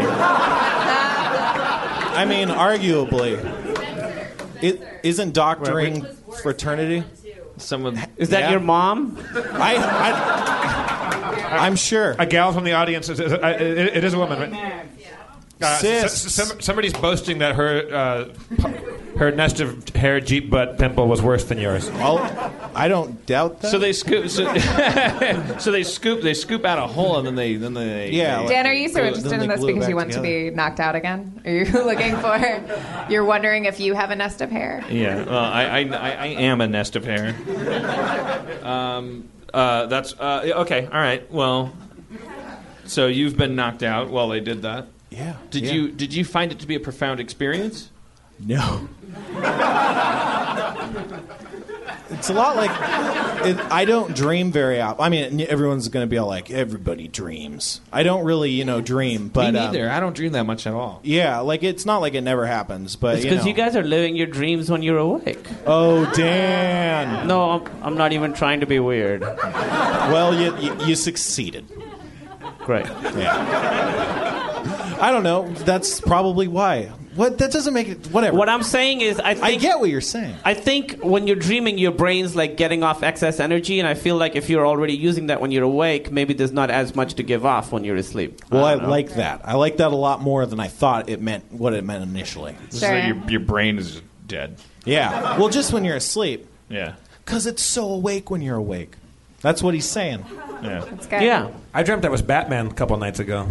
[2.20, 3.34] I mean, arguably,
[4.62, 6.04] it isn't doctoring
[6.42, 7.04] fraternity.
[7.58, 8.50] Some of Is that Yeah.
[8.52, 9.18] your mom?
[9.34, 12.14] I, I I'm sure.
[12.18, 13.08] A gal from the audience.
[13.08, 14.86] Is, is, uh, it, it is a woman, right?
[15.60, 16.04] Uh, Sis.
[16.26, 18.28] s- some- somebody's boasting that her uh,
[19.18, 21.88] her nest of hair Jeep butt pimple was worse than yours.
[21.94, 22.18] I'll,
[22.76, 23.70] I don't doubt that.
[23.72, 24.28] So they scoop.
[24.30, 24.44] So,
[25.58, 26.22] so they scoop.
[26.22, 28.10] They scoop out a hole and then they then they.
[28.12, 30.20] Yeah, they- Dan, are you so Glue- interested in they this because you want to
[30.20, 31.40] be knocked out again?
[31.44, 33.06] Are you looking for?
[33.10, 34.84] You're wondering if you have a nest of hair.
[34.88, 37.34] Yeah, well, I, I, I, I am a nest of hair.
[38.62, 40.84] Um, uh, that's uh, okay.
[40.86, 41.30] All right.
[41.32, 41.72] Well,
[42.84, 44.86] so you've been knocked out while they did that.
[45.18, 45.36] Yeah.
[45.50, 45.72] Did yeah.
[45.72, 47.90] you did you find it to be a profound experience?
[48.38, 48.88] No.
[52.10, 52.70] It's a lot like
[53.46, 55.04] it, I don't dream very often.
[55.04, 57.82] I mean, everyone's going to be all like, everybody dreams.
[57.92, 59.28] I don't really, you know, dream.
[59.28, 59.90] But Me um, neither.
[59.90, 61.00] I don't dream that much at all.
[61.02, 62.96] yeah, like it's not like it never happens.
[62.96, 63.50] But It's you, because know.
[63.50, 65.46] you guys are living your dreams when you're awake.
[65.66, 67.26] Oh, Dan.
[67.28, 69.20] No, I'm, I'm not even trying to be weird.
[69.20, 71.70] Well, you, you, you succeeded.
[72.60, 72.86] Great.
[72.86, 74.46] Yeah.
[75.00, 75.48] I don't know.
[75.50, 76.92] That's probably why.
[77.14, 77.38] What?
[77.38, 78.06] That doesn't make it.
[78.08, 78.36] Whatever.
[78.36, 80.36] What I'm saying is, I think, I get what you're saying.
[80.44, 84.16] I think when you're dreaming, your brain's like getting off excess energy, and I feel
[84.16, 87.22] like if you're already using that when you're awake, maybe there's not as much to
[87.22, 88.40] give off when you're asleep.
[88.50, 89.40] Well, I, don't like that.
[89.44, 91.50] I like that a lot more than I thought it meant.
[91.52, 92.54] What it meant initially.
[92.66, 94.58] This is like your, your brain is dead.
[94.84, 95.38] Yeah.
[95.38, 96.94] Well, just when you're asleep, Yeah.
[97.24, 98.94] because it's so awake when you're awake.
[99.40, 100.24] That's what he's saying.
[100.62, 100.84] Yeah.
[100.90, 101.22] That's good.
[101.22, 101.50] Yeah.
[101.72, 103.46] I dreamt I was Batman a couple nights ago.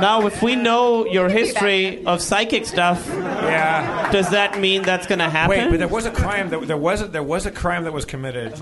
[0.00, 4.10] Now, if we know your history of psychic stuff, Yeah.
[4.12, 5.56] does that mean that's going to happen?
[5.58, 6.50] Wait, but there was a crime.
[6.50, 8.52] That, there was a, there was a crime that was committed.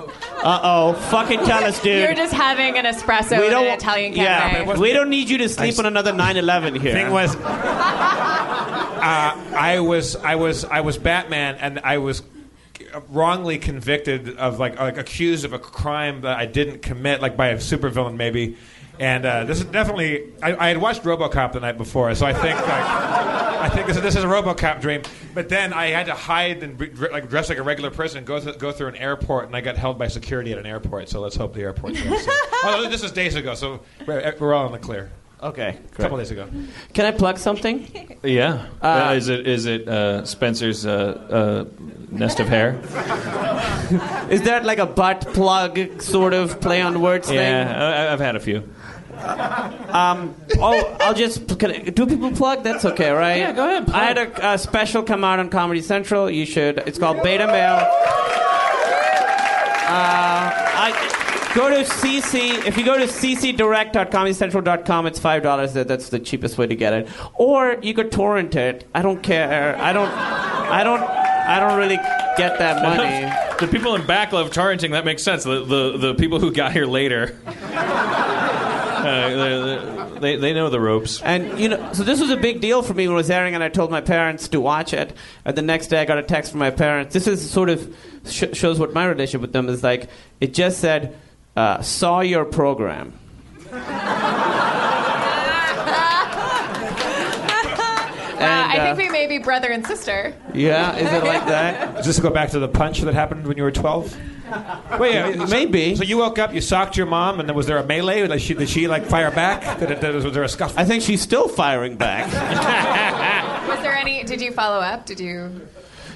[0.43, 2.03] Uh oh, fucking tell us, dude.
[2.03, 3.67] You're just having an espresso we don't.
[3.67, 4.23] an Italian cafe.
[4.25, 4.81] yeah, cafe.
[4.81, 6.93] we don't need you to sleep on another 9/11 here.
[6.93, 7.41] Thing was, uh,
[9.57, 12.23] I was I was I was Batman, and I was
[13.09, 17.49] wrongly convicted of like like accused of a crime that I didn't commit, like by
[17.49, 18.57] a supervillain maybe.
[18.99, 22.33] And uh, this is definitely I, I had watched RoboCop the night before, so I
[22.33, 22.85] think like
[23.65, 25.03] I think this is, this is a RoboCop dream.
[25.33, 28.27] But then I had to hide and be, like dress like a regular person and
[28.27, 31.09] go th- go through an airport, and I got held by security at an airport.
[31.09, 31.95] So let's hope the airport.
[32.05, 32.27] goes
[32.63, 35.11] oh, this is days ago, so we're, we're all in the clear.
[35.43, 36.47] Okay, A couple days ago.
[36.93, 37.87] Can I plug something?
[38.25, 38.67] Yeah.
[38.83, 40.93] Uh, Uh, is it is it uh, Spencer's uh,
[41.31, 41.65] uh,
[42.11, 42.79] nest of hair?
[44.31, 47.37] Is that like a butt plug sort of play on words thing?
[47.37, 48.63] Yeah, I, I've had a few.
[49.93, 52.63] Um, oh, I'll just can I, do people plug?
[52.65, 53.37] That's okay, right?
[53.39, 53.97] Yeah, go ahead, plug.
[53.97, 56.31] I had a, a special come out on Comedy Central.
[56.31, 56.79] You should.
[56.87, 57.85] It's called Beta Male.
[59.87, 60.51] Uh,
[60.87, 61.24] I
[61.55, 62.67] go to CC.
[62.67, 65.73] If you go to ccdirect.comedycentral.com, it's five dollars.
[65.73, 67.09] That's the cheapest way to get it.
[67.35, 68.87] Or you could torrent it.
[68.95, 69.77] I don't care.
[69.79, 70.11] I don't.
[70.11, 71.03] I don't.
[71.03, 71.97] I don't really
[72.37, 73.31] get that money.
[73.61, 74.93] the people in back love torrenting.
[74.93, 75.45] That makes sense.
[75.45, 79.05] The the, the people who got here later, uh,
[80.15, 81.21] they, they, they know the ropes.
[81.23, 83.55] And you know, so this was a big deal for me when it was airing,
[83.55, 85.15] and I told my parents to watch it.
[85.45, 87.13] And the next day, I got a text from my parents.
[87.13, 87.95] This is sort of
[88.27, 90.09] sh- shows what my relationship with them is like.
[90.41, 91.19] It just said,
[91.57, 93.13] uh, "Saw your program."
[98.45, 100.35] Uh, I uh, think we may be brother and sister.
[100.53, 101.97] Yeah, is it like that?
[101.97, 104.19] Does this go back to the punch that happened when you were 12?
[104.99, 105.97] Wait, yeah, so- Maybe.
[105.97, 108.27] So you woke up, you socked your mom, and then was there a melee?
[108.27, 109.79] Did she, did she like fire back?
[109.79, 110.79] Did it, did, was there a scuffle?
[110.79, 112.27] I think she's still firing back.
[113.69, 114.23] Was there any?
[114.25, 115.07] Did you follow up?
[115.07, 115.63] Did you?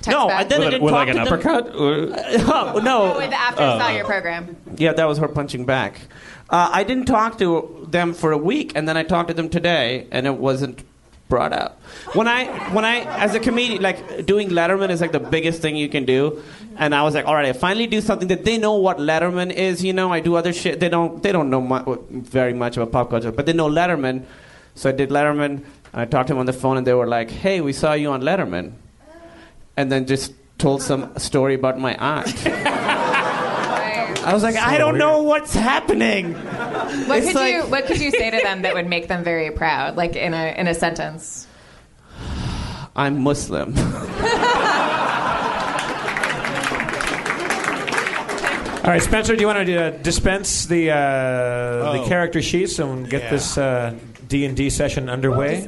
[0.03, 0.41] Text no, back?
[0.41, 1.33] I then I With, didn't with talk like an to them.
[1.33, 1.75] uppercut?
[1.75, 3.17] Or, oh, no.
[3.17, 4.57] With after saw your program.
[4.77, 6.01] Yeah, that was her punching back.
[6.51, 9.49] Uh, I didn't talk to them for a week, and then I talked to them
[9.51, 10.83] today, and it wasn't
[11.29, 11.79] brought up.
[12.15, 15.77] When I, when I, as a comedian, like doing Letterman is like the biggest thing
[15.77, 16.43] you can do,
[16.79, 19.53] and I was like, all right, I finally do something that they know what Letterman
[19.53, 19.85] is.
[19.85, 20.81] You know, I do other shit.
[20.81, 24.25] They don't, they don't know mu- very much about pop culture, but they know Letterman.
[24.75, 25.63] So I did Letterman,
[25.93, 27.93] and I talked to them on the phone, and they were like, hey, we saw
[27.93, 28.73] you on Letterman,
[29.79, 32.27] and then just told some story about my aunt.
[34.27, 36.35] I was like, I don't know what's happening.
[36.35, 39.23] What It's could like- you What could you say to them that would make them
[39.23, 41.47] very proud, like in a in a sentence?
[42.97, 43.73] I'm Muslim.
[48.85, 52.07] All right, Spencer, do you want to uh, dispense the uh, the Oh.
[52.09, 53.31] character sheets and get Yeah.
[53.31, 53.95] this uh,
[54.29, 55.67] D and D session underway?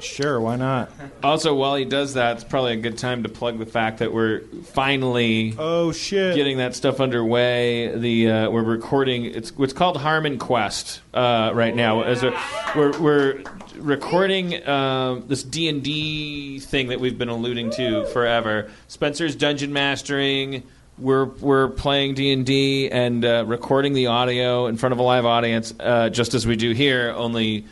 [0.00, 0.90] Sure, why not?
[1.22, 4.12] also, while he does that, it's probably a good time to plug the fact that
[4.12, 6.34] we're finally Oh shit!
[6.34, 7.94] getting that stuff underway.
[7.96, 9.26] The uh, we're recording.
[9.26, 12.02] It's what's called Harmon Quest uh, right now.
[12.02, 12.36] As a,
[12.74, 13.42] we're we're
[13.76, 18.70] recording um, this D and D thing that we've been alluding to forever.
[18.88, 20.62] Spencer's dungeon mastering.
[20.98, 25.02] We're we're playing D and D and uh, recording the audio in front of a
[25.02, 27.10] live audience, uh, just as we do here.
[27.16, 27.66] Only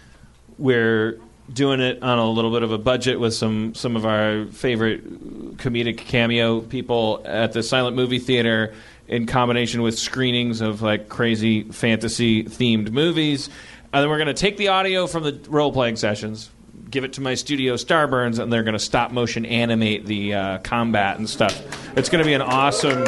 [0.59, 1.19] we're
[1.53, 5.57] doing it on a little bit of a budget with some some of our favorite
[5.57, 8.75] comedic cameo people at the silent movie theater
[9.07, 13.49] in combination with screenings of like crazy fantasy themed movies.
[13.93, 16.51] And then we're going to take the audio from the role playing sessions
[16.91, 20.59] give it to my studio starburns and they're going to stop motion animate the uh,
[20.59, 21.63] combat and stuff.
[21.99, 23.05] It's going to be an awesome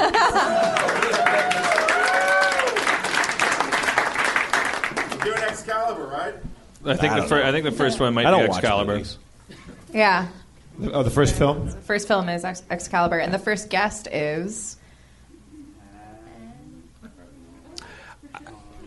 [5.15, 6.35] You're doing Excalibur, right?
[6.87, 7.49] I think I the don't fir- know.
[7.49, 8.93] I think the first one might I be don't watch Excalibur.
[8.93, 9.19] movies.
[9.93, 10.27] Yeah.
[10.93, 11.67] Oh, the first film?
[11.67, 14.77] The first film is Ex- Excalibur, and the first guest is.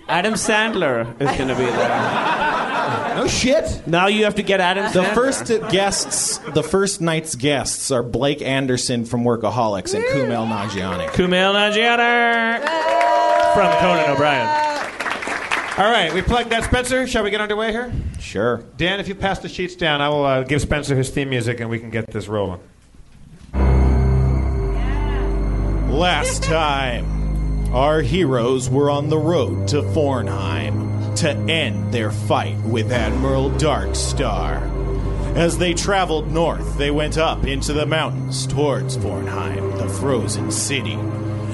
[0.09, 3.15] Adam Sandler is going to be there.
[3.17, 3.81] No shit.
[3.87, 5.13] Now you have to get Adam The Sandler.
[5.15, 11.07] first guests, the first night's guests are Blake Anderson from Workaholics and Kumail Nanjiani.
[11.09, 12.63] Kumail Nanjiani
[13.53, 14.66] from Conan O'Brien.
[15.77, 17.05] All right, we plugged that, Spencer.
[17.05, 17.93] Shall we get underway here?
[18.19, 18.63] Sure.
[18.77, 21.59] Dan, if you pass the sheets down, I will uh, give Spencer his theme music
[21.59, 22.59] and we can get this rolling.
[25.91, 32.91] Last time, our heroes were on the road to Fornheim to end their fight with
[32.91, 34.75] Admiral Darkstar.
[35.35, 40.97] As they traveled north, they went up into the mountains towards Fornheim, the frozen city.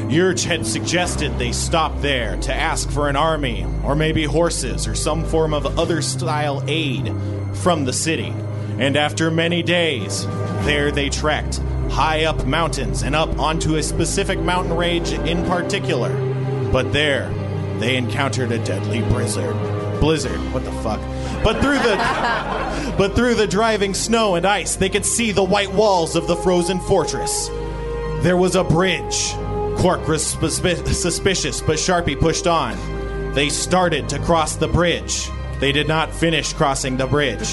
[0.10, 4.96] Yurch had suggested they stop there to ask for an army, or maybe horses, or
[4.96, 7.14] some form of other style aid
[7.54, 8.34] from the city.
[8.80, 10.26] And after many days,
[10.66, 11.62] there they trekked
[11.94, 16.12] high up mountains and up onto a specific mountain range in particular.
[16.72, 17.30] But there,
[17.78, 19.56] they encountered a deadly blizzard.
[20.00, 21.00] Blizzard, what the fuck?
[21.44, 21.96] But through the
[22.98, 26.36] but through the driving snow and ice, they could see the white walls of the
[26.36, 27.48] frozen fortress.
[28.24, 29.36] There was a bridge.
[29.78, 33.34] Quark was suspi- suspicious, but Sharpie pushed on.
[33.34, 35.30] They started to cross the bridge.
[35.60, 37.48] They did not finish crossing the bridge.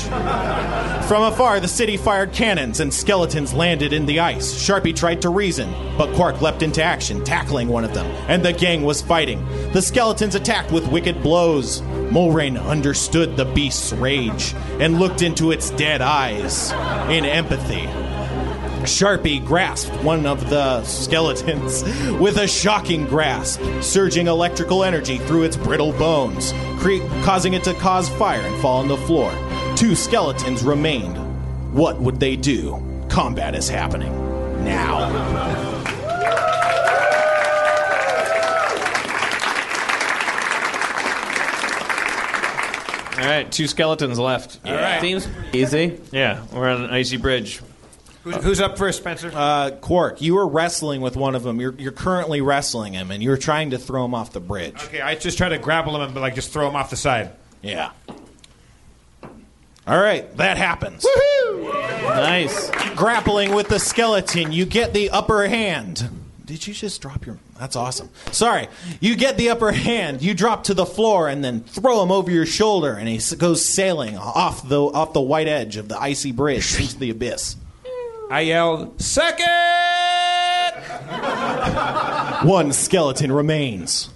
[1.06, 4.52] From afar, the city fired cannons and skeletons landed in the ice.
[4.54, 8.52] Sharpie tried to reason, but Quark leapt into action, tackling one of them, and the
[8.52, 9.44] gang was fighting.
[9.72, 11.82] The skeletons attacked with wicked blows.
[12.10, 16.72] Mulrain understood the beast's rage and looked into its dead eyes
[17.10, 17.88] in empathy.
[18.84, 21.82] Sharpie grasped one of the skeletons
[22.20, 27.74] with a shocking grasp, surging electrical energy through its brittle bones, cre- causing it to
[27.74, 29.32] cause fire and fall on the floor.
[29.76, 31.16] Two skeletons remained.
[31.74, 32.82] What would they do?
[33.08, 34.12] Combat is happening.
[34.64, 35.08] Now.
[43.20, 44.60] All right, two skeletons left.
[44.64, 44.98] All right.
[45.02, 46.00] Seems easy.
[46.10, 47.60] Yeah, we're on an icy bridge.
[48.22, 49.30] Who's, who's up first, Spencer?
[49.34, 51.58] Uh, Quark, you were wrestling with one of them.
[51.60, 54.74] You're, you're currently wrestling him, and you're trying to throw him off the bridge.
[54.84, 57.30] okay, I just try to grapple him and like just throw him off the side.
[57.62, 57.92] Yeah.
[59.86, 61.06] All right, that happens.
[62.02, 62.70] Nice.
[62.94, 66.08] grappling with the skeleton, you get the upper hand.
[66.44, 67.38] Did you just drop your?
[67.58, 68.10] That's awesome.
[68.32, 68.68] Sorry,
[69.00, 70.20] you get the upper hand.
[70.20, 73.64] You drop to the floor and then throw him over your shoulder, and he goes
[73.64, 77.56] sailing off the off the white edge of the icy bridge into the abyss.
[78.30, 79.46] I yelled, second!
[82.48, 84.08] One skeleton remains.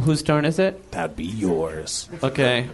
[0.00, 0.90] Whose turn is it?
[0.92, 2.08] That'd be yours.
[2.22, 2.68] Okay.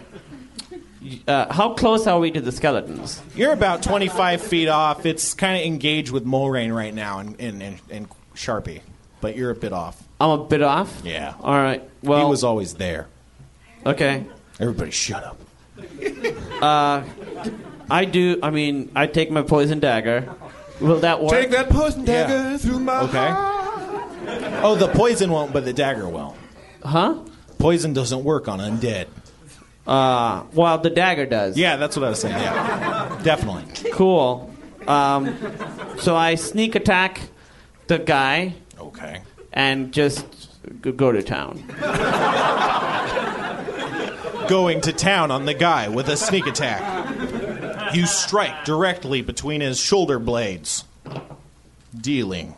[1.27, 3.21] Uh, how close are we to the skeletons?
[3.35, 5.05] You're about 25 feet off.
[5.05, 8.81] It's kind of engaged with Mulrain right now and, and, and, and Sharpie,
[9.19, 10.01] but you're a bit off.
[10.21, 11.01] I'm a bit off.
[11.03, 11.35] Yeah.
[11.41, 11.87] All right.
[12.03, 13.07] Well, he was always there.
[13.85, 14.25] okay.
[14.59, 15.39] Everybody shut up.
[17.91, 18.39] I do.
[18.43, 20.33] I mean, I take my poison dagger.
[20.79, 21.31] Will that work?
[21.31, 22.27] Take that poison Yeah.
[22.27, 23.33] dagger through my Okay.
[24.63, 26.35] Oh, the poison won't, but the dagger will.
[26.83, 27.15] Huh?
[27.57, 29.07] Poison doesn't work on undead.
[29.87, 31.57] Uh, well, the dagger does.
[31.57, 32.35] Yeah, that's what I was saying.
[32.35, 33.91] Yeah, definitely.
[33.91, 34.49] Cool.
[34.87, 35.35] Um,
[35.97, 37.21] so I sneak attack
[37.87, 39.21] the guy Okay.
[39.51, 40.25] and just
[40.81, 41.63] go to town.
[44.47, 46.81] Going to town on the guy with a sneak attack.
[47.93, 50.83] You strike directly between his shoulder blades,
[51.99, 52.55] dealing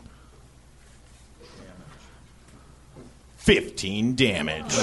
[3.42, 4.74] 15 damage.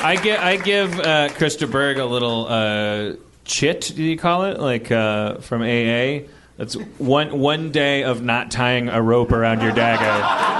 [0.00, 3.12] I give I give uh, Krista Berg a little uh,
[3.44, 3.92] chit.
[3.94, 6.26] Do you call it like uh, from AA?
[6.56, 10.57] That's one one day of not tying a rope around your dagger.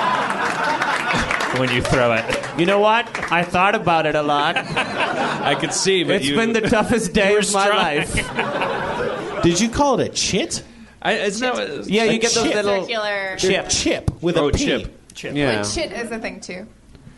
[1.58, 2.24] When you throw it.
[2.58, 3.06] You know what?
[3.32, 4.56] I thought about it a lot.
[4.56, 7.78] I could see, but It's you, been the toughest day of my strong.
[7.78, 9.42] life.
[9.42, 10.62] Did you call it a chit?
[11.00, 11.86] I, it's not.
[11.88, 12.54] Yeah, you get those chip.
[12.54, 13.36] little Circular.
[13.38, 13.68] chip.
[13.68, 14.64] Chip with Oh, a P.
[14.66, 15.14] chip.
[15.14, 15.34] Chip.
[15.34, 15.62] Yeah.
[15.62, 16.66] Shit is a thing too.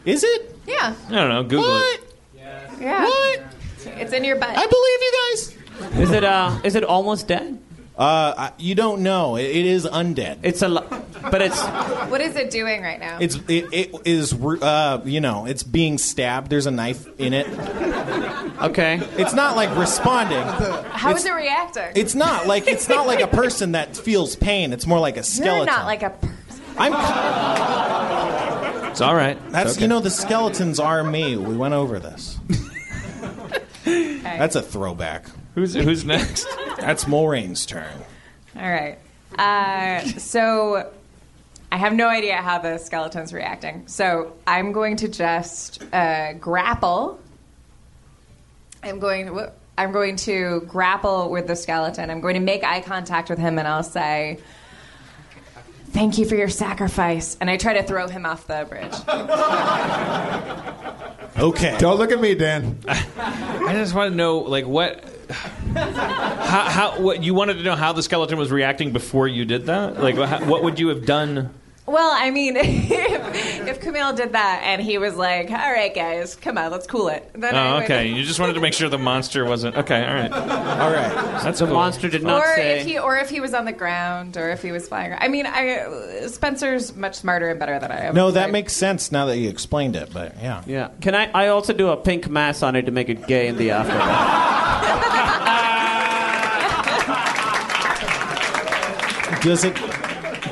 [0.05, 0.57] Is it?
[0.67, 0.95] Yeah.
[1.09, 1.43] I don't know.
[1.43, 2.01] Google What?
[2.01, 2.15] it.
[2.81, 3.05] Yeah.
[3.05, 3.43] What?
[3.85, 4.51] It's in your butt.
[4.51, 5.12] I believe you
[5.93, 6.01] guys.
[6.03, 6.61] Is it uh?
[6.65, 7.59] Is it almost dead?
[8.01, 9.36] Uh, you don't know.
[9.36, 10.39] It, it is undead.
[10.43, 10.86] It's a, lo-
[11.31, 11.60] but it's
[12.10, 13.18] what is it doing right now?
[13.20, 16.48] It's it, it is uh, you know it's being stabbed.
[16.51, 17.47] There's a knife in it.
[18.62, 19.01] okay.
[19.18, 20.43] It's not like responding.
[20.43, 21.93] How is it reacting?
[21.94, 24.72] It's not like it's not like a person that feels pain.
[24.72, 25.56] It's more like a skeleton.
[25.59, 26.10] You're not like a.
[26.10, 26.35] Per-
[26.78, 26.94] I'm.
[28.90, 29.39] It's all right.
[29.52, 29.85] That's It's okay.
[29.85, 31.36] you know the skeletons are me.
[31.36, 32.39] We went over this.
[33.85, 35.27] That's a throwback.
[35.55, 36.47] Who's who's next?
[36.78, 37.93] That's Mulrain's turn.
[38.56, 38.98] All right.
[39.39, 40.90] Uh, so
[41.72, 43.86] I have no idea how the skeleton's reacting.
[43.86, 47.20] So I'm going to just uh, grapple.
[48.82, 49.52] I'm going to.
[49.78, 52.10] I'm going to grapple with the skeleton.
[52.10, 54.39] I'm going to make eye contact with him, and I'll say,
[55.90, 58.94] "Thank you for your sacrifice." And I try to throw him off the bridge.
[61.40, 61.77] Okay.
[61.78, 62.78] Don't look at me, Dan.
[62.86, 65.02] I just want to know, like, what,
[65.32, 69.66] how, how, what you wanted to know how the skeleton was reacting before you did
[69.66, 70.01] that.
[70.02, 71.55] Like, how, what would you have done?
[71.86, 76.36] Well, I mean, if, if Camille did that and he was like, "All right, guys,
[76.36, 78.07] come on, let's cool it," then Oh, would- okay.
[78.07, 79.77] You just wanted to make sure the monster wasn't.
[79.77, 80.31] Okay, all right.
[80.31, 81.43] All right.
[81.43, 81.74] That's The cool.
[81.74, 82.78] monster did not or say.
[82.81, 85.16] if he or if he was on the ground or if he was flying.
[85.19, 88.15] I mean, I Spencer's much smarter and better than I am.
[88.15, 90.12] No, that I- makes sense now that you explained it.
[90.12, 90.62] But yeah.
[90.69, 90.90] yeah.
[91.01, 91.28] Can I?
[91.32, 95.07] I also do a pink mass on it to make it gay in the afterlife.
[99.43, 99.75] Does it?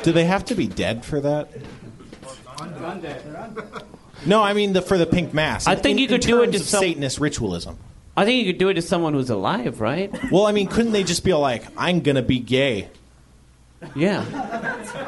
[0.03, 1.49] Do they have to be dead for that?
[4.25, 5.67] No, I mean the for the pink mass.
[5.67, 7.77] I think In- you could in do it terms to of some- Satanist ritualism.
[8.17, 10.11] I think you could do it to someone who's alive, right?
[10.31, 12.89] Well, I mean, couldn't they just be like, "I'm gonna be gay,"
[13.95, 14.25] Yeah.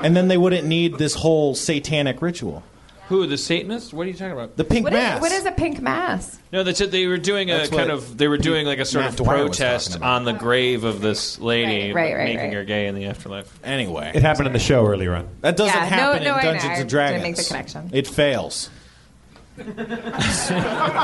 [0.01, 2.63] and then they wouldn't need this whole satanic ritual?
[3.11, 3.93] Who the Satanist?
[3.93, 4.55] What are you talking about?
[4.55, 5.21] The pink What is, mass.
[5.21, 6.39] what is a pink mass?
[6.53, 6.91] No, that's it.
[6.91, 8.17] They were doing a That's kind of.
[8.17, 10.15] They were doing like a sort Matt of Dwyer was protest talking about.
[10.15, 10.37] on the oh.
[10.37, 12.53] grave of this lady, Right, right, right, making right.
[12.53, 13.59] her gay in the afterlife.
[13.65, 15.27] Anyway, It happened in the show earlier on.
[15.41, 16.51] that doesn't Yeah, no- happen no, I in know.
[16.51, 17.23] Dungeons I and didn't Dragons.
[17.23, 17.89] make the connection.
[17.91, 18.69] It fails.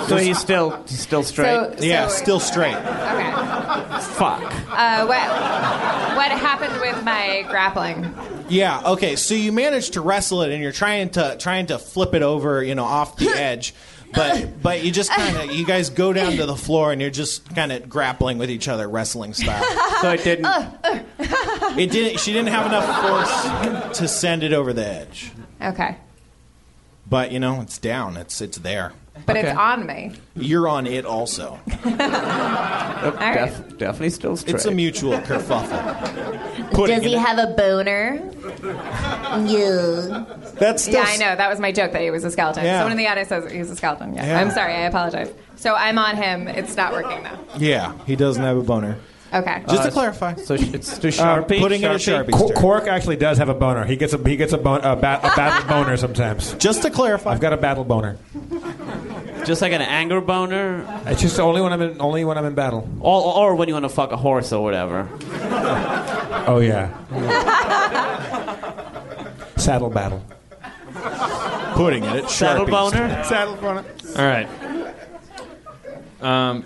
[0.07, 1.45] So he's still he's still straight.
[1.47, 2.75] So, Yeah, so- still straight.
[2.75, 3.31] Okay.
[4.15, 4.41] Fuck.
[4.71, 5.27] Uh, what
[6.17, 8.13] what happened with my grappling?
[8.49, 8.81] Yeah.
[8.85, 9.15] Okay.
[9.15, 12.63] So you managed to wrestle it, and you're trying to trying to flip it over,
[12.63, 13.73] you know, off the edge.
[14.13, 17.09] But but you just kind of you guys go down to the floor, and you're
[17.11, 19.63] just kind of grappling with each other, wrestling style.
[20.01, 20.47] So it didn't.
[21.77, 22.19] It didn't.
[22.19, 22.87] She didn't have enough
[23.83, 25.31] force to send it over the edge.
[25.61, 25.95] Okay,
[27.09, 28.17] But you know, it's down.
[28.17, 28.91] It's it's there.
[29.25, 29.49] but Okay.
[29.49, 30.11] it's on me.
[30.35, 31.59] You're on it also.
[31.85, 33.45] All right.
[33.49, 34.55] Def- definitely still straight.
[34.55, 36.85] It's a mutual kerfuffle.
[36.87, 38.19] Does he have a boner?
[39.45, 40.25] Yeah.
[40.59, 40.95] That's still.
[40.95, 41.35] Yeah, I know.
[41.35, 42.63] That was my joke that he was a skeleton.
[42.65, 42.79] Yeah.
[42.79, 44.13] Someone in the audience says he's a skeleton.
[44.13, 44.25] Yeah.
[44.25, 44.39] Yeah.
[44.41, 44.73] I'm sorry.
[44.73, 45.31] I apologize.
[45.55, 46.47] So I'm on him.
[46.47, 47.39] It's not working though.
[47.57, 48.97] Yeah, he doesn't have a boner.
[49.33, 49.63] Okay.
[49.67, 50.35] Just to clarify.
[50.35, 51.59] So sh- it's to Uh, Sharpie.
[51.59, 52.29] putting it at Sharpie.
[52.29, 53.83] Sharpie's Qu- Quark actually does have a boner.
[53.85, 56.53] He gets a he gets a, bon- a, ba- a battle boner sometimes.
[56.53, 57.31] Just to clarify.
[57.31, 58.17] I've got a battle boner.
[59.45, 62.55] Just like an anger boner, It's just only when I'm in only when I'm in
[62.55, 62.87] battle.
[62.99, 65.07] or, or when you want to fuck a horse or whatever.
[66.49, 66.87] Oh yeah.
[69.57, 70.23] Saddle battle.
[71.75, 72.71] putting it at Saddle Sharpie's.
[72.99, 73.23] boner.
[73.25, 73.85] Saddle boner.
[74.17, 74.47] All right.
[76.21, 76.63] Um,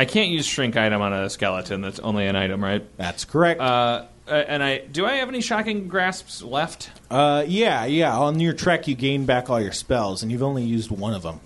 [0.00, 1.82] I can't use shrink item on a skeleton.
[1.82, 2.82] That's only an item, right?
[2.96, 3.60] That's correct.
[3.60, 6.90] Uh, uh, and I do I have any shocking grasps left?
[7.10, 8.16] Uh, yeah, yeah.
[8.16, 11.20] On your trek, you gain back all your spells, and you've only used one of
[11.20, 11.38] them.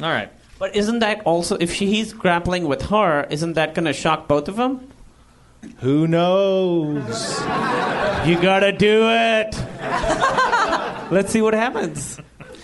[0.00, 0.32] All right.
[0.58, 3.26] But isn't that also if she, he's grappling with her?
[3.28, 4.88] Isn't that going to shock both of them?
[5.80, 7.40] Who knows?
[8.26, 9.54] You gotta do it.
[11.12, 12.18] Let's see what happens.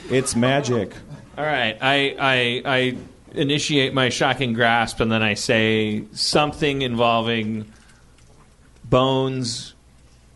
[0.08, 0.94] It's magic.
[1.36, 1.76] All right.
[1.82, 2.96] I I I
[3.38, 7.66] initiate my shocking grasp, and then I say something involving
[8.84, 9.74] bones,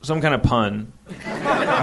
[0.02, 0.92] some kind of pun.
[1.08, 1.12] A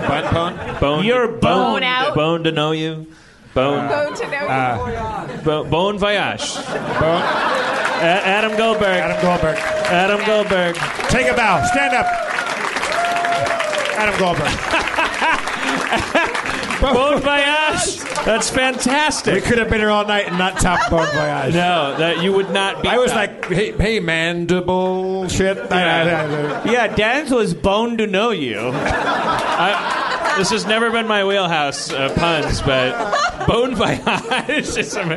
[0.07, 0.79] butt pun.
[0.79, 1.05] Bone.
[1.05, 1.39] You're bone.
[1.41, 2.15] Bone out.
[2.15, 3.07] Bone to know you.
[3.53, 3.87] Bone.
[3.89, 6.55] Go to know uh, Bo- bone voyage.
[6.55, 7.21] Bone.
[7.21, 8.99] A- Adam Goldberg.
[9.01, 9.57] Adam Goldberg.
[9.57, 10.75] Adam Goldberg.
[11.09, 11.63] Take a bow.
[11.65, 12.05] Stand up.
[13.97, 15.45] Adam Goldberg.
[16.81, 17.97] Bone voyage.
[18.25, 19.43] That's We fantastic.
[19.43, 21.53] could have been here all night and not top Bon Voyage.
[21.53, 22.87] No, that you would not be.
[22.89, 25.57] I was like, hey, hey mandible shit.
[25.71, 28.59] Yeah, Dan's was bone to know you.
[28.73, 34.77] I, this has never been my wheelhouse uh, puns, but bone voyage.
[34.77, 35.09] is am-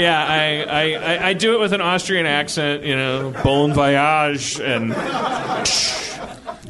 [0.00, 2.84] yeah, I, I, I, I do it with an Austrian accent.
[2.84, 4.92] You know, bon voyage, and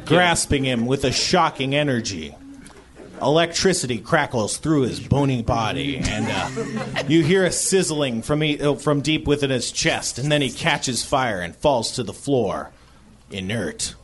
[0.05, 2.35] grasping him with a shocking energy.
[3.21, 8.75] Electricity crackles through his bony body, and uh, you hear a sizzling from, he, uh,
[8.75, 12.71] from deep within his chest, and then he catches fire and falls to the floor,
[13.31, 13.95] inert.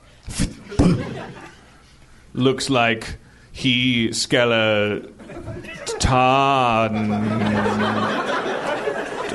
[2.34, 3.18] looks like
[3.52, 5.14] he skeleton.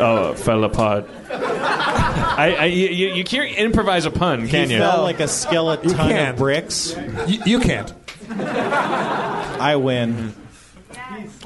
[0.02, 1.09] Oh, fell apart.
[1.31, 4.81] I, I you, you you can't improvise a pun, can he you?
[4.81, 6.97] fell like a skeleton You of bricks.
[7.27, 7.93] You, you can't.
[9.61, 10.35] I win.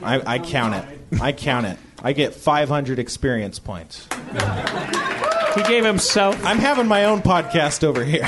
[0.02, 1.20] I, I count it.
[1.20, 1.78] I count it.
[2.02, 4.06] I get 500 experience points.
[5.55, 6.44] He gave himself.
[6.44, 8.24] I'm having my own podcast over here.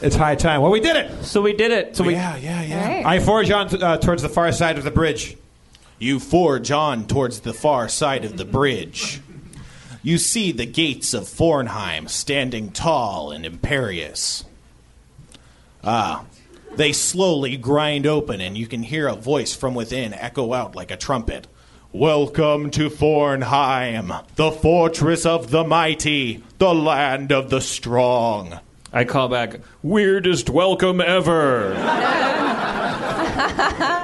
[0.00, 0.62] It's high time.
[0.62, 1.24] Well, we did it.
[1.24, 1.96] So we did it.
[1.96, 2.88] So we yeah, yeah, yeah.
[2.88, 3.04] Right.
[3.06, 5.36] I forge on uh, towards the far side of the bridge.
[5.98, 9.20] You forge on towards the far side of the bridge.
[10.02, 14.44] You see the gates of Fornheim standing tall and imperious.
[15.82, 16.24] Ah,
[16.76, 20.90] they slowly grind open, and you can hear a voice from within echo out like
[20.90, 21.46] a trumpet.
[21.92, 28.60] Welcome to Fornheim, the fortress of the mighty, the land of the strong.
[28.92, 29.60] I call back.
[29.82, 31.74] Weirdest welcome ever.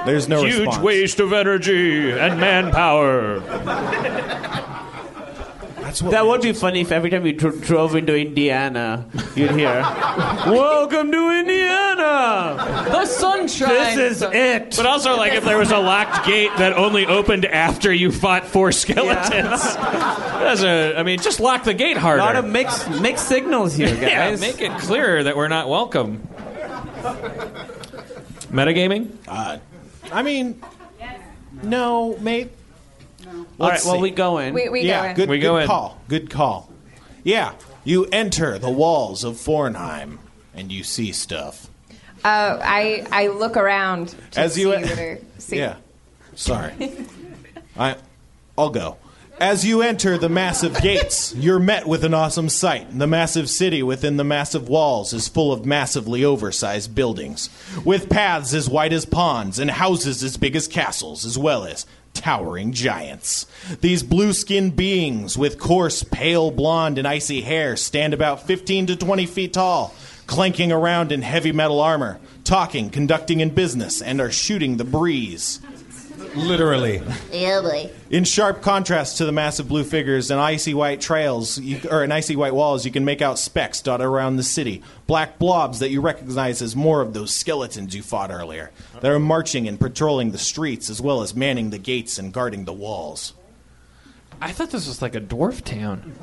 [0.05, 0.83] There's no Huge response.
[0.83, 3.39] waste of energy and manpower.
[5.95, 9.51] That's what That would be funny if every time you dro- drove into Indiana, you'd
[9.51, 9.79] hear,
[10.45, 12.57] "Welcome to Indiana.
[12.91, 13.69] The sunshine.
[13.95, 17.45] This is it." But also, like, if there was a locked gate that only opened
[17.45, 19.31] after you fought four skeletons,
[19.77, 20.97] that's a.
[20.99, 22.21] I mean, just lock the gate A harder.
[22.21, 24.41] lot of mixed mixed signals here, yeah, guys.
[24.41, 26.17] make it clear that we're not welcome.
[28.51, 29.11] Metagaming?
[29.29, 29.59] Uh,
[30.11, 30.61] I mean,
[31.63, 32.51] no, mate.
[33.59, 34.01] All right, Let's well, see.
[34.01, 34.53] we go in.
[34.53, 35.15] We, we yeah, go in.
[35.15, 35.67] good, We good go in.
[35.67, 35.99] call.
[36.07, 36.71] Good call.
[37.23, 37.53] Yeah,
[37.83, 40.17] you enter the walls of Fornheim
[40.53, 41.69] and you see stuff.
[42.23, 45.57] Uh, I I look around to As see you- what I see.
[45.57, 45.75] Yeah.
[46.35, 46.73] Sorry.
[47.77, 47.95] I
[48.57, 48.97] I'll go.
[49.37, 52.97] As you enter the massive gates, you're met with an awesome sight.
[52.97, 57.49] The massive city within the massive walls is full of massively oversized buildings,
[57.83, 61.85] with paths as wide as ponds and houses as big as castles, as well as
[62.15, 63.45] towering giants.
[63.81, 68.95] These blue skinned beings with coarse, pale blonde, and icy hair stand about 15 to
[68.95, 69.93] 20 feet tall,
[70.25, 75.59] clanking around in heavy metal armor, talking, conducting in business, and are shooting the breeze.
[76.35, 77.01] Literally.
[77.31, 77.91] Yeah, boy.
[78.09, 82.11] In sharp contrast to the massive blue figures and icy white trails, you, or in
[82.11, 84.83] icy white walls, you can make out specks dotted around the city.
[85.07, 88.71] Black blobs that you recognize as more of those skeletons you fought earlier.
[89.01, 92.65] That are marching and patrolling the streets as well as manning the gates and guarding
[92.65, 93.33] the walls.
[94.41, 96.13] I thought this was like a dwarf town.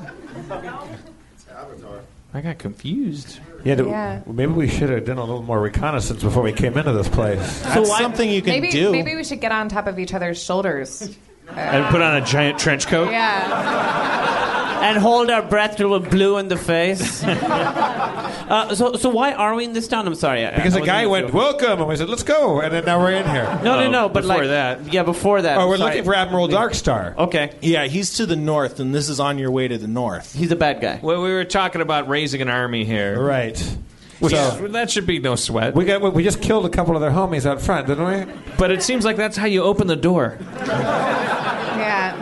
[2.33, 3.39] I got confused.
[3.63, 4.19] Yeah, do- Yeah.
[4.27, 7.61] maybe we should have done a little more reconnaissance before we came into this place.
[7.63, 8.91] That's something you can maybe do.
[8.91, 11.15] maybe we should get on top of each other's shoulders.
[11.55, 13.11] And put on a giant trench coat.
[13.11, 14.71] Yeah.
[14.83, 17.23] And hold our breath till we're blue in the face.
[17.23, 20.05] uh, so, so why are we in this town?
[20.07, 20.45] I'm sorry.
[20.45, 22.85] I- Because I the guy wasn't- went, welcome, and we said, let's go, and then
[22.85, 23.45] now we're in here.
[23.63, 24.09] No, no, Oh, no.
[24.09, 24.93] But before like that.
[24.93, 25.57] yeah, before that.
[25.57, 25.91] Oh, we're sorry.
[25.91, 27.15] looking for Admiral Darkstar.
[27.17, 30.33] Okay, Yeah, he's to the north, and this is on your way to the north.
[30.35, 30.99] he's a bad guy.
[31.01, 33.19] Well, we were talking about raising an army here.
[33.21, 33.57] Right.
[34.19, 35.75] Which, So- that should be no sweat.
[35.75, 38.33] We got we just killed a couple of their homies out front, didn't we?
[38.57, 40.37] but it seems like that's how you open the door.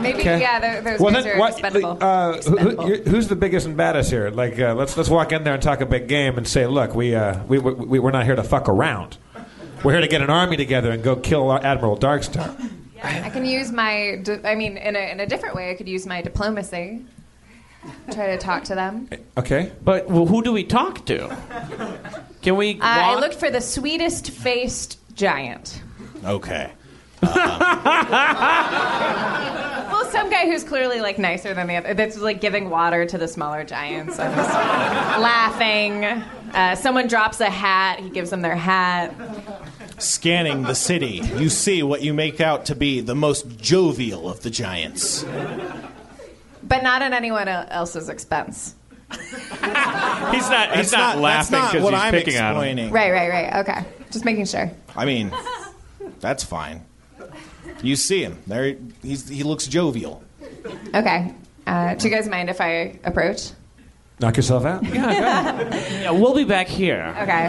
[0.03, 0.11] Yeah.
[0.11, 0.19] Maybe.
[0.19, 0.39] Okay.
[0.41, 0.59] Yeah.
[0.59, 1.97] th- Those Well, guys then, are what, expendable.
[2.01, 4.29] uh, who, who, who's the biggest and baddest here?
[4.29, 6.93] Like, uh, let's let's walk in there and talk a big game and say, look,
[6.95, 9.17] we uh, we, we we're not here to fuck around.
[9.83, 12.55] We're here to get an army together and go kill Admiral Darkstar.
[13.03, 14.19] I can use my.
[14.21, 17.03] di- I mean, in a in a different way, I could use my diplomacy.
[18.11, 19.09] Try to talk to them.
[19.37, 19.71] Okay.
[19.83, 21.35] But well, who do we talk to?
[22.43, 22.75] Can we?
[22.79, 25.81] Uh, I walk- looked for the sweetest faced giant.
[26.23, 26.71] Okay.
[29.91, 31.93] Well, some guy who's clearly like nicer than the other.
[31.93, 34.19] That's like giving water to the smaller giants.
[34.19, 34.49] I'm just
[35.21, 36.03] laughing.
[36.53, 37.99] Uh, someone drops a hat.
[37.99, 39.13] He gives them their hat.
[39.97, 44.41] Scanning the city, you see what you make out to be the most jovial of
[44.41, 45.23] the giants.
[46.63, 48.75] But not at anyone else's expense.
[49.11, 50.75] He's not.
[50.75, 52.51] He's That's not, that's laughing because what he's I'm picking on him.
[52.55, 52.91] explaining.
[52.91, 53.53] Right, right, right.
[53.67, 53.85] Okay.
[54.09, 54.71] Just making sure.
[54.95, 55.31] I mean,
[56.19, 56.83] that's fine.
[57.81, 58.75] You see him there.
[59.01, 60.23] He's he looks jovial.
[60.93, 61.33] Okay.
[61.65, 63.51] Uh, do you guys mind if I approach?
[64.19, 64.83] Knock yourself out.
[64.83, 67.15] Yeah, we'll be back here.
[67.21, 67.47] Okay.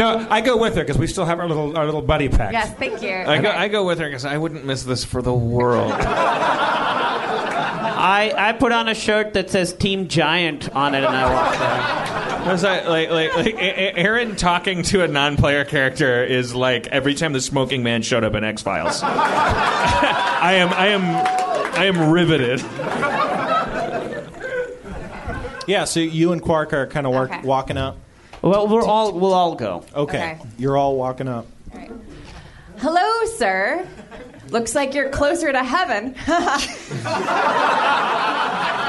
[0.00, 2.52] No, I go with her because we still have our little our little buddy pack.
[2.52, 3.14] Yes, thank you.
[3.14, 5.92] I go, I go with her because I wouldn't miss this for the world.
[8.04, 11.58] I, I put on a shirt that says Team Giant on it and I walked
[11.60, 12.11] there.
[12.46, 16.86] Was I, like, like, like, A- A- Erin talking to a non-player character is like
[16.88, 19.00] every time the smoking man showed up in X Files.
[19.02, 21.02] I am, I am,
[21.78, 22.60] I am riveted.
[25.68, 27.40] Yeah, so you and Quark are kind of Okay.
[27.46, 27.96] walking up.
[28.42, 29.84] Well, we're all we'll all go.
[29.94, 30.32] Okay.
[30.32, 30.38] Okay.
[30.58, 31.46] You're all walking up.
[32.78, 33.86] Hello, sir.
[34.48, 36.16] Looks like you're closer to heaven.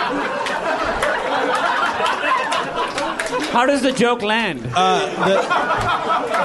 [3.54, 4.66] How does the joke land?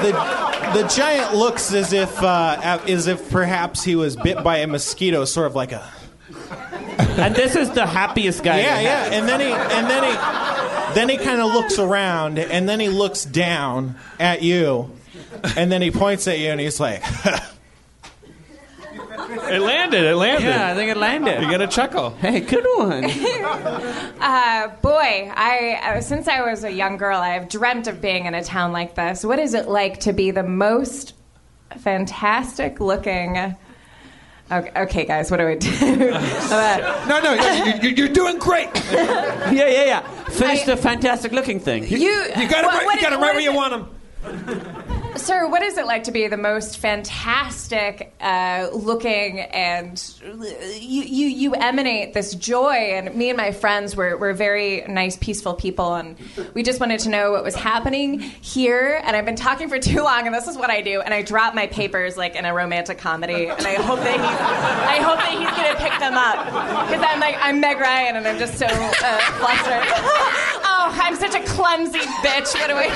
[0.02, 4.66] the, the giant looks as if uh, as if perhaps he was bit by a
[4.66, 5.90] mosquito, sort of like a
[7.18, 8.58] and this is the happiest guy.
[8.58, 9.04] yeah, yeah.
[9.04, 9.12] have.
[9.12, 12.88] And then he and then he then he kind of looks around, and then he
[12.88, 14.90] looks down at you,
[15.56, 17.02] and then he points at you, and he's like,
[19.50, 20.04] It landed.
[20.04, 20.44] It landed.
[20.46, 21.42] Yeah, I think it landed.
[21.42, 22.10] You get a chuckle.
[22.10, 23.04] Hey, good one.
[24.20, 28.26] Uh, boy, I uh, since I was a young girl, I have dreamt of being
[28.26, 29.24] in a town like this.
[29.24, 31.14] What is it like to be the most
[31.78, 33.54] fantastic looking?
[34.50, 35.70] Okay, okay guys, what do we do?
[36.12, 37.32] Uh, No, no,
[37.64, 38.68] you- you- you're doing great.
[38.92, 40.00] yeah, yeah, yeah.
[40.24, 41.84] Finish I- the fantastic looking thing.
[41.86, 42.96] you You got it what- right.
[42.96, 44.84] You got it is- right what where is you want them.
[45.16, 51.26] Sir, what is it like to be the most fantastic uh, looking and you, you,
[51.26, 52.72] you emanate this joy?
[52.72, 56.16] And me and my friends were, were very nice, peaceful people, and
[56.54, 59.00] we just wanted to know what was happening here.
[59.04, 61.00] And I've been talking for too long, and this is what I do.
[61.00, 64.20] And I drop my papers like in a romantic comedy, and I hope that he's,
[64.20, 68.26] I hope that he's gonna pick them up because I'm like I'm Meg Ryan, and
[68.26, 69.82] I'm just so uh, flustered.
[70.64, 72.54] oh, I'm such a clumsy bitch.
[72.54, 72.88] What do I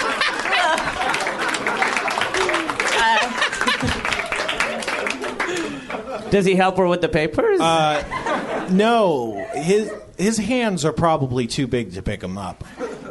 [0.00, 0.06] do?
[6.30, 7.58] Does he help her with the papers?
[8.70, 12.62] "No, his his hands are probably too big to pick him up,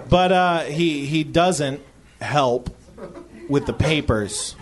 [0.09, 1.81] but uh, he he doesn't
[2.21, 2.69] help
[3.49, 4.55] with the papers."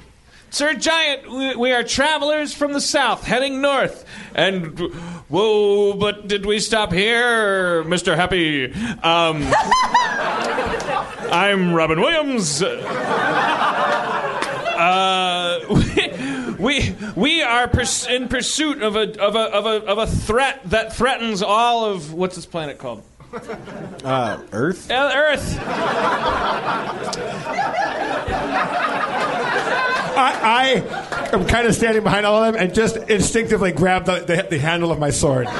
[0.49, 4.05] Sir Giant, we, we are travelers from the south heading north.
[4.33, 4.79] And,
[5.29, 8.15] whoa, but did we stop here, Mr.
[8.15, 8.71] Happy?
[9.03, 9.43] Um,
[11.31, 12.63] I'm Robin Williams.
[14.79, 15.59] Uh,
[16.59, 20.61] we, we, are pers- in pursuit of a, of, a, of, a, of a threat
[20.65, 22.13] that threatens all of.
[22.13, 23.03] What's this planet called?
[24.03, 24.89] Uh, Earth.
[24.89, 25.59] Uh, Earth.
[30.17, 30.83] I,
[31.31, 34.47] I am kind of standing behind all of them and just instinctively grab the, the,
[34.49, 35.47] the handle of my sword.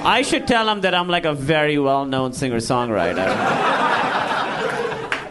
[0.00, 3.26] I should tell them that I'm like a very well-known singer-songwriter.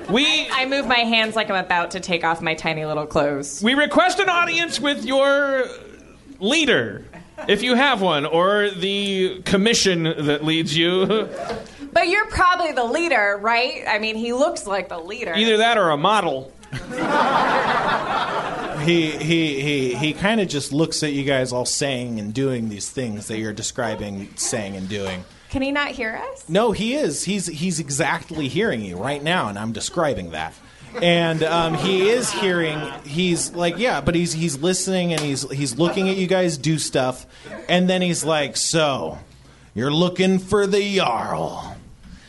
[0.09, 3.61] We, I move my hands like I'm about to take off my tiny little clothes.
[3.61, 5.65] we request an audience with your
[6.39, 7.03] leader,
[7.47, 11.29] if you have one, or the commission that leads you.
[11.91, 13.83] But you're probably the leader, right?
[13.87, 15.33] I mean, he looks like the leader.
[15.33, 16.53] Either that or a model.
[18.87, 22.69] He he he he kind of just looks at you guys all saying and doing
[22.69, 25.25] these things that you're describing, saying and doing.
[25.49, 26.47] Can he not hear us?
[26.47, 27.25] No, he is.
[27.25, 30.53] He's he's exactly hearing you right now, and I'm describing that.
[31.01, 32.79] And um, he is hearing.
[33.03, 36.77] He's like, yeah, but he's he's listening and he's he's looking at you guys do
[36.77, 37.25] stuff,
[37.67, 39.19] and then he's like, so
[39.75, 41.75] you're looking for the jarl.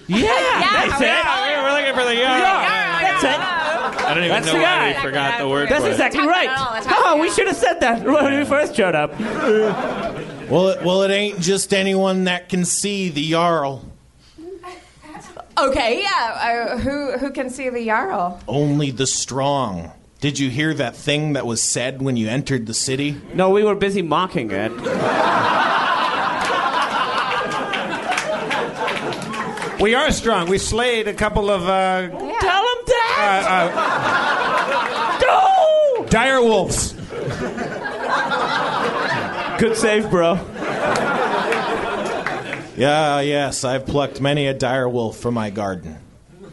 [0.09, 1.63] Yeah, that's it.
[1.63, 2.41] We're looking for the yarn.
[2.41, 3.78] That's it.
[4.09, 4.97] I don't even That's know the why guy.
[4.97, 5.93] we forgot the word That's for it.
[5.93, 6.45] exactly Talk right.
[6.47, 8.95] about it all the time, Oh, we should have said that when we first showed
[8.95, 9.19] up.
[9.21, 13.85] Well, it, well, it ain't just anyone that can see the jarl.
[15.59, 16.69] Okay, yeah.
[16.73, 18.41] Uh, who who can see the Jarl?
[18.47, 19.91] Only the strong.
[20.21, 23.21] Did you hear that thing that was said when you entered the city?
[23.35, 24.71] No, we were busy mocking it.
[29.81, 30.49] We are strong.
[30.49, 32.58] We slayed a couple of uh, Tell him that.
[33.29, 35.19] Uh,
[35.99, 36.05] Go.
[36.07, 36.93] dire wolves.
[39.59, 40.35] Good save, bro.
[42.77, 45.97] Yeah, yes, I've plucked many a dire wolf from my garden.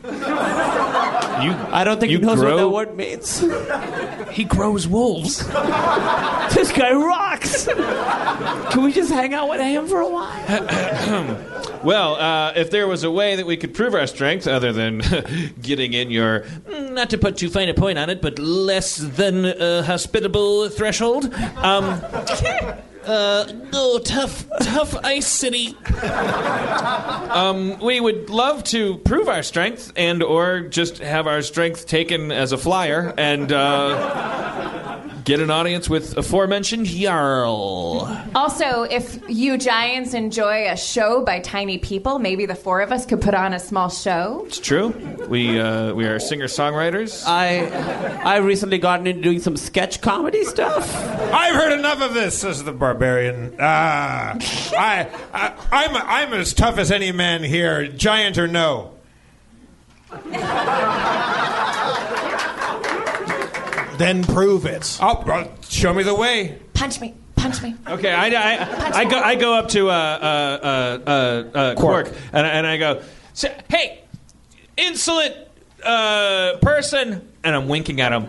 [0.04, 3.44] You, I don't think You he knows what that word means.
[4.32, 5.46] he grows wolves.
[6.56, 7.66] this guy rocks.
[8.72, 10.32] Can we just hang out with him for a while?
[11.86, 15.04] Well, uh, if there was a way that we could prove our strength, other than
[15.62, 18.98] getting in your, mm, not to put too fine a point on it, but less
[18.98, 22.02] than uh, hospitable threshold, um,
[23.06, 25.78] Uh, no, tough, tough ice city.
[27.30, 32.32] Um, we would love to prove our strength and or just have our strength taken
[32.32, 38.08] as a flyer and uh, get an audience with aforementioned Jarl.
[38.36, 43.06] Also, if you giants enjoy a show by tiny people, maybe the four of us
[43.06, 44.44] could put on a small show.
[44.46, 44.90] It's true.
[45.28, 47.24] We uh, we are singer songwriters.
[47.26, 47.66] I
[48.24, 50.96] I recently gotten into doing some sketch comedy stuff.
[51.34, 53.56] I've heard enough of this, says the barbarian.
[53.60, 54.36] Ah,
[54.78, 58.92] I, I, I'm, I'm as tough as any man here, giant or no.
[63.98, 64.98] Then prove it.
[65.02, 66.60] Oh, well, show me the way.
[66.74, 67.76] Punch me, punch me.
[67.88, 69.96] Okay, I, I, I, go I go up to uh, uh,
[71.06, 73.02] uh, uh, uh, Quark, and, I- and I go,
[73.32, 74.04] "S- hey,
[74.78, 75.36] insolent
[75.84, 78.28] uh, person, and I'm winking at him.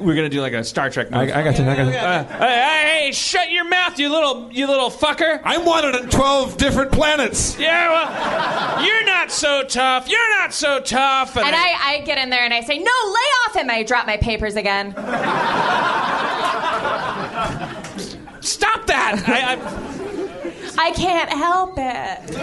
[0.00, 1.10] We're gonna do like a Star Trek.
[1.10, 1.20] Move.
[1.20, 1.64] I, I got you.
[1.64, 1.92] I got you.
[1.92, 5.40] Uh, hey, hey, shut your mouth, you little, you little fucker!
[5.44, 7.58] I'm wanted on 12 different planets.
[7.58, 10.08] Yeah, well, you're not so tough.
[10.08, 11.36] You're not so tough.
[11.36, 13.70] And I, I get in there and I say, no, lay off him.
[13.70, 14.92] I drop my papers again.
[18.40, 19.22] stop that.
[19.26, 19.95] I,
[20.78, 22.36] I, I can't help it.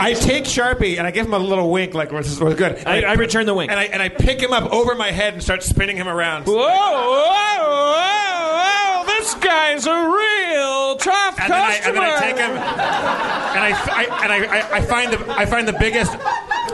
[0.00, 2.82] I take Sharpie and I give him a little wink, like this is we're good.
[2.86, 3.70] I, I return the wink.
[3.70, 6.46] and I and I pick him up over my head and start spinning him around.
[6.46, 9.04] Whoa, whoa, whoa, whoa!
[9.06, 11.88] This guy's a real tough And then, I, customer.
[11.88, 15.46] and then I take him, and I, I and I, I, I find the I
[15.46, 16.12] find the biggest,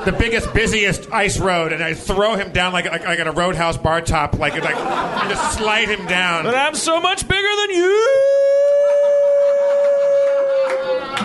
[0.04, 3.32] the biggest busiest ice road, and I throw him down like like, like at a
[3.32, 6.44] roadhouse bar top, like like and just slide him down.
[6.44, 8.06] But I'm so much bigger than you.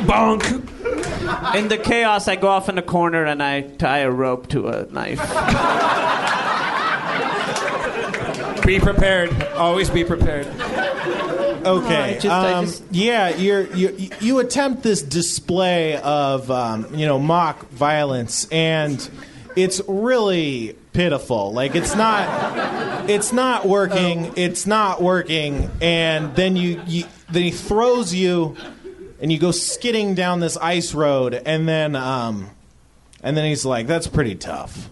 [0.05, 1.55] Bonk.
[1.55, 4.67] In the chaos, I go off in a corner and I tie a rope to
[4.67, 5.19] a knife.
[8.65, 9.31] Be prepared.
[9.53, 10.47] Always be prepared.
[10.47, 12.15] Okay.
[12.15, 17.19] I just- um, just- yeah, you're, you you attempt this display of um, you know
[17.19, 19.07] mock violence, and
[19.55, 21.53] it's really pitiful.
[21.53, 24.33] Like it's not it's not working.
[24.35, 28.55] It's not working, and then you, you then he throws you,
[29.21, 32.49] and you go skidding down this ice road, and then um,
[33.23, 34.89] and then he's like, "That's pretty tough."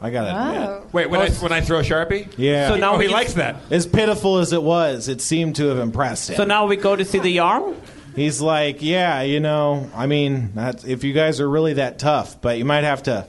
[0.00, 0.68] I gotta admit.
[0.68, 0.86] Oh.
[0.92, 2.32] Wait, when I when I throw Sharpie?
[2.36, 2.68] Yeah.
[2.68, 3.56] So now oh, he he's- likes that.
[3.70, 6.36] as pitiful as it was, it seemed to have impressed him.
[6.36, 7.74] So now we go to see the Jarl?
[8.14, 12.40] He's like, yeah, you know, I mean, that's, if you guys are really that tough,
[12.40, 13.26] but you might have to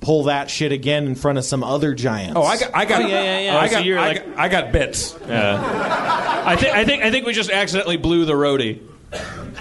[0.00, 2.34] pull that shit again in front of some other giants.
[2.36, 3.56] Oh, I got, I got, Oh, yeah, yeah, yeah.
[3.58, 5.16] I Oh, so got, you're I, like- got I got bits.
[5.28, 6.42] Yeah.
[6.46, 8.80] I think I think I think we just accidentally blew the roadie.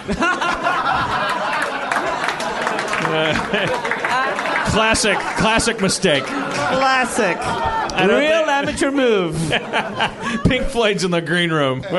[4.71, 6.23] classic, classic mistake.
[6.23, 7.37] Classic.
[7.97, 9.35] don't Real think- amateur move.
[10.45, 11.83] Pink Floyd's in the green room.
[11.85, 11.91] All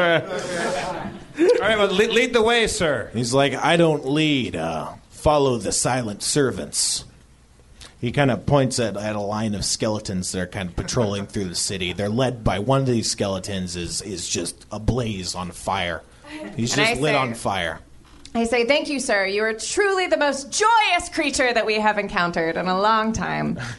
[1.60, 3.10] right, well, lead, lead the way, sir.
[3.14, 4.56] He's like, I don't lead.
[4.56, 7.04] Uh, follow the silent servants.
[8.00, 11.26] He kind of points at, at a line of skeletons that are kind of patrolling
[11.26, 11.92] through the city.
[11.92, 16.02] They're led by one of these skeletons is is just ablaze on fire.
[16.56, 17.78] He's And I just lit say- on fire.
[18.34, 19.26] I say, thank you, sir.
[19.26, 23.58] You are truly the most joyous creature that we have encountered in a long time.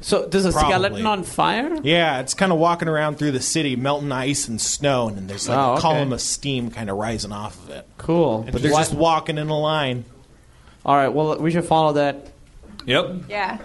[0.00, 0.70] So there's a Probably.
[0.70, 1.76] skeleton on fire?
[1.82, 5.46] Yeah, it's kind of walking around through the city, melting ice and snow, and there's
[5.48, 5.82] like Oh, a okay.
[5.82, 7.86] column of steam kind of rising off of it.
[7.98, 8.46] Cool.
[8.50, 10.04] But they're just walking in a line.
[10.86, 12.28] All right, well, we should follow that.
[12.86, 13.24] Yep.
[13.28, 13.58] Yeah.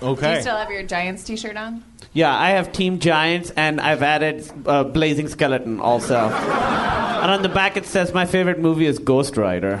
[0.00, 0.36] Do Okay.
[0.36, 1.82] you still have your Giants t shirt on?
[2.18, 6.16] Yeah, I have Team Giants, and I've added uh, Blazing Skeleton also.
[6.16, 9.80] and on the back it says my favorite movie is Ghost Rider.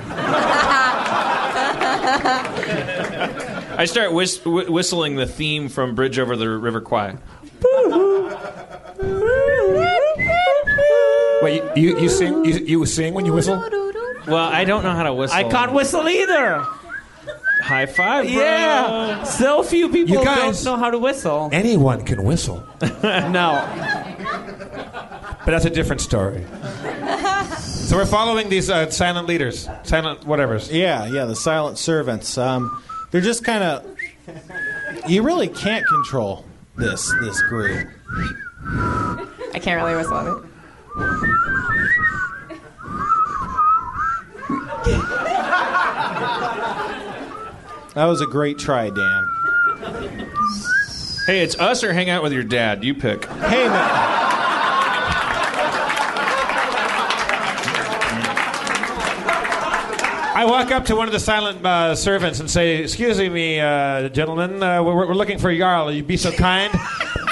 [3.76, 7.16] I start whis- wh- whistling the theme from Bridge Over the River Kwai.
[11.42, 13.56] Wait, you, you, you sing you, you sing when you whistle?
[14.28, 15.36] Well, I don't know how to whistle.
[15.36, 16.64] I can't whistle either.
[17.62, 18.32] High five, bro.
[18.32, 21.48] Yeah, so few people You guys- don't know how to whistle.
[21.52, 22.62] Anyone can whistle,
[23.02, 23.64] No,
[25.44, 26.44] but that's a different story.
[27.58, 30.72] So we're following these uh, silent leaders, silent whatevers.
[30.72, 32.36] Yeah, yeah, the silent servants.
[32.38, 33.84] Um, they're just kind of.
[35.08, 36.44] You really can't control
[36.76, 37.88] this this group.
[38.66, 40.44] I can't really whistle it.
[47.98, 49.28] That was a great try, Dan.
[51.26, 52.84] Hey, it's us or hang out with your dad.
[52.84, 53.24] You pick.
[53.24, 53.90] Hey, man.
[60.32, 64.08] I walk up to one of the silent uh, servants and say, "Excuse me, uh,
[64.10, 65.90] gentlemen, uh, we're, we're looking for a Jarl.
[65.90, 66.72] You'd be so kind.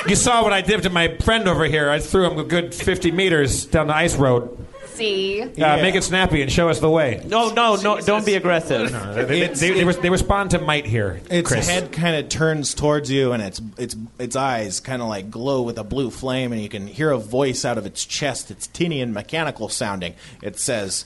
[0.09, 1.91] You saw what I did to my friend over here.
[1.91, 4.67] I threw him a good 50 meters down the ice road.
[4.97, 5.43] See?
[5.43, 7.23] Uh, Make it snappy and show us the way.
[7.27, 8.01] No, no, no!
[8.01, 8.91] Don't be aggressive.
[9.15, 11.21] They, they, they, they, they respond to might here.
[11.31, 11.69] Its Chris.
[11.69, 15.63] head kind of turns towards you, and its its its eyes kind of like glow
[15.63, 18.51] with a blue flame, and you can hear a voice out of its chest.
[18.51, 20.15] It's tinny and mechanical sounding.
[20.43, 21.05] It says,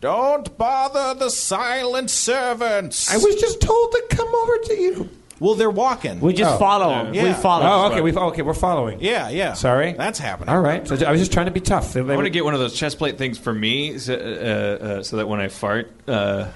[0.00, 5.10] "Don't bother the silent servants." I was just told to come over to you.
[5.40, 6.20] Well, they're walking.
[6.20, 6.58] We just Oh.
[6.58, 7.14] follow him.
[7.14, 7.22] Yeah.
[7.24, 7.64] We follow.
[7.66, 8.00] Oh, okay.
[8.00, 8.42] We okay.
[8.42, 8.98] We're following.
[9.00, 9.52] yeah, yeah.
[9.52, 9.92] Sorry.
[9.92, 10.48] that's happening.
[10.48, 10.86] All right.
[10.86, 11.92] So I was just trying to be tough.
[11.92, 14.14] They- they I want to get one of those chest plate things for me, so,
[14.14, 16.46] uh, uh, so that when I fart, uh,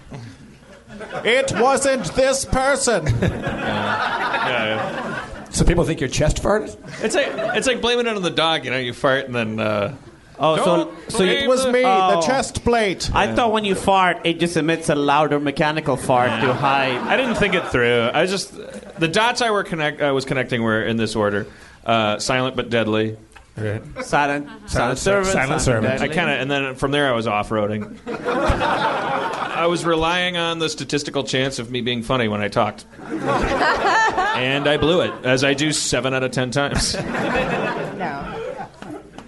[1.24, 3.06] It wasn't this person.
[3.22, 6.76] yeah, so people think you're chest farted.
[7.02, 8.64] it's like it's like blaming it on the dog.
[8.64, 9.60] You know, you fart and then.
[9.60, 9.94] Uh,
[10.38, 12.20] Oh, so Don't so it you, was me, Oh.
[12.20, 13.10] the chest plate.
[13.14, 16.96] I thought when you fart, it just emits a louder mechanical fart to hide.
[16.96, 18.10] I didn't think it through.
[18.12, 18.52] I just
[18.98, 21.46] the dots I were connect I was connecting were in this order:
[21.84, 23.16] uh, silent but deadly.
[23.54, 26.00] Silent, silent, ser- servant, silent servant.
[26.00, 27.98] I kind of, and then from there I was off roading.
[28.09, 34.66] I was relying on the statistical chance of me being funny when I talked, and
[34.66, 36.96] I blew it, as I do seven out of ten times.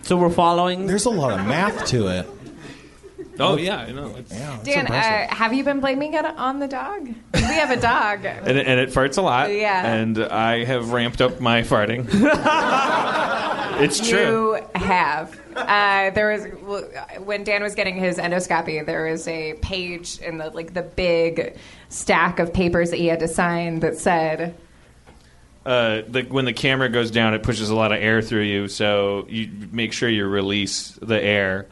[0.05, 0.09] No.
[0.09, 0.87] So we're following.
[0.87, 2.27] There's a lot of math to it.
[3.41, 4.15] Oh yeah, I know.
[4.17, 5.31] It's, Yeah, it's Dan, impressive.
[5.31, 7.09] uh, have you been blaming it on the dog?
[7.35, 8.25] We have a dog.
[8.25, 9.51] and, it, and it farts a lot.
[9.53, 9.93] Yeah.
[9.93, 12.07] And I have ramped up my farting.
[13.81, 14.57] it's true.
[14.57, 15.37] You have.
[15.57, 16.47] Uh, there was
[17.25, 18.85] when Dan was getting his endoscopy.
[18.85, 21.57] There was a page in the like the big
[21.89, 24.55] stack of papers that he had to sign that said,
[25.67, 28.69] uh, the, when the camera goes down, it pushes a lot of air through you,
[28.69, 31.67] so you make sure you release the air.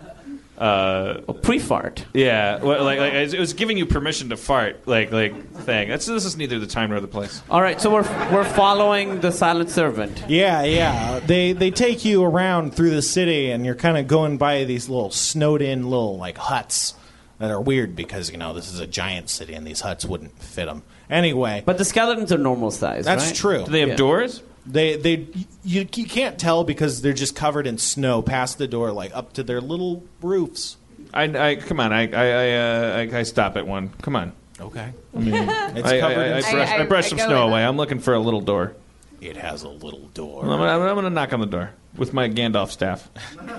[0.59, 2.05] Uh, pre-fart.
[2.15, 5.89] yeah, well, like, like it was giving you permission to fart, like like thing.
[5.89, 7.43] That's this is neither the time nor the place.
[7.51, 10.23] All right, so we're we're following the silent servant.
[10.29, 11.19] Yeah, yeah.
[11.19, 14.89] They they take you around through the city, and you're kind of going by these
[14.89, 16.95] little snowed-in little like huts
[17.39, 20.39] that are weird because you know this is a giant city, and these huts wouldn't
[20.41, 20.85] fit them.
[21.13, 23.05] Anyway, But the skeletons are normal size.
[23.05, 23.35] that's right?
[23.35, 23.65] true.
[23.67, 23.97] Do they have Yeah.
[23.97, 24.43] doors?
[24.67, 25.27] They they
[25.65, 29.33] you, you can't tell because they're just covered in snow past the door, like up
[29.35, 30.77] to their little roofs.
[31.13, 33.91] I, I come on, I I I, uh, I I stop at one.
[34.03, 34.33] Come on.
[34.61, 35.35] Okay, I mean,
[35.77, 36.43] it's I, I, covered I, I in.
[36.43, 37.65] brush, I, I- brush I some go snow with away.
[37.65, 38.75] I'm looking for a little door.
[39.21, 40.43] It has a little door.
[40.45, 43.09] I'm gonna, I'm gonna knock on the door with my Gandalf staff.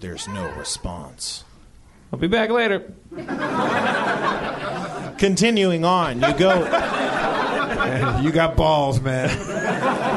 [0.00, 1.44] There's no response.
[2.16, 2.94] I'll be back later.
[5.18, 6.64] Continuing on, you go.
[8.22, 9.28] you got balls, man.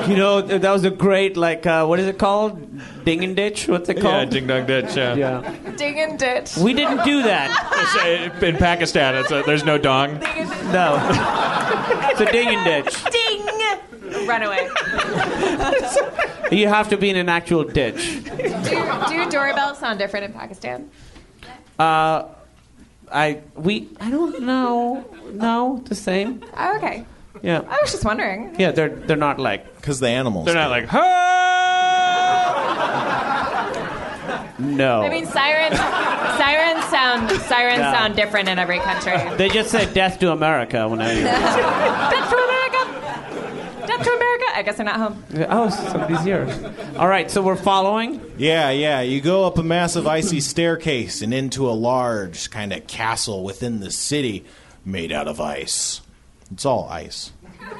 [0.10, 3.04] You know, that was a great like uh, what is it called?
[3.04, 3.68] Ding and ditch.
[3.68, 4.14] What's it called?
[4.14, 4.96] Yeah, ding dong ditch.
[4.96, 5.14] Yeah.
[5.16, 5.76] yeah.
[5.76, 7.52] "Ding and ditch." We didn't do that.
[7.74, 10.20] It's, in Pakistan, it's a, there's no dong.
[10.72, 10.98] No.
[12.12, 13.04] it's a ding and ditch.
[13.12, 14.26] Ding.
[14.26, 14.70] Run away.
[16.52, 18.24] You have to be in an actual ditch.
[18.24, 20.90] Do, do doorbells sound different in Pakistan?
[21.80, 22.26] Uh,
[23.12, 25.06] I we I don't know.
[25.34, 26.44] No, the same.
[26.58, 27.06] Oh, okay.
[27.42, 27.62] Yeah.
[27.70, 28.56] I was just wondering.
[28.60, 30.46] Yeah, they're they're not like Because the animals.
[30.46, 31.06] They're not like, "Huh?"
[34.60, 35.02] no.
[35.04, 35.78] I mean, sirens.
[36.38, 37.32] Sirens sound.
[37.44, 37.94] Sirens Yeah.
[37.94, 39.18] sound different in every country.
[39.38, 41.14] they just say death to America when I.
[41.22, 42.69] Death to America.
[44.00, 44.46] Death to America.
[44.56, 45.24] I guess they're not home.
[45.50, 46.74] oh, somebody's here.
[46.98, 48.22] All right, so we're following.
[48.38, 49.02] Yeah, yeah.
[49.02, 53.80] You go up a massive icy staircase and into a large kind of castle within
[53.80, 54.46] the city
[54.86, 56.02] made out of ice.
[56.52, 57.32] It's all ice.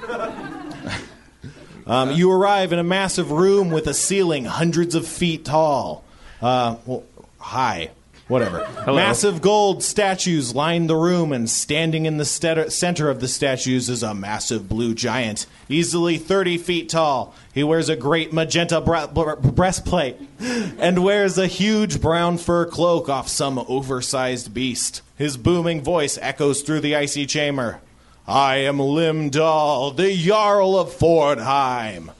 [1.88, 6.04] um, you arrive in a massive room with a ceiling hundreds of feet tall.
[6.42, 7.04] Uh, well,
[7.40, 7.92] high.
[8.28, 8.64] Whatever.
[8.64, 8.96] Hello.
[8.96, 13.90] Massive gold statues line the room, and standing in the st- center of the statues
[13.90, 17.34] is a massive blue giant, easily 30 feet tall.
[17.54, 23.08] He wears a great magenta bre- bre- breastplate and wears a huge brown fur cloak
[23.08, 25.02] off some oversized beast.
[25.18, 27.80] His booming voice echoes through the icy chamber.
[28.28, 32.12] I am Limdal, the Jarl of Fordheim.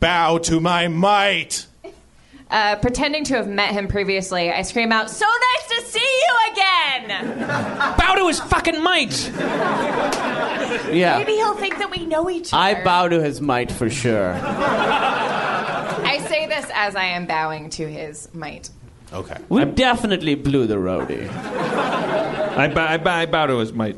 [0.00, 1.66] Bow to my might.
[2.48, 6.52] Uh, pretending to have met him previously, I scream out, "So nice to see you
[6.52, 7.38] again!"
[7.98, 9.32] Bow to his fucking might.
[10.92, 11.18] Yeah.
[11.18, 12.62] Maybe he'll think that we know each other.
[12.62, 14.34] I bow to his might for sure.
[14.34, 18.70] I say this as I am bowing to his might.
[19.12, 19.36] Okay.
[19.48, 21.28] We definitely blew the roadie.
[21.28, 23.96] I, bow, I, bow, I bow to his might.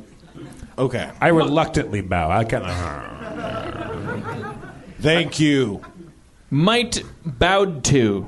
[0.79, 1.11] Okay.
[1.21, 2.31] I reluctantly bow.
[2.31, 2.73] I kind of.
[5.01, 5.83] Thank you.
[6.51, 8.27] Might bowed to.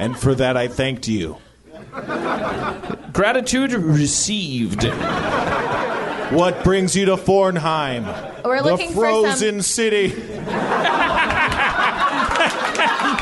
[0.00, 1.36] And for that, I thanked you.
[3.12, 4.84] Gratitude received.
[6.32, 8.06] What brings you to Fornheim?
[8.42, 10.14] We're the looking for frozen some- city.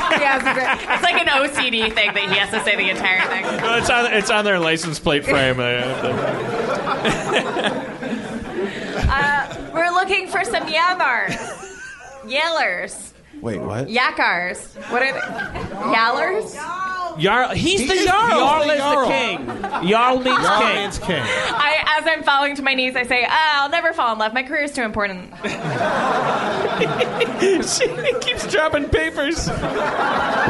[0.09, 0.65] Yeah, has to say.
[0.93, 3.43] It's like an OCD thing that he has to say the entire thing.
[3.43, 5.59] No, it's on it's on their license plate frame.
[9.11, 11.35] Uh, we're looking for some Yamars.
[12.25, 13.11] Yellers.
[13.41, 13.87] Wait, what?
[13.87, 14.75] Yakars.
[14.91, 15.19] What are they?
[15.95, 16.55] Yallers?
[17.19, 18.29] Jarl, he's the Jarl.
[18.29, 18.65] Jarl.
[18.65, 19.89] Jarl is the king.
[19.89, 20.75] Jarl means Jarl king.
[20.75, 21.21] means king.
[21.21, 24.33] I, as I'm falling to my knees, I say, ah, I'll never fall in love.
[24.33, 25.33] My career is too important.
[27.67, 27.87] she
[28.21, 29.49] keeps dropping papers.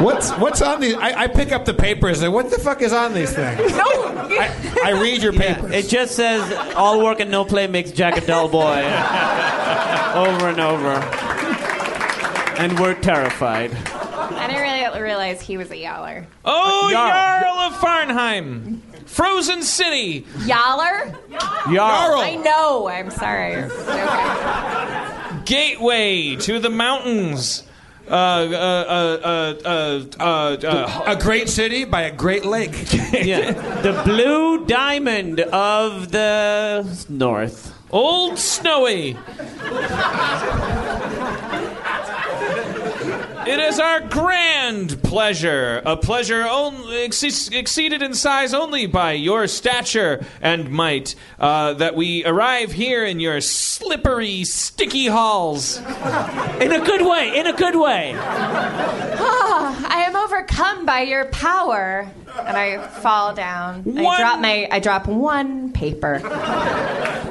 [0.00, 0.94] What's what's on these?
[0.94, 3.72] I, I pick up the papers and what the fuck is on these things?
[3.72, 3.84] No.
[3.84, 5.72] I, I read your papers.
[5.72, 8.60] It just says all work and no play makes Jack a dull boy.
[10.14, 11.39] over and over.
[12.60, 13.72] And we're terrified.
[13.72, 16.26] I didn't really realize he was a Yaller.
[16.44, 17.40] Oh, Jarl.
[17.40, 20.26] Jarl of Farnheim, Frozen City.
[20.44, 21.16] Yaller?
[21.72, 22.20] Jarl.
[22.20, 22.86] I know.
[22.86, 23.64] I'm sorry.
[23.64, 25.42] Okay.
[25.46, 27.62] Gateway to the mountains.
[28.06, 32.72] Uh, uh, uh, uh, uh, uh, a great city by a great lake.
[33.12, 33.52] Yeah.
[33.82, 37.74] The blue diamond of the north.
[37.90, 39.16] Old Snowy.
[43.50, 49.48] It is our grand pleasure, a pleasure only ex- exceeded in size only by your
[49.48, 55.78] stature and might, uh, that we arrive here in your slippery, sticky halls.
[56.60, 58.14] In a good way, in a good way.
[58.16, 62.08] Ah, I am overcome by your power.
[62.38, 63.84] And I fall down.
[63.98, 66.18] I drop my I drop one paper.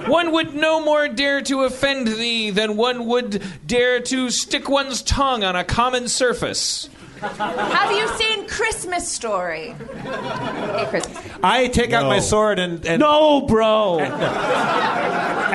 [0.08, 5.02] One would no more dare to offend thee than one would dare to stick one's
[5.04, 6.90] tongue on a common surface.
[7.22, 9.76] Have you seen Christmas Story?
[10.04, 11.18] Hey, Christmas.
[11.44, 12.10] I take out No.
[12.10, 14.00] my sword and, and No, bro.
[14.00, 14.14] and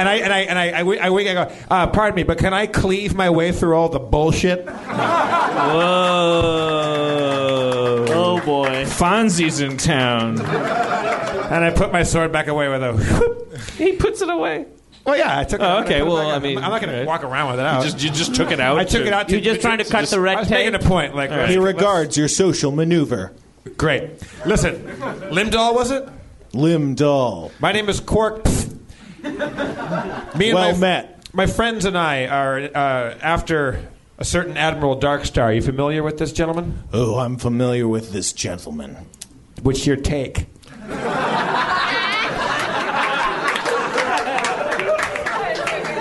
[0.08, 1.52] I and I and I I, wi- I, wink, I go.
[1.70, 4.66] Uh, pardon me, but can I cleave my way through all the bullshit?
[6.74, 8.04] Whoa.
[8.08, 8.84] Oh boy.
[8.86, 10.40] Fonzie's in town.
[10.40, 12.92] And I put my sword back away with a.
[13.76, 14.66] He puts it away.
[15.04, 15.60] Well, yeah, I took.
[15.60, 15.84] it Oh, out.
[15.84, 16.42] okay, put it well, back I out.
[16.42, 17.84] mean, I'm not going to walk around with it out.
[17.84, 18.78] You just, you just took it out.
[18.78, 19.28] I took to- it out.
[19.28, 20.72] To, You're just trying to cut the red I was tape?
[20.72, 21.14] making a point.
[21.14, 23.32] Like, He regards your social maneuver.
[23.76, 24.10] Great.
[24.46, 24.76] Listen,
[25.30, 26.08] Limdall was it?
[26.52, 27.50] Limdall.
[27.60, 28.44] My name is Quark.
[29.24, 31.28] Me and Well my, met.
[31.34, 35.42] My friends and I are uh, after a certain Admiral Darkstar.
[35.44, 36.82] Are you familiar with this gentleman?
[36.92, 38.96] Oh, I'm familiar with this gentleman.
[39.62, 40.46] What's your take?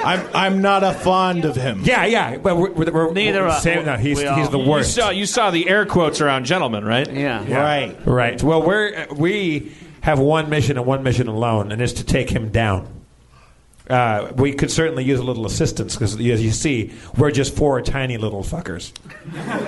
[0.03, 1.81] I'm I'm not a fond of him.
[1.83, 2.37] Yeah, yeah.
[2.37, 4.49] Well, we're, we're, we're, Neither we're are- no, he's, we he's are.
[4.49, 4.93] the You worst.
[4.95, 7.11] saw, you saw the air quotes around gentlemen, right?
[7.11, 7.49] Yeah.
[7.59, 7.97] Right.
[8.05, 8.41] Right.
[8.43, 9.71] Well, we're we
[10.01, 12.92] have one mission and one mission alone, and it's to take him down.
[13.89, 17.81] Uh, we could certainly use a little assistance because, as you see, we're just four
[17.81, 18.93] tiny little fuckers.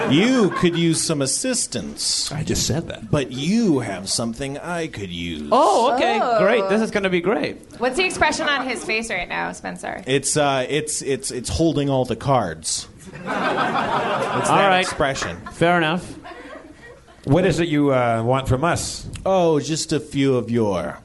[0.09, 3.11] You could use some assistance, I just said that.
[3.11, 5.49] but you have something I could use.
[5.51, 6.17] Oh, okay.
[6.21, 6.39] Oh.
[6.39, 6.69] Great.
[6.69, 7.57] This is going to be great.
[7.77, 10.01] What's the expression on his face right now, Spencer?
[10.07, 12.87] It's uh, it's it's it's holding all the cards.
[13.07, 14.79] It's that All right.
[14.79, 15.37] expression.
[15.51, 16.15] Fair enough.
[17.25, 19.07] What is it you uh, want from us?
[19.25, 20.99] Oh, just a few of your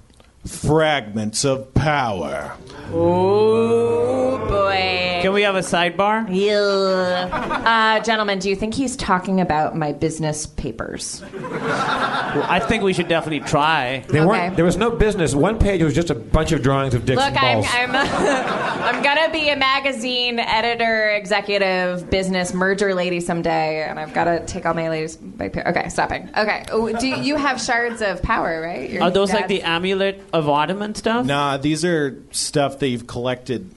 [0.47, 2.53] fragments of power.
[2.93, 5.19] Oh boy.
[5.23, 6.27] Can we have a sidebar?
[6.31, 11.23] Uh, gentlemen, do you think he's talking about my business papers?
[11.33, 14.03] Well, I think we should definitely try.
[14.09, 14.27] They Okay.
[14.27, 14.57] weren't.
[14.57, 15.35] There was no business.
[15.35, 18.09] One page was just a bunch of drawings of dicks Look, and I'm balls.
[18.09, 24.25] I'm, I'm gonna be a magazine editor, executive, business merger lady someday, and I've got
[24.25, 25.17] to take all my ladies.
[25.17, 26.31] By pa- okay, stopping.
[26.37, 28.89] Okay, Oh, do you have shards of power, right?
[28.91, 31.27] Your Are those like dad's- the amulet of autumn and stuff?
[31.27, 33.70] Nah, these are stuff that you've collected.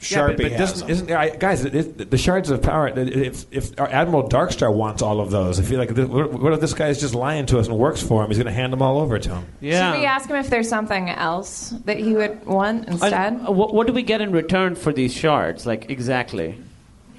[0.00, 0.90] Yeah, Sharpie but, but has doesn't, them.
[0.90, 1.64] isn't I, guys?
[1.64, 2.88] It, it, the shards of power.
[2.88, 6.60] If, if Admiral Darkstar wants all of those, I feel like this, what, what if
[6.60, 8.28] this guy's just lying to us and works for him?
[8.28, 9.46] He's going to hand them all over to him.
[9.62, 9.92] Yeah.
[9.92, 13.14] Should we ask him if there's something else that he would want instead?
[13.14, 15.64] And, uh, what, what do we get in return for these shards?
[15.64, 16.58] Like exactly?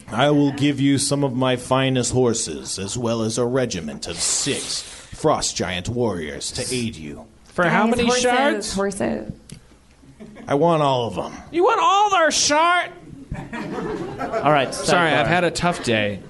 [0.10, 4.18] I will give you some of my finest horses, as well as a regiment of
[4.18, 7.26] six frost giant warriors to aid you.
[7.46, 8.74] For how many horses, shards?
[8.74, 9.34] Horses.
[10.48, 11.34] I want all of them.
[11.52, 12.92] You want all our shard?
[13.36, 14.74] All right.
[14.74, 15.12] Sorry.
[15.12, 16.22] I've had a tough day.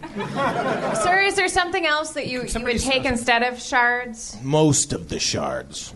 [1.04, 4.38] Sir, is there something else that you, you would take instead of shards?
[4.42, 5.94] Most of the shards.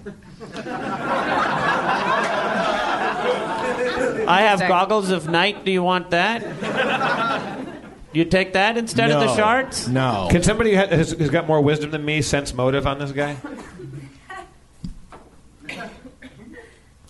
[4.27, 5.63] I have goggles of night.
[5.65, 6.43] Do you want that?
[8.11, 9.87] You take that instead of the shards?
[9.87, 10.27] No.
[10.29, 13.37] Can somebody ha- has, has got more wisdom than me sense motive on this guy?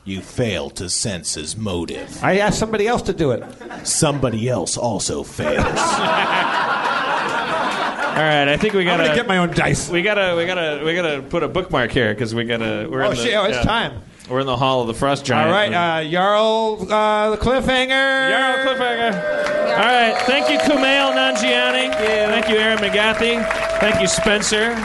[0.09, 2.23] You fail to sense his motive.
[2.23, 3.43] I asked somebody else to do it.
[3.83, 5.57] Somebody else also fails.
[5.59, 5.75] All
[8.25, 9.87] right, I think we I'm gotta gonna get my own dice.
[9.87, 12.87] We gotta, we gotta, we gotta put a bookmark here because we gotta.
[12.89, 13.35] We're Oh in the, shit!
[13.35, 13.63] Oh, it's yeah.
[13.63, 14.01] time.
[14.27, 15.47] We're in the hall of the frost giant.
[15.47, 18.31] All right, uh, Jarl, uh, the cliffhanger.
[18.31, 19.13] Jarl Cliffhanger.
[19.77, 21.93] All right, thank you, Kumail Nanjiani.
[21.93, 23.45] Thank you, Erin McGathy.
[23.79, 24.75] Thank you, Spencer,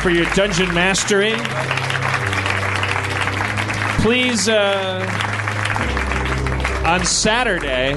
[0.00, 1.34] for your dungeon mastery.
[3.98, 5.04] Please, uh,
[6.86, 7.94] on Saturday,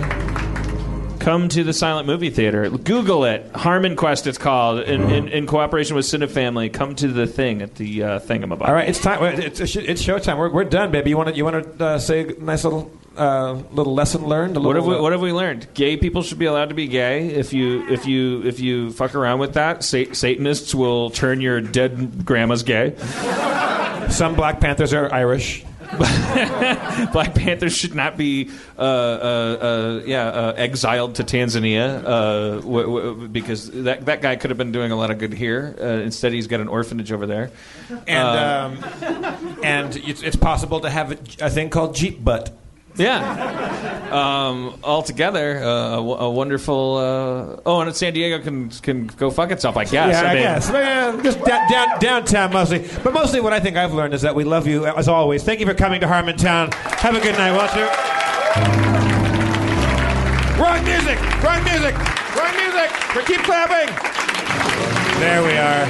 [1.19, 2.69] come to the Silent Movie Theater.
[2.69, 3.49] Google it.
[3.55, 6.73] Harmon Quest, it's called, in, in, in cooperation with Cinefamily.
[6.73, 8.67] Come to the thing at the uh, thingamabob.
[8.67, 9.23] All right, it's time.
[9.39, 10.37] It's, it's, showtime.
[10.37, 11.11] We're, we're done, baby.
[11.11, 14.57] You want to you want to uh, say a nice little uh, little lesson learned?
[14.57, 15.73] A What have we What have we learned?
[15.75, 17.27] Gay people should be allowed to be gay.
[17.27, 21.61] If you if you if you fuck around with that, sa- Satanists will turn your
[21.61, 22.95] dead grandmas gay.
[22.99, 25.63] uh, some Black Panthers are Irish.
[27.11, 32.83] Black Panthers should not be uh, uh, uh, yeah uh, exiled to Tanzania uh, w-
[32.85, 35.75] w- because that that guy could have been doing a lot of good here.
[35.79, 37.51] Uh, instead, he's got an orphanage over there.
[38.07, 42.51] And Uh, um, and it's, it's possible to have a, a thing called Jeep butt.
[42.95, 44.09] Yeah.
[44.11, 46.97] Um, altogether, uh, a, w- a wonderful.
[46.97, 49.77] Uh, oh, and San Diego can can go fuck itself.
[49.77, 49.93] I guess.
[49.93, 50.71] yeah, I, mean, guess.
[50.71, 52.85] Man, just da- down, downtown mostly.
[53.03, 55.43] But mostly what I think I've learned is that we love you as always.
[55.43, 56.73] Thank you for coming to Harmontown.
[56.73, 57.87] Have a good night, Walter.
[60.61, 61.17] Wrong music!
[61.41, 61.95] Wrong music!
[62.35, 62.91] Wrong music!
[63.15, 63.87] We keep clapping!
[65.19, 65.85] There we are.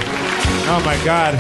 [0.70, 1.36] Oh my God.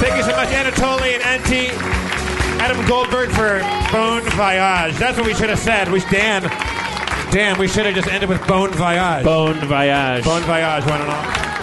[0.00, 1.93] Thank you so much, Anatoly and Antti.
[2.60, 3.60] Adam Goldberg for
[3.92, 4.96] Bone Voyage.
[4.96, 5.90] That's what we should have said.
[5.90, 6.42] We Dan.
[7.30, 9.24] Dan, we should have just ended with Bone Voyage.
[9.24, 10.24] Bone Voyage.
[10.24, 11.53] Bone voyage, one and all.